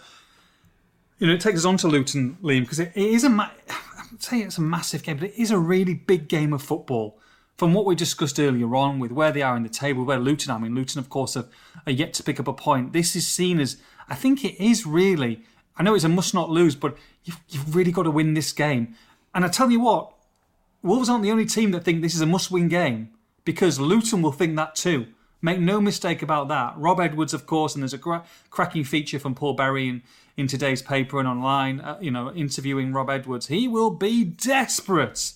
[1.20, 3.50] you know, it takes us on to Luton, Liam, because it, it is a ma-
[3.68, 7.18] I'm saying it's a massive game, but it is a really big game of football.
[7.56, 10.50] From what we discussed earlier on, with where they are in the table, where Luton
[10.50, 11.48] are, I mean, Luton, of course, have,
[11.86, 12.94] are yet to pick up a point.
[12.94, 13.76] This is seen as,
[14.08, 15.42] I think it is really,
[15.76, 18.52] I know it's a must not lose, but you've, you've really got to win this
[18.52, 18.94] game.
[19.34, 20.12] And I tell you what,
[20.82, 23.10] Wolves aren't the only team that think this is a must-win game
[23.44, 25.08] because Luton will think that too.
[25.42, 26.74] Make no mistake about that.
[26.76, 30.02] Rob Edwards, of course, and there's a gra- cracking feature from Paul Berry in,
[30.40, 33.48] in today's paper and online, uh, you know, interviewing Rob Edwards.
[33.48, 35.34] He will be desperate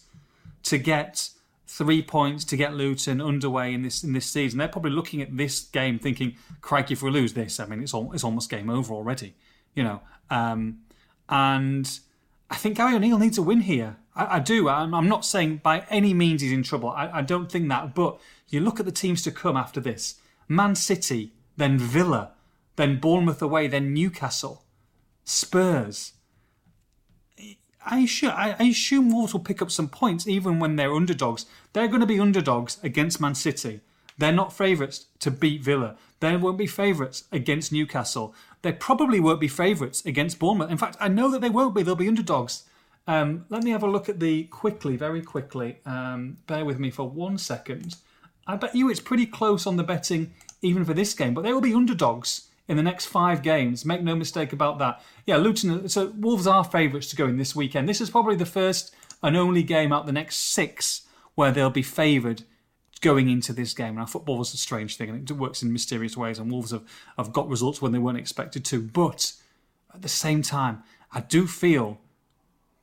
[0.62, 1.28] to get
[1.66, 4.58] three points to get Luton underway in this in this season.
[4.58, 7.92] They're probably looking at this game thinking, "Crikey, if we lose this, I mean, it's
[7.92, 9.34] all, it's almost game over already."
[9.74, 10.00] You know,
[10.30, 10.78] um,
[11.28, 11.86] and
[12.50, 13.96] I think Gary O'Neil needs a win here.
[14.16, 14.68] I, I do.
[14.68, 16.88] I'm, I'm, not saying by any means he's in trouble.
[16.88, 17.94] I, I don't think that.
[17.94, 18.18] But
[18.48, 20.14] you look at the teams to come after this:
[20.48, 22.32] Man City, then Villa,
[22.76, 24.63] then Bournemouth away, then Newcastle,
[25.24, 26.12] Spurs.
[27.86, 31.46] I assume, I assume Wolves will pick up some points even when they're underdogs.
[31.72, 33.80] They're going to be underdogs against Man City.
[34.16, 35.96] They're not favourites to beat Villa.
[36.20, 38.34] They won't be favourites against Newcastle.
[38.62, 40.70] They probably won't be favourites against Bournemouth.
[40.70, 41.82] In fact, I know that they won't be.
[41.82, 42.64] They'll be underdogs.
[43.06, 45.78] Um, let me have a look at the quickly, very quickly.
[45.84, 47.96] Um, bear with me for one second.
[48.46, 50.32] I bet you it's pretty close on the betting
[50.62, 53.84] even for this game, but they will be underdogs in the next five games.
[53.84, 55.02] Make no mistake about that.
[55.26, 55.88] Yeah, Luton.
[55.88, 57.88] So Wolves are favourites to go in this weekend.
[57.88, 61.02] This is probably the first and only game out the next six
[61.34, 62.44] where they'll be favoured
[63.00, 63.96] going into this game.
[63.96, 66.84] Now, football is a strange thing and it works in mysterious ways, and Wolves have,
[67.16, 68.80] have got results when they weren't expected to.
[68.80, 69.32] But
[69.92, 70.82] at the same time,
[71.12, 72.00] I do feel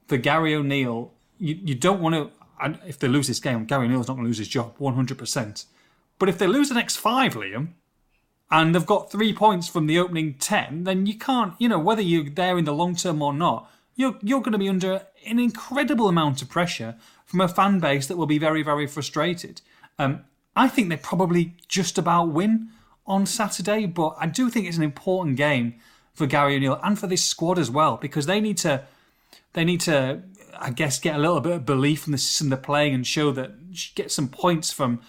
[0.07, 2.31] for Gary O'Neil, you, you don't want to.
[2.85, 5.65] If they lose this game, Gary O'Neil's not going to lose his job 100%.
[6.19, 7.69] But if they lose the next five, Liam,
[8.51, 12.01] and they've got three points from the opening 10, then you can't, you know, whether
[12.01, 15.39] you're there in the long term or not, you're, you're going to be under an
[15.39, 16.95] incredible amount of pressure
[17.25, 19.61] from a fan base that will be very, very frustrated.
[19.97, 22.69] Um, I think they probably just about win
[23.07, 25.75] on Saturday, but I do think it's an important game
[26.13, 28.83] for Gary O'Neil and for this squad as well because they need to,
[29.53, 30.23] they need to,
[30.59, 33.31] I guess, get a little bit of belief in the system they're playing and show
[33.31, 33.51] that
[33.95, 35.01] get some points from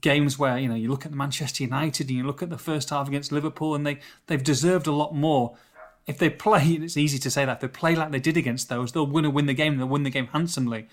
[0.00, 2.90] games where you know you look at Manchester United and you look at the first
[2.90, 5.56] half against Liverpool and they they've deserved a lot more.
[6.06, 8.68] If they play, it's easy to say that if they play like they did against
[8.68, 9.76] those, they'll win and win the game.
[9.76, 10.88] They'll win the game handsomely.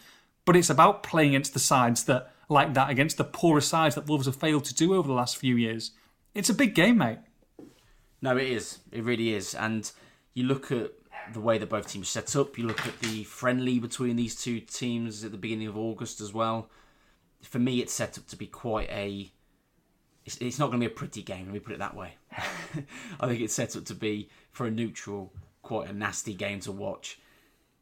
[0.45, 4.07] But it's about playing against the sides that like that against the poorer sides that
[4.07, 5.91] Wolves have failed to do over the last few years.
[6.33, 7.19] It's a big game, mate.
[8.21, 8.79] No, it is.
[8.91, 9.53] It really is.
[9.53, 9.91] And
[10.33, 10.91] you look at
[11.33, 12.57] the way that both teams set up.
[12.57, 16.33] You look at the friendly between these two teams at the beginning of August as
[16.33, 16.69] well
[17.49, 19.31] for me, it's set up to be quite a.
[20.25, 21.45] It's, it's not going to be a pretty game.
[21.45, 22.15] Let me put it that way.
[23.19, 26.71] I think it's set up to be for a neutral, quite a nasty game to
[26.71, 27.19] watch,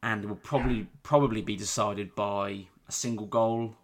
[0.04, 3.76] and it will probably probably be decided by a single goal.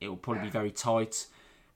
[0.00, 1.26] It will probably be very tight,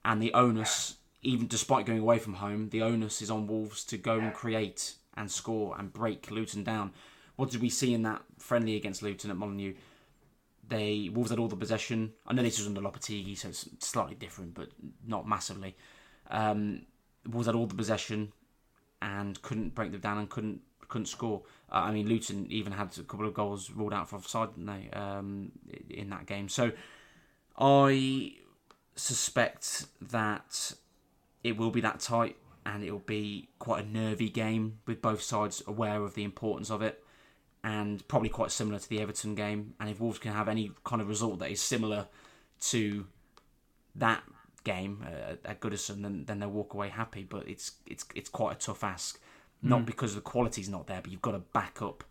[0.05, 3.98] and the onus, even despite going away from home, the onus is on Wolves to
[3.98, 6.93] go and create and score and break Luton down.
[7.35, 9.74] What did we see in that friendly against Luton at Molineux?
[10.73, 12.15] They Wolves had all the possession.
[12.27, 14.70] I know this was under Lopetegui, so it's slightly different, but
[15.07, 15.77] not massively.
[16.31, 16.86] Um,
[17.28, 18.32] Wolves had all the possession
[19.03, 21.43] and couldn't break them down and couldn't couldn't score.
[21.70, 24.65] Uh, I mean, Luton even had a couple of goals ruled out for offside, didn't
[24.65, 25.53] they, um,
[25.90, 26.49] in that game?
[26.49, 26.73] So
[27.59, 28.36] I
[28.94, 30.73] suspect that
[31.44, 35.20] it will be that tight and it will be quite a nervy game with both
[35.20, 37.01] sides aware of the importance of it
[37.64, 39.74] and probably quite similar to the Everton game.
[39.78, 42.06] And if Wolves can have any kind of result that is similar
[42.60, 43.06] to
[43.94, 44.22] that
[44.64, 47.24] game uh, at Goodison, then then they'll walk away happy.
[47.24, 49.20] But it's it's it's quite a tough ask,
[49.62, 49.86] not mm.
[49.86, 52.05] because the quality's not there, but you've got to back up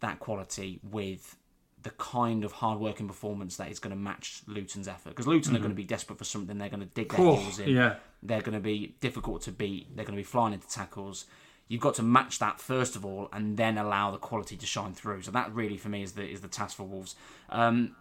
[0.00, 1.36] that quality with
[1.82, 5.10] the kind of hard-working performance that is going to match Luton's effort.
[5.10, 5.56] Because Luton mm-hmm.
[5.56, 6.56] are going to be desperate for something.
[6.56, 7.70] They're going to dig their heels in.
[7.70, 7.96] Yeah.
[8.22, 9.96] They're going to be difficult to beat.
[9.96, 11.26] They're going to be flying into tackles
[11.68, 14.92] you've got to match that first of all, and then allow the quality to shine
[14.92, 15.22] through.
[15.22, 17.14] So that really, for me, is the is the task for Wolves.
[17.50, 17.96] Um,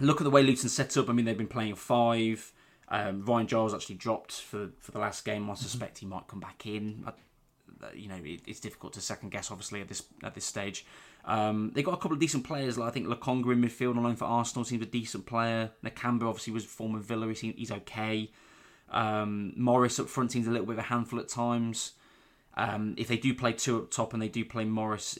[0.00, 1.08] look at the way Luton set up.
[1.08, 2.52] I mean, they've been playing five.
[2.88, 5.44] Um, Ryan Giles actually dropped for for the last game.
[5.44, 5.62] I mm-hmm.
[5.62, 7.04] suspect he might come back in.
[7.06, 7.12] I,
[7.94, 10.84] you know, it, it's difficult to second guess, obviously, at this at this stage.
[11.24, 12.78] Um, they got a couple of decent players.
[12.78, 15.70] Like I think Lokonga in midfield on loan for Arsenal seems a decent player.
[15.84, 17.26] Nakamba obviously was former Villa.
[17.26, 18.30] He's, he's okay.
[18.90, 21.92] Um, Morris up front seems a little bit of a handful at times.
[22.56, 25.18] Um, if they do play two up top and they do play Morris,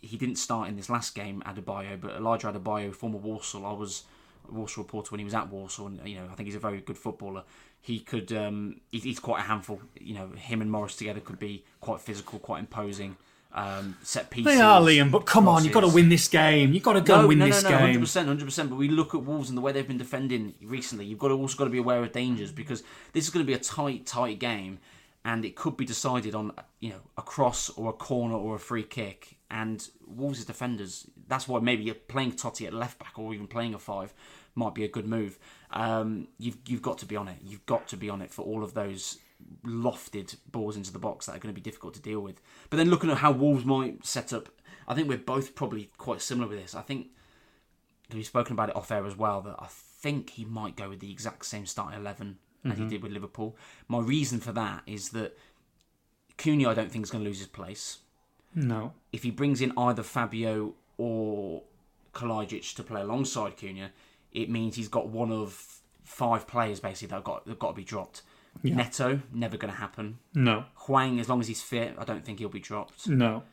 [0.00, 4.04] he didn't start in this last game, Adebayo, but Elijah Adebayo, former Walsall, I was
[4.48, 6.60] a Walsall reporter when he was at Walsall, and you know I think he's a
[6.60, 7.44] very good footballer.
[7.80, 9.80] He could, um, he's quite a handful.
[10.00, 13.16] You know, him and Morris together could be quite physical, quite imposing.
[13.50, 14.54] Um, set pieces.
[14.54, 15.60] They are, Liam, but come crosses.
[15.60, 16.72] on, you've got to win this game.
[16.72, 18.02] You've got to go no, and win no, this no, no, game.
[18.02, 18.68] 100%, 100%.
[18.68, 21.06] But we look at Wolves and the way they've been defending recently.
[21.06, 22.82] You've got to also got to be aware of dangers because
[23.14, 24.80] this is going to be a tight, tight game
[25.28, 28.58] and it could be decided on you know a cross or a corner or a
[28.58, 29.36] free kick.
[29.50, 33.78] And Wolves' defenders, that's why maybe playing Toti at left back or even playing a
[33.78, 34.14] five
[34.54, 35.38] might be a good move.
[35.70, 37.36] Um, you've you've got to be on it.
[37.44, 39.18] You've got to be on it for all of those
[39.66, 42.40] lofted balls into the box that are going to be difficult to deal with.
[42.70, 44.48] But then looking at how Wolves might set up,
[44.86, 46.74] I think we're both probably quite similar with this.
[46.74, 47.08] I think
[48.14, 51.00] we've spoken about it off air as well that I think he might go with
[51.00, 51.98] the exact same starting
[52.64, 52.90] 11 as he mm-hmm.
[52.90, 53.56] did with Liverpool.
[53.88, 55.36] My reason for that is that
[56.36, 57.98] Cunha, I don't think is going to lose his place.
[58.54, 58.92] No.
[59.12, 61.62] If he brings in either Fabio or
[62.14, 63.90] Kalajdzic to play alongside Cunha,
[64.32, 67.68] it means he's got one of five players basically that have got, that have got
[67.68, 68.22] to be dropped.
[68.62, 70.18] Neto, never going to happen.
[70.34, 70.64] No.
[70.74, 73.06] Hwang, as long as he's fit, I don't think he'll be dropped.
[73.08, 73.44] No.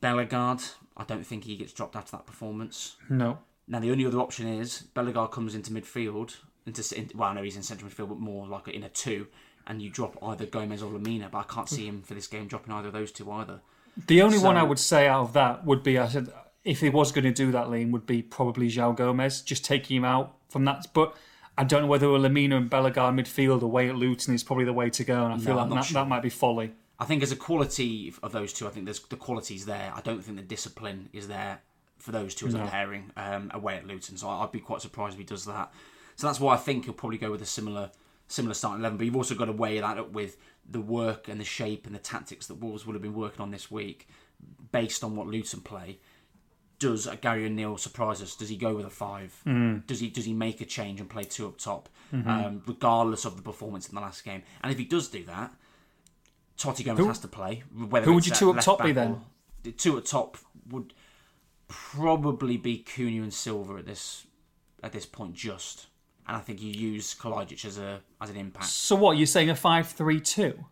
[0.00, 0.62] Bellegarde,
[0.96, 2.96] I don't think he gets dropped after that performance.
[3.08, 3.38] No.
[3.66, 6.36] Now the only other option is Bellegarde comes into midfield,
[6.66, 6.82] into
[7.14, 9.26] well, I know he's in central midfield, but more like in a two,
[9.66, 11.30] and you drop either Gomes or Lemina.
[11.30, 13.60] But I can't see him for this game dropping either of those two either.
[14.06, 16.28] The only one I would say out of that would be I said
[16.64, 19.96] if he was going to do that, Liam, would be probably João Gomes, just taking
[19.96, 20.86] him out from that.
[20.92, 21.16] But
[21.56, 24.72] I don't know whether a Lemina and Bellegarde midfield away at Luton is probably the
[24.72, 25.94] way to go, and I feel like that, sure.
[25.94, 26.72] that might be folly.
[26.98, 29.92] I think as a quality of those two, I think there's the quality's there.
[29.94, 31.60] I don't think the discipline is there
[31.98, 34.16] for those two as a pairing um, away at Luton.
[34.16, 35.72] So I'd be quite surprised if he does that.
[36.20, 37.90] So that's why I think he'll probably go with a similar
[38.28, 38.98] similar starting eleven.
[38.98, 40.36] But you've also got to weigh that up with
[40.68, 43.50] the work and the shape and the tactics that Wolves would have been working on
[43.50, 44.06] this week,
[44.70, 45.98] based on what Luton play.
[46.78, 48.36] Does Gary O'Neil surprise us?
[48.36, 49.40] Does he go with a five?
[49.86, 53.36] Does he does he make a change and play two up top, um, regardless of
[53.36, 54.42] the performance in the last game?
[54.62, 55.54] And if he does do that,
[56.58, 57.62] Toti Gomes has to play.
[57.74, 59.20] Whether who would you two up top be then?
[59.78, 60.36] two at top
[60.68, 60.92] would
[61.68, 64.26] probably be Cunha and Silva at this
[64.82, 65.86] at this point, just.
[66.30, 68.66] And I think you use Kalajdzic as a as an impact.
[68.66, 70.64] So what you're saying a five-three-two?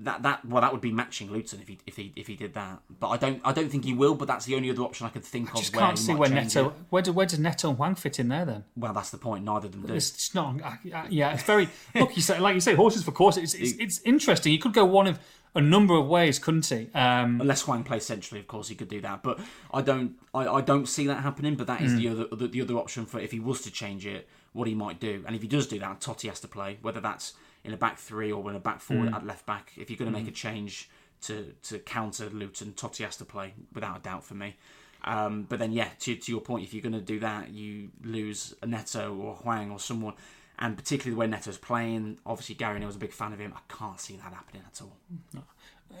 [0.00, 2.54] That that well, that would be matching Luton if he if he if he did
[2.54, 2.80] that.
[2.98, 4.16] But I don't I don't think he will.
[4.16, 5.58] But that's the only other option I could think of.
[5.58, 6.66] Just where can't see where Neto.
[6.70, 6.72] it.
[6.90, 8.64] Where, do, where does Neto and Hwang fit in there then?
[8.76, 9.44] Well, that's the point.
[9.44, 9.94] Neither of them do.
[9.94, 10.60] It's just not.
[10.60, 11.68] I- I- Yeah, it's very.
[11.94, 13.54] look, you say like you say, horses for courses.
[13.54, 14.50] It's, it's, it's interesting.
[14.50, 15.20] He could go one of
[15.54, 16.90] a number of ways, couldn't he?
[16.92, 19.22] Um, Unless Hwang plays centrally, of course, he could do that.
[19.22, 19.38] But
[19.72, 21.54] I don't, I, I don't see that happening.
[21.54, 21.98] But that is Hmm.
[21.98, 24.74] the other, the, the other option for if he was to change it, what he
[24.74, 25.22] might do.
[25.26, 27.34] And if he does do that, Toti has to play, whether that's
[27.64, 29.14] in a back three or in a back four Hmm.
[29.14, 29.72] at left back.
[29.76, 30.88] If you're going to make a change
[31.22, 34.56] to to counter Luton, Toti has to play without a doubt for me.
[35.04, 37.90] Um, but then, yeah, to, to your point, if you're going to do that, you
[38.02, 40.14] lose a Neto or Hwang or someone.
[40.58, 43.52] And particularly the way Neto's playing, obviously Gary O'Neil was a big fan of him.
[43.54, 44.96] I can't see that happening at all.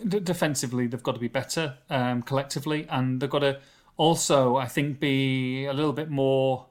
[0.08, 3.60] d- defensively, they've got to be better um, collectively, and they've got to
[3.96, 6.66] also, I think, be a little bit more.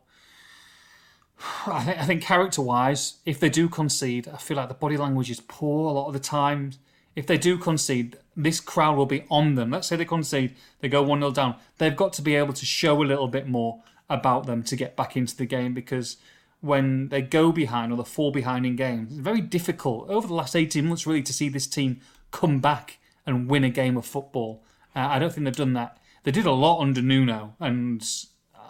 [1.67, 5.29] I think, I think character-wise, if they do concede, I feel like the body language
[5.29, 6.71] is poor a lot of the time.
[7.15, 9.71] If they do concede, this crowd will be on them.
[9.71, 11.55] Let's say they concede, they go 1 0 down.
[11.77, 14.95] They've got to be able to show a little bit more about them to get
[14.95, 16.17] back into the game because
[16.61, 20.33] when they go behind or they fall behind in games, it's very difficult over the
[20.33, 22.01] last 18 months really to see this team
[22.31, 24.63] come back and win a game of football.
[24.95, 25.97] Uh, I don't think they've done that.
[26.23, 28.03] They did a lot under Nuno, and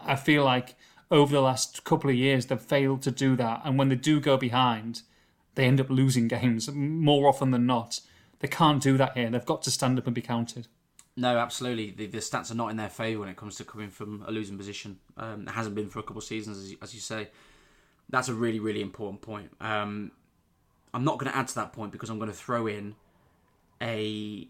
[0.05, 0.75] I feel like
[1.15, 3.61] over the last couple of years they've failed to do that.
[3.63, 5.01] And when they do go behind,
[5.55, 8.01] they end up losing games more often than not.
[8.39, 9.29] They can't do that here.
[9.29, 10.67] They've got to stand up and be counted.
[11.17, 11.91] No, absolutely.
[11.91, 14.31] The, the stats are not in their favour when it comes to coming from a
[14.31, 14.99] losing position.
[15.15, 17.29] Um, it hasn't been for a couple of seasons, as you, as you say.
[18.09, 19.49] That's a really, really important point.
[19.61, 20.11] Um,
[20.93, 22.95] I'm not going to add to that point because I'm going to throw in
[23.81, 24.47] a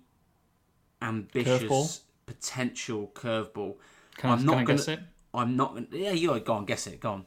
[1.01, 1.99] ambitious Curveball?
[2.25, 3.75] potential curveball.
[4.17, 4.99] Can I, I'm not guess it?
[5.37, 5.73] I'm not.
[5.73, 6.65] Gonna, yeah, you go on.
[6.65, 6.99] Guess it.
[6.99, 7.25] Go on.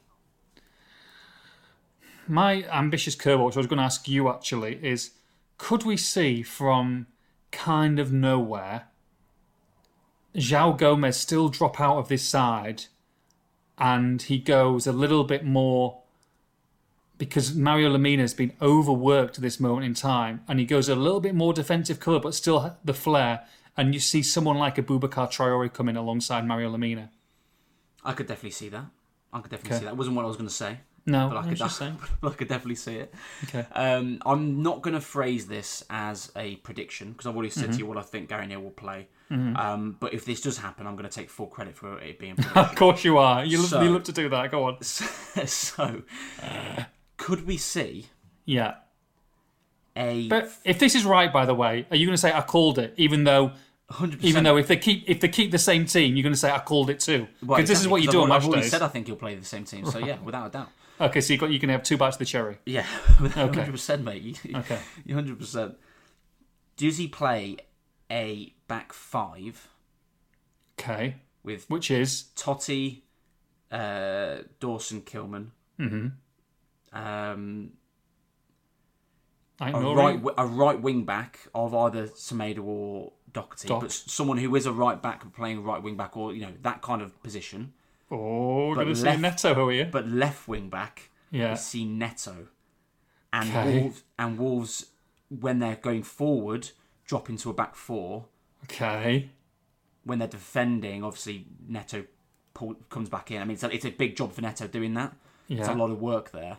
[2.27, 5.13] My ambitious curveball, which I was going to ask you actually, is
[5.57, 7.07] could we see from
[7.51, 8.89] kind of nowhere
[10.35, 12.85] João Gomes still drop out of this side
[13.79, 16.03] and he goes a little bit more
[17.17, 20.95] because Mario Lemina has been overworked at this moment in time and he goes a
[20.95, 24.83] little bit more defensive colour but still the flair and you see someone like a
[24.83, 27.09] Traore come in alongside Mario Lemina.
[28.05, 28.87] I could definitely see that.
[29.33, 29.79] I could definitely Okay.
[29.81, 29.93] see that.
[29.93, 30.79] It wasn't what I was going to say.
[31.07, 31.99] No, But I could, was just saying.
[32.21, 33.15] but I could definitely see it.
[33.45, 33.67] Okay.
[33.73, 37.73] Um, I'm not going to phrase this as a prediction because I've already said Mm-hmm.
[37.73, 39.09] to you what I think Gary O'Neil will play.
[39.31, 42.35] Um, but if this does happen, I'm going to take full credit for it being
[42.55, 43.45] Of course you are.
[43.45, 44.51] You love, So- you love to do that.
[44.51, 44.83] Go on.
[44.83, 46.03] so,
[47.19, 48.07] could we see
[48.47, 48.75] Yeah.
[49.97, 52.41] a But if this is right, by the way, are you going to say I
[52.43, 53.53] called it, even though,
[53.91, 54.23] 100%?
[54.23, 56.51] even though if they keep if they keep the same team, you're going to say
[56.51, 57.27] I called it too?
[57.41, 58.71] Because Well, this is what you do I've on match I've already days.
[58.71, 59.87] said I think he'll play the same team.
[59.87, 60.69] So yeah, without a doubt.
[61.01, 62.59] Okay, so you got you can have two bites of the cherry.
[62.67, 62.85] Yeah,
[63.21, 63.63] Okay.
[63.65, 64.23] 100%, mate.
[64.45, 64.79] You, Okay.
[65.07, 65.75] you 100%.
[66.77, 67.57] Does he play
[68.11, 69.69] a back five
[70.79, 71.17] Okay.
[71.43, 73.03] with Which is Toti,
[73.73, 75.49] uh, Dawson, Kilman?
[75.81, 76.09] Mm-hmm.
[76.99, 77.71] Um,
[79.61, 83.81] a right a right wing back of either Semedo or Doherty, Doc.
[83.83, 86.83] but someone who is a right back playing right wing back or you know that
[86.83, 87.73] kind of position.
[88.11, 89.85] Oh, we're going to see Neto, are you?
[89.85, 91.51] But left wing back, Yeah.
[91.51, 92.47] we see Neto,
[93.33, 93.81] and Okay.
[93.81, 94.87] Wolves and Wolves
[95.29, 96.71] when they're going forward
[97.05, 98.27] drop into a back four.
[98.65, 99.31] Okay.
[100.05, 102.05] When they're defending, obviously Neto
[102.55, 103.41] pull, comes back in.
[103.43, 105.15] I mean, it's a, it's a big job for Neto doing that.
[105.49, 106.59] It's a lot of work there.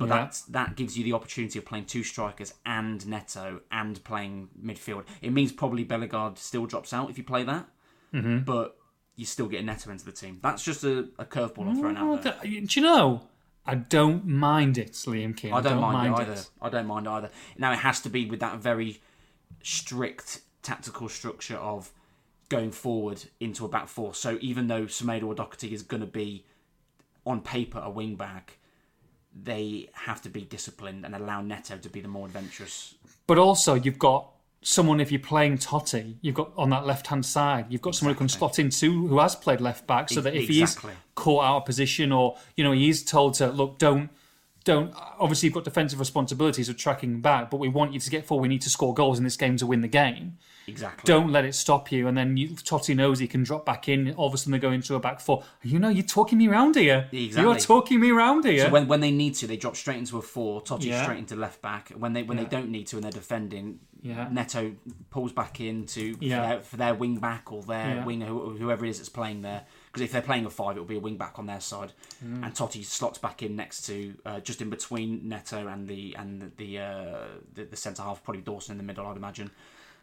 [0.00, 0.16] But Yeah.
[0.16, 5.04] that's, that gives you the opportunity of playing two strikers and Neto and playing midfield.
[5.20, 7.68] It means probably Bellegarde still drops out if you play that,
[8.14, 8.38] mm-hmm.
[8.38, 8.78] but
[9.16, 10.38] you still get Neto into the team.
[10.42, 12.36] That's just a, a curveball I'm throwing out there.
[12.42, 13.20] do you know?
[13.66, 15.52] I don't mind it, Liam Keen.
[15.52, 16.40] I don't, mind, it either.
[16.62, 17.28] I don't mind either.
[17.58, 19.02] Now it has to be with that very
[19.62, 21.92] strict tactical structure of
[22.48, 24.14] going forward into a back four.
[24.14, 26.46] So even though Semedo or Doherty is going to be
[27.26, 28.56] on paper a wing back,
[29.34, 32.94] they have to be disciplined and allow Neto to be the more adventurous.
[33.26, 34.28] But also, you've got
[34.62, 38.14] someone, if you're playing Toti, you've got on that left hand side, you've got someone
[38.14, 40.90] who can slot in too, who has played left back, so that if Exactly.
[40.92, 44.10] he's caught out of position or, you know, he's told to, look, don't.
[44.70, 48.24] Don't obviously you've got defensive responsibilities of tracking back, but we want you to get
[48.26, 48.42] forward.
[48.42, 50.38] We need to score goals in this game to win the game.
[50.66, 51.06] Exactly.
[51.06, 52.06] Don't let it stop you.
[52.06, 54.12] And then you, Toti knows he can drop back in.
[54.14, 55.42] All of a sudden they go into a back four.
[55.62, 57.08] You know, you're talking me round here.
[57.10, 57.42] Exactly.
[57.42, 58.66] You're talking me round here.
[58.66, 60.62] So when, when they need to, they drop straight into a four.
[60.62, 61.02] Toti Yeah.
[61.02, 61.88] straight into left back.
[61.90, 64.28] When they when they don't need to and they're defending, Yeah.
[64.30, 64.76] Neto
[65.10, 66.36] pulls back into Yeah.
[66.42, 68.04] for, their, for their wing back or their Yeah.
[68.04, 69.62] winger, whoever it is that's playing there.
[69.92, 71.92] Because if they're playing a five, it'll be a wing back on their side,
[72.24, 72.44] Mm.
[72.44, 76.52] and Toti slots back in next to uh, just in between Neto and the and
[76.58, 79.50] the uh, the, the centre half, probably Dawson in the middle, I'd imagine.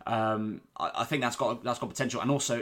[0.06, 2.62] Um, I, I think that's got that's got potential, and also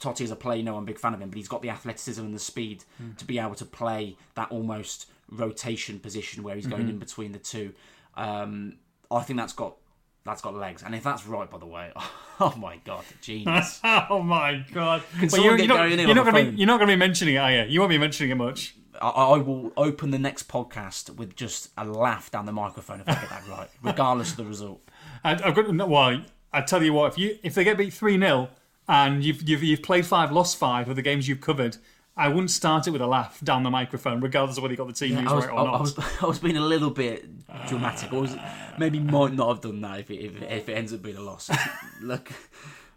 [0.00, 1.62] Toti is a player, you know, I'm a big fan of him, but he's got
[1.62, 2.84] the athleticism and the speed
[3.18, 7.38] to be able to play that almost rotation position where he's going in between the
[7.38, 7.72] two.
[8.16, 8.76] Um,
[9.10, 9.76] I think that's got
[10.24, 11.92] that's got legs, and if that's right, by the way,
[12.40, 13.80] oh my god, genius!
[13.84, 15.02] oh my god!
[15.28, 17.34] Someone you're, you're not, you're not going to be you're not going to be mentioning
[17.34, 17.62] it, are you?
[17.64, 18.74] You won't be mentioning it much.
[19.00, 23.08] I, I will open the next podcast with just a laugh down the microphone if
[23.08, 24.80] I get that right, regardless of the result.
[25.22, 26.22] I, I've got no, well.
[26.52, 28.48] I tell you what, if you if they get beat three 0
[28.88, 31.76] and you've, you've you've played five, lost five of the games you've covered,
[32.16, 34.86] I wouldn't start it with a laugh down the microphone, regardless of whether you got
[34.86, 35.74] the team news I was, right or I, not.
[35.74, 37.26] I was, I was being a little bit
[37.66, 38.12] dramatic.
[38.12, 38.36] I was,
[38.78, 41.20] maybe might not have done that if it, if, if it ends up being a
[41.20, 41.50] loss.
[42.00, 42.30] Look,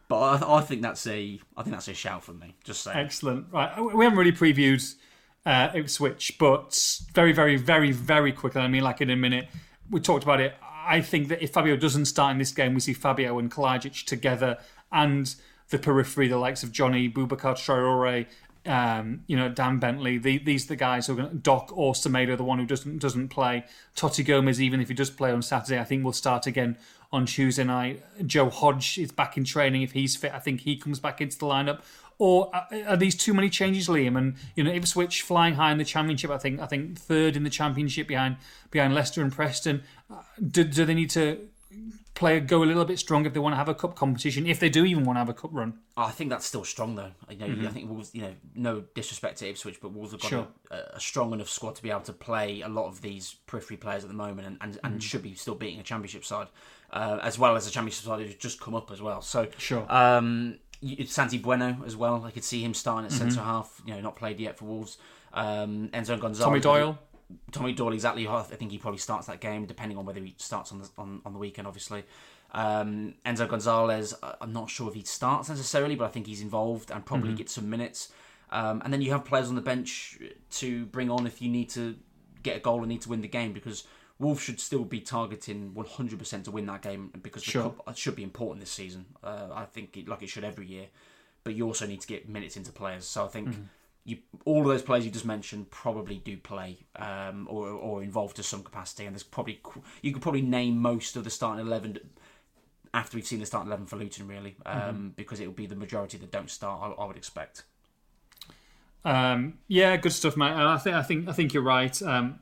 [0.08, 2.56] but I, I think that's a I think that's a shout from me.
[2.64, 2.98] Just saying.
[2.98, 3.48] Excellent.
[3.52, 4.96] Right, we haven't really previewed
[5.48, 8.62] uh, Ipswich, but very, very, very, very quickly.
[8.62, 9.48] I mean, like in a minute,
[9.90, 10.54] we talked about it.
[10.62, 14.06] I think that if Fabio doesn't start in this game, we see Fabio and Kalajdzic
[14.06, 14.58] together,
[14.92, 15.34] and
[15.70, 18.26] the periphery, the likes of Jonny Boubacar Traore,
[18.68, 20.18] um, you know, Dan Bentley.
[20.18, 22.66] The, these are the guys who are going to Doc or Semedo, the one who
[22.66, 23.66] doesn't doesn't play.
[23.96, 26.78] Toti Gomes, even if he does play on Saturday, I think will start again
[27.12, 28.04] on Tuesday night.
[28.26, 30.34] Joe Hodge is back in training if he's fit.
[30.34, 31.82] I think he comes back into the lineup.
[32.20, 34.18] Or are- are these too many changes, Liam?
[34.18, 36.32] And you know, Ipswich flying high in the championship.
[36.32, 38.38] I think I think third in the championship behind
[38.72, 39.84] behind Leicester and Preston.
[40.12, 40.16] Uh,
[40.52, 41.48] Do, do they need to
[42.18, 44.46] play go a little bit stronger if they want to have a cup competition?
[44.46, 46.96] If they do even want to have a cup run, I think that's still strong
[46.96, 47.12] though.
[47.30, 48.12] You know, I think Wolves.
[48.14, 50.48] You know, no disrespect to Ipswich, but Wolves have got Sure.
[50.72, 53.78] a, a strong enough squad to be able to play a lot of these periphery
[53.78, 56.48] players at the moment, and, and, and should be still beating a championship side,
[56.92, 59.22] uh, as well as a championship side who's just come up as well.
[59.22, 59.86] So Sure.
[59.92, 60.58] Um,
[61.06, 62.24] Santi Bueno as well.
[62.24, 63.30] I could see him starting at Mm-hmm.
[63.30, 63.82] centre half.
[63.86, 64.98] You know, not played yet for Wolves.
[65.34, 66.40] Um, Enso Gonzalez.
[66.40, 66.98] Tommy Doyle.
[67.52, 68.28] Tommy Doyle, exactly.
[68.28, 71.22] I think he probably starts that game, depending on whether he starts on the on,
[71.26, 72.04] on the weekend, obviously.
[72.54, 76.92] Um, Enso Gonzalez, I'm not sure if he starts necessarily, but I think he's involved
[76.92, 78.12] and probably gets some minutes.
[78.52, 80.18] Um, and then you have players on the bench
[80.52, 81.98] to bring on if you need to
[82.44, 83.84] get a goal and need to win the game because
[84.20, 87.72] Wolves should still be targeting 100% to win that game because the Sure.
[87.72, 89.06] cup should be important this season.
[89.22, 90.88] Uh, I think it, like it should every year,
[91.44, 93.06] but you also need to get minutes into players.
[93.06, 93.50] So I think
[94.08, 98.38] you all of those players you just mentioned probably do play um, or or involved
[98.38, 99.60] to some capacity, and there's probably
[100.02, 102.00] you could probably name most of the starting eleven
[102.94, 105.76] after we've seen the starting eleven for Luton, really, um, because it will be the
[105.76, 106.96] majority that don't start.
[106.98, 107.64] I, I would expect.
[109.04, 110.54] Um, yeah, good stuff, mate.
[110.54, 112.02] I think I think I think you're right.
[112.02, 112.40] Um,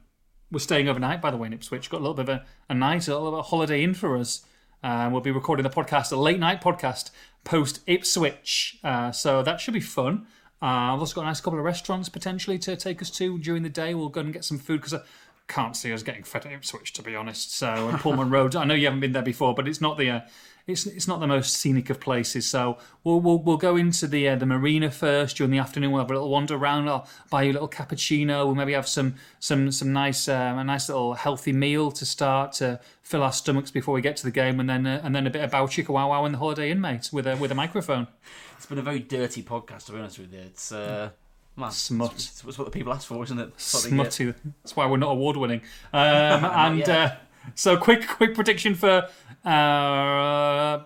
[0.51, 1.89] we're staying overnight, by the way, in Ipswich.
[1.89, 3.95] Got a little bit of a, a night, a little bit of a holiday in
[3.95, 4.45] for us.
[4.83, 7.09] Uh, we'll be recording the podcast, a late night podcast
[7.43, 8.77] post Ipswich.
[8.83, 10.27] Uh, so that should be fun.
[10.65, 13.61] Uh, I've also got a nice couple of restaurants potentially to take us to during
[13.61, 13.93] the day.
[13.93, 15.01] We'll go and get some food because I
[15.47, 17.55] can't see us getting fed at Ipswich, to be honest.
[17.55, 20.09] So and Portman Road, I know you haven't been there before, but it's not the
[20.09, 20.21] uh,
[20.67, 22.49] it's it's not the most scenic of places.
[22.49, 25.91] So we'll we'll, we'll go into the uh, the marina first during the afternoon.
[25.91, 26.89] We'll have a little wander around.
[26.89, 28.45] I'll buy you a little cappuccino.
[28.45, 32.53] We'll maybe have some some some nice um, a nice little healthy meal to start
[32.53, 35.27] to fill our stomachs before we get to the game, and then uh, and then
[35.27, 37.55] a bit about Chicka Wow Wow and the Holiday Inn mate with a with a
[37.55, 38.07] microphone.
[38.57, 40.39] It's been a very dirty podcast, to be honest with you.
[40.39, 41.09] It's uh,
[41.55, 42.13] man, Smut.
[42.13, 43.49] It's, it's what the people ask for, isn't it?
[43.49, 44.13] It's what they get.
[44.13, 44.33] Smutty.
[44.63, 45.61] That's why we're not award winning.
[45.93, 47.15] Um, and uh,
[47.53, 49.07] so, quick quick prediction for
[49.45, 50.79] uh,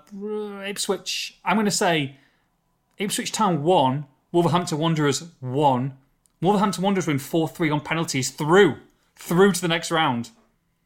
[0.67, 1.39] Ipswich.
[1.45, 2.17] I'm going to say
[2.97, 5.97] Ipswich Town one, Wolverhampton Wanderers one.
[6.41, 8.77] Wolverhampton Wanderers win four three on penalties through
[9.15, 10.31] through to the next round.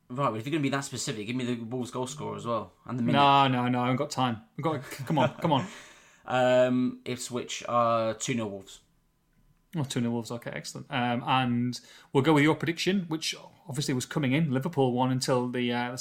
[0.10, 2.36] Right, but if you're going to be that specific, give me the Wolves goal scorer
[2.36, 3.18] as well and the minute.
[3.18, 3.80] No, no, no.
[3.80, 4.42] I haven't got time.
[4.58, 4.84] We've got.
[5.08, 5.66] Come on, come on.
[6.26, 8.80] Um, Ipswich are 2 0 Wolves.
[9.76, 10.88] Oh, 2 0 Wolves, okay, excellent.
[10.90, 11.80] Um, and
[12.12, 13.36] we'll go with your prediction, which
[13.68, 14.52] obviously it was coming in.
[14.52, 15.98] Liverpool won until the uh,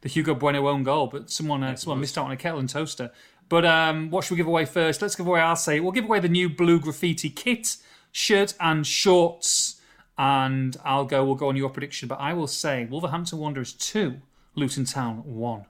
[0.00, 2.68] the Hugo Bueno own goal, but someone uh, someone missed out on a kettle and
[2.68, 3.10] toaster.
[3.48, 5.00] But um, what should we give away first?
[5.00, 7.76] Let's give away, I'll say, we'll give away the new blue graffiti kit,
[8.10, 9.80] shirt, and shorts.
[10.18, 12.08] And I'll go, we'll go on your prediction.
[12.08, 14.16] But I will say Wolverhampton Wanderers 2,
[14.54, 15.66] Luton Town 1.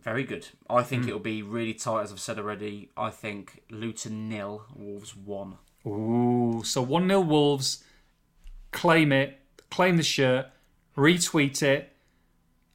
[0.00, 0.48] Very good.
[0.68, 2.90] I think it'll be really tight, as I've said already.
[2.96, 5.56] I think Luton nil, Wolves 1.
[5.86, 7.84] Ooh, so 1 0 Wolves.
[8.72, 9.39] Claim it,
[9.70, 10.46] claim the shirt,
[10.96, 11.92] retweet it,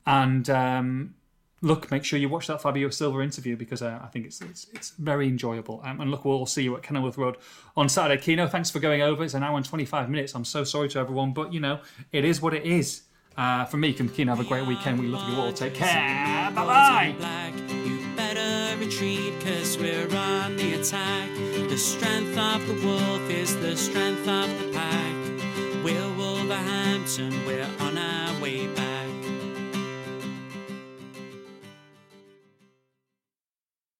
[0.06, 1.16] and um,
[1.62, 4.68] look, make sure you watch that Fabio Silva interview because uh, I think it's, it's
[4.74, 5.82] it's very enjoyable.
[5.84, 7.38] Um, and look, we'll all see you at Kenilworth Road
[7.76, 8.22] on Saturday.
[8.22, 9.24] Kino, thanks for going over.
[9.24, 10.36] It's an hour and 25 minutes.
[10.36, 11.80] I'm so sorry to everyone, but you know,
[12.12, 13.02] it is what it is.
[13.38, 15.00] Uh, from me, Kino, have a great weekend.
[15.00, 15.52] We love you all.
[15.52, 16.52] Take care.
[16.52, 17.16] Bye bye.
[18.16, 21.30] better retreat, cause we're on the attack.
[21.70, 25.25] The strength of the wolf is the strength of the pack.
[26.56, 28.68] Wolverhampton, we're on our way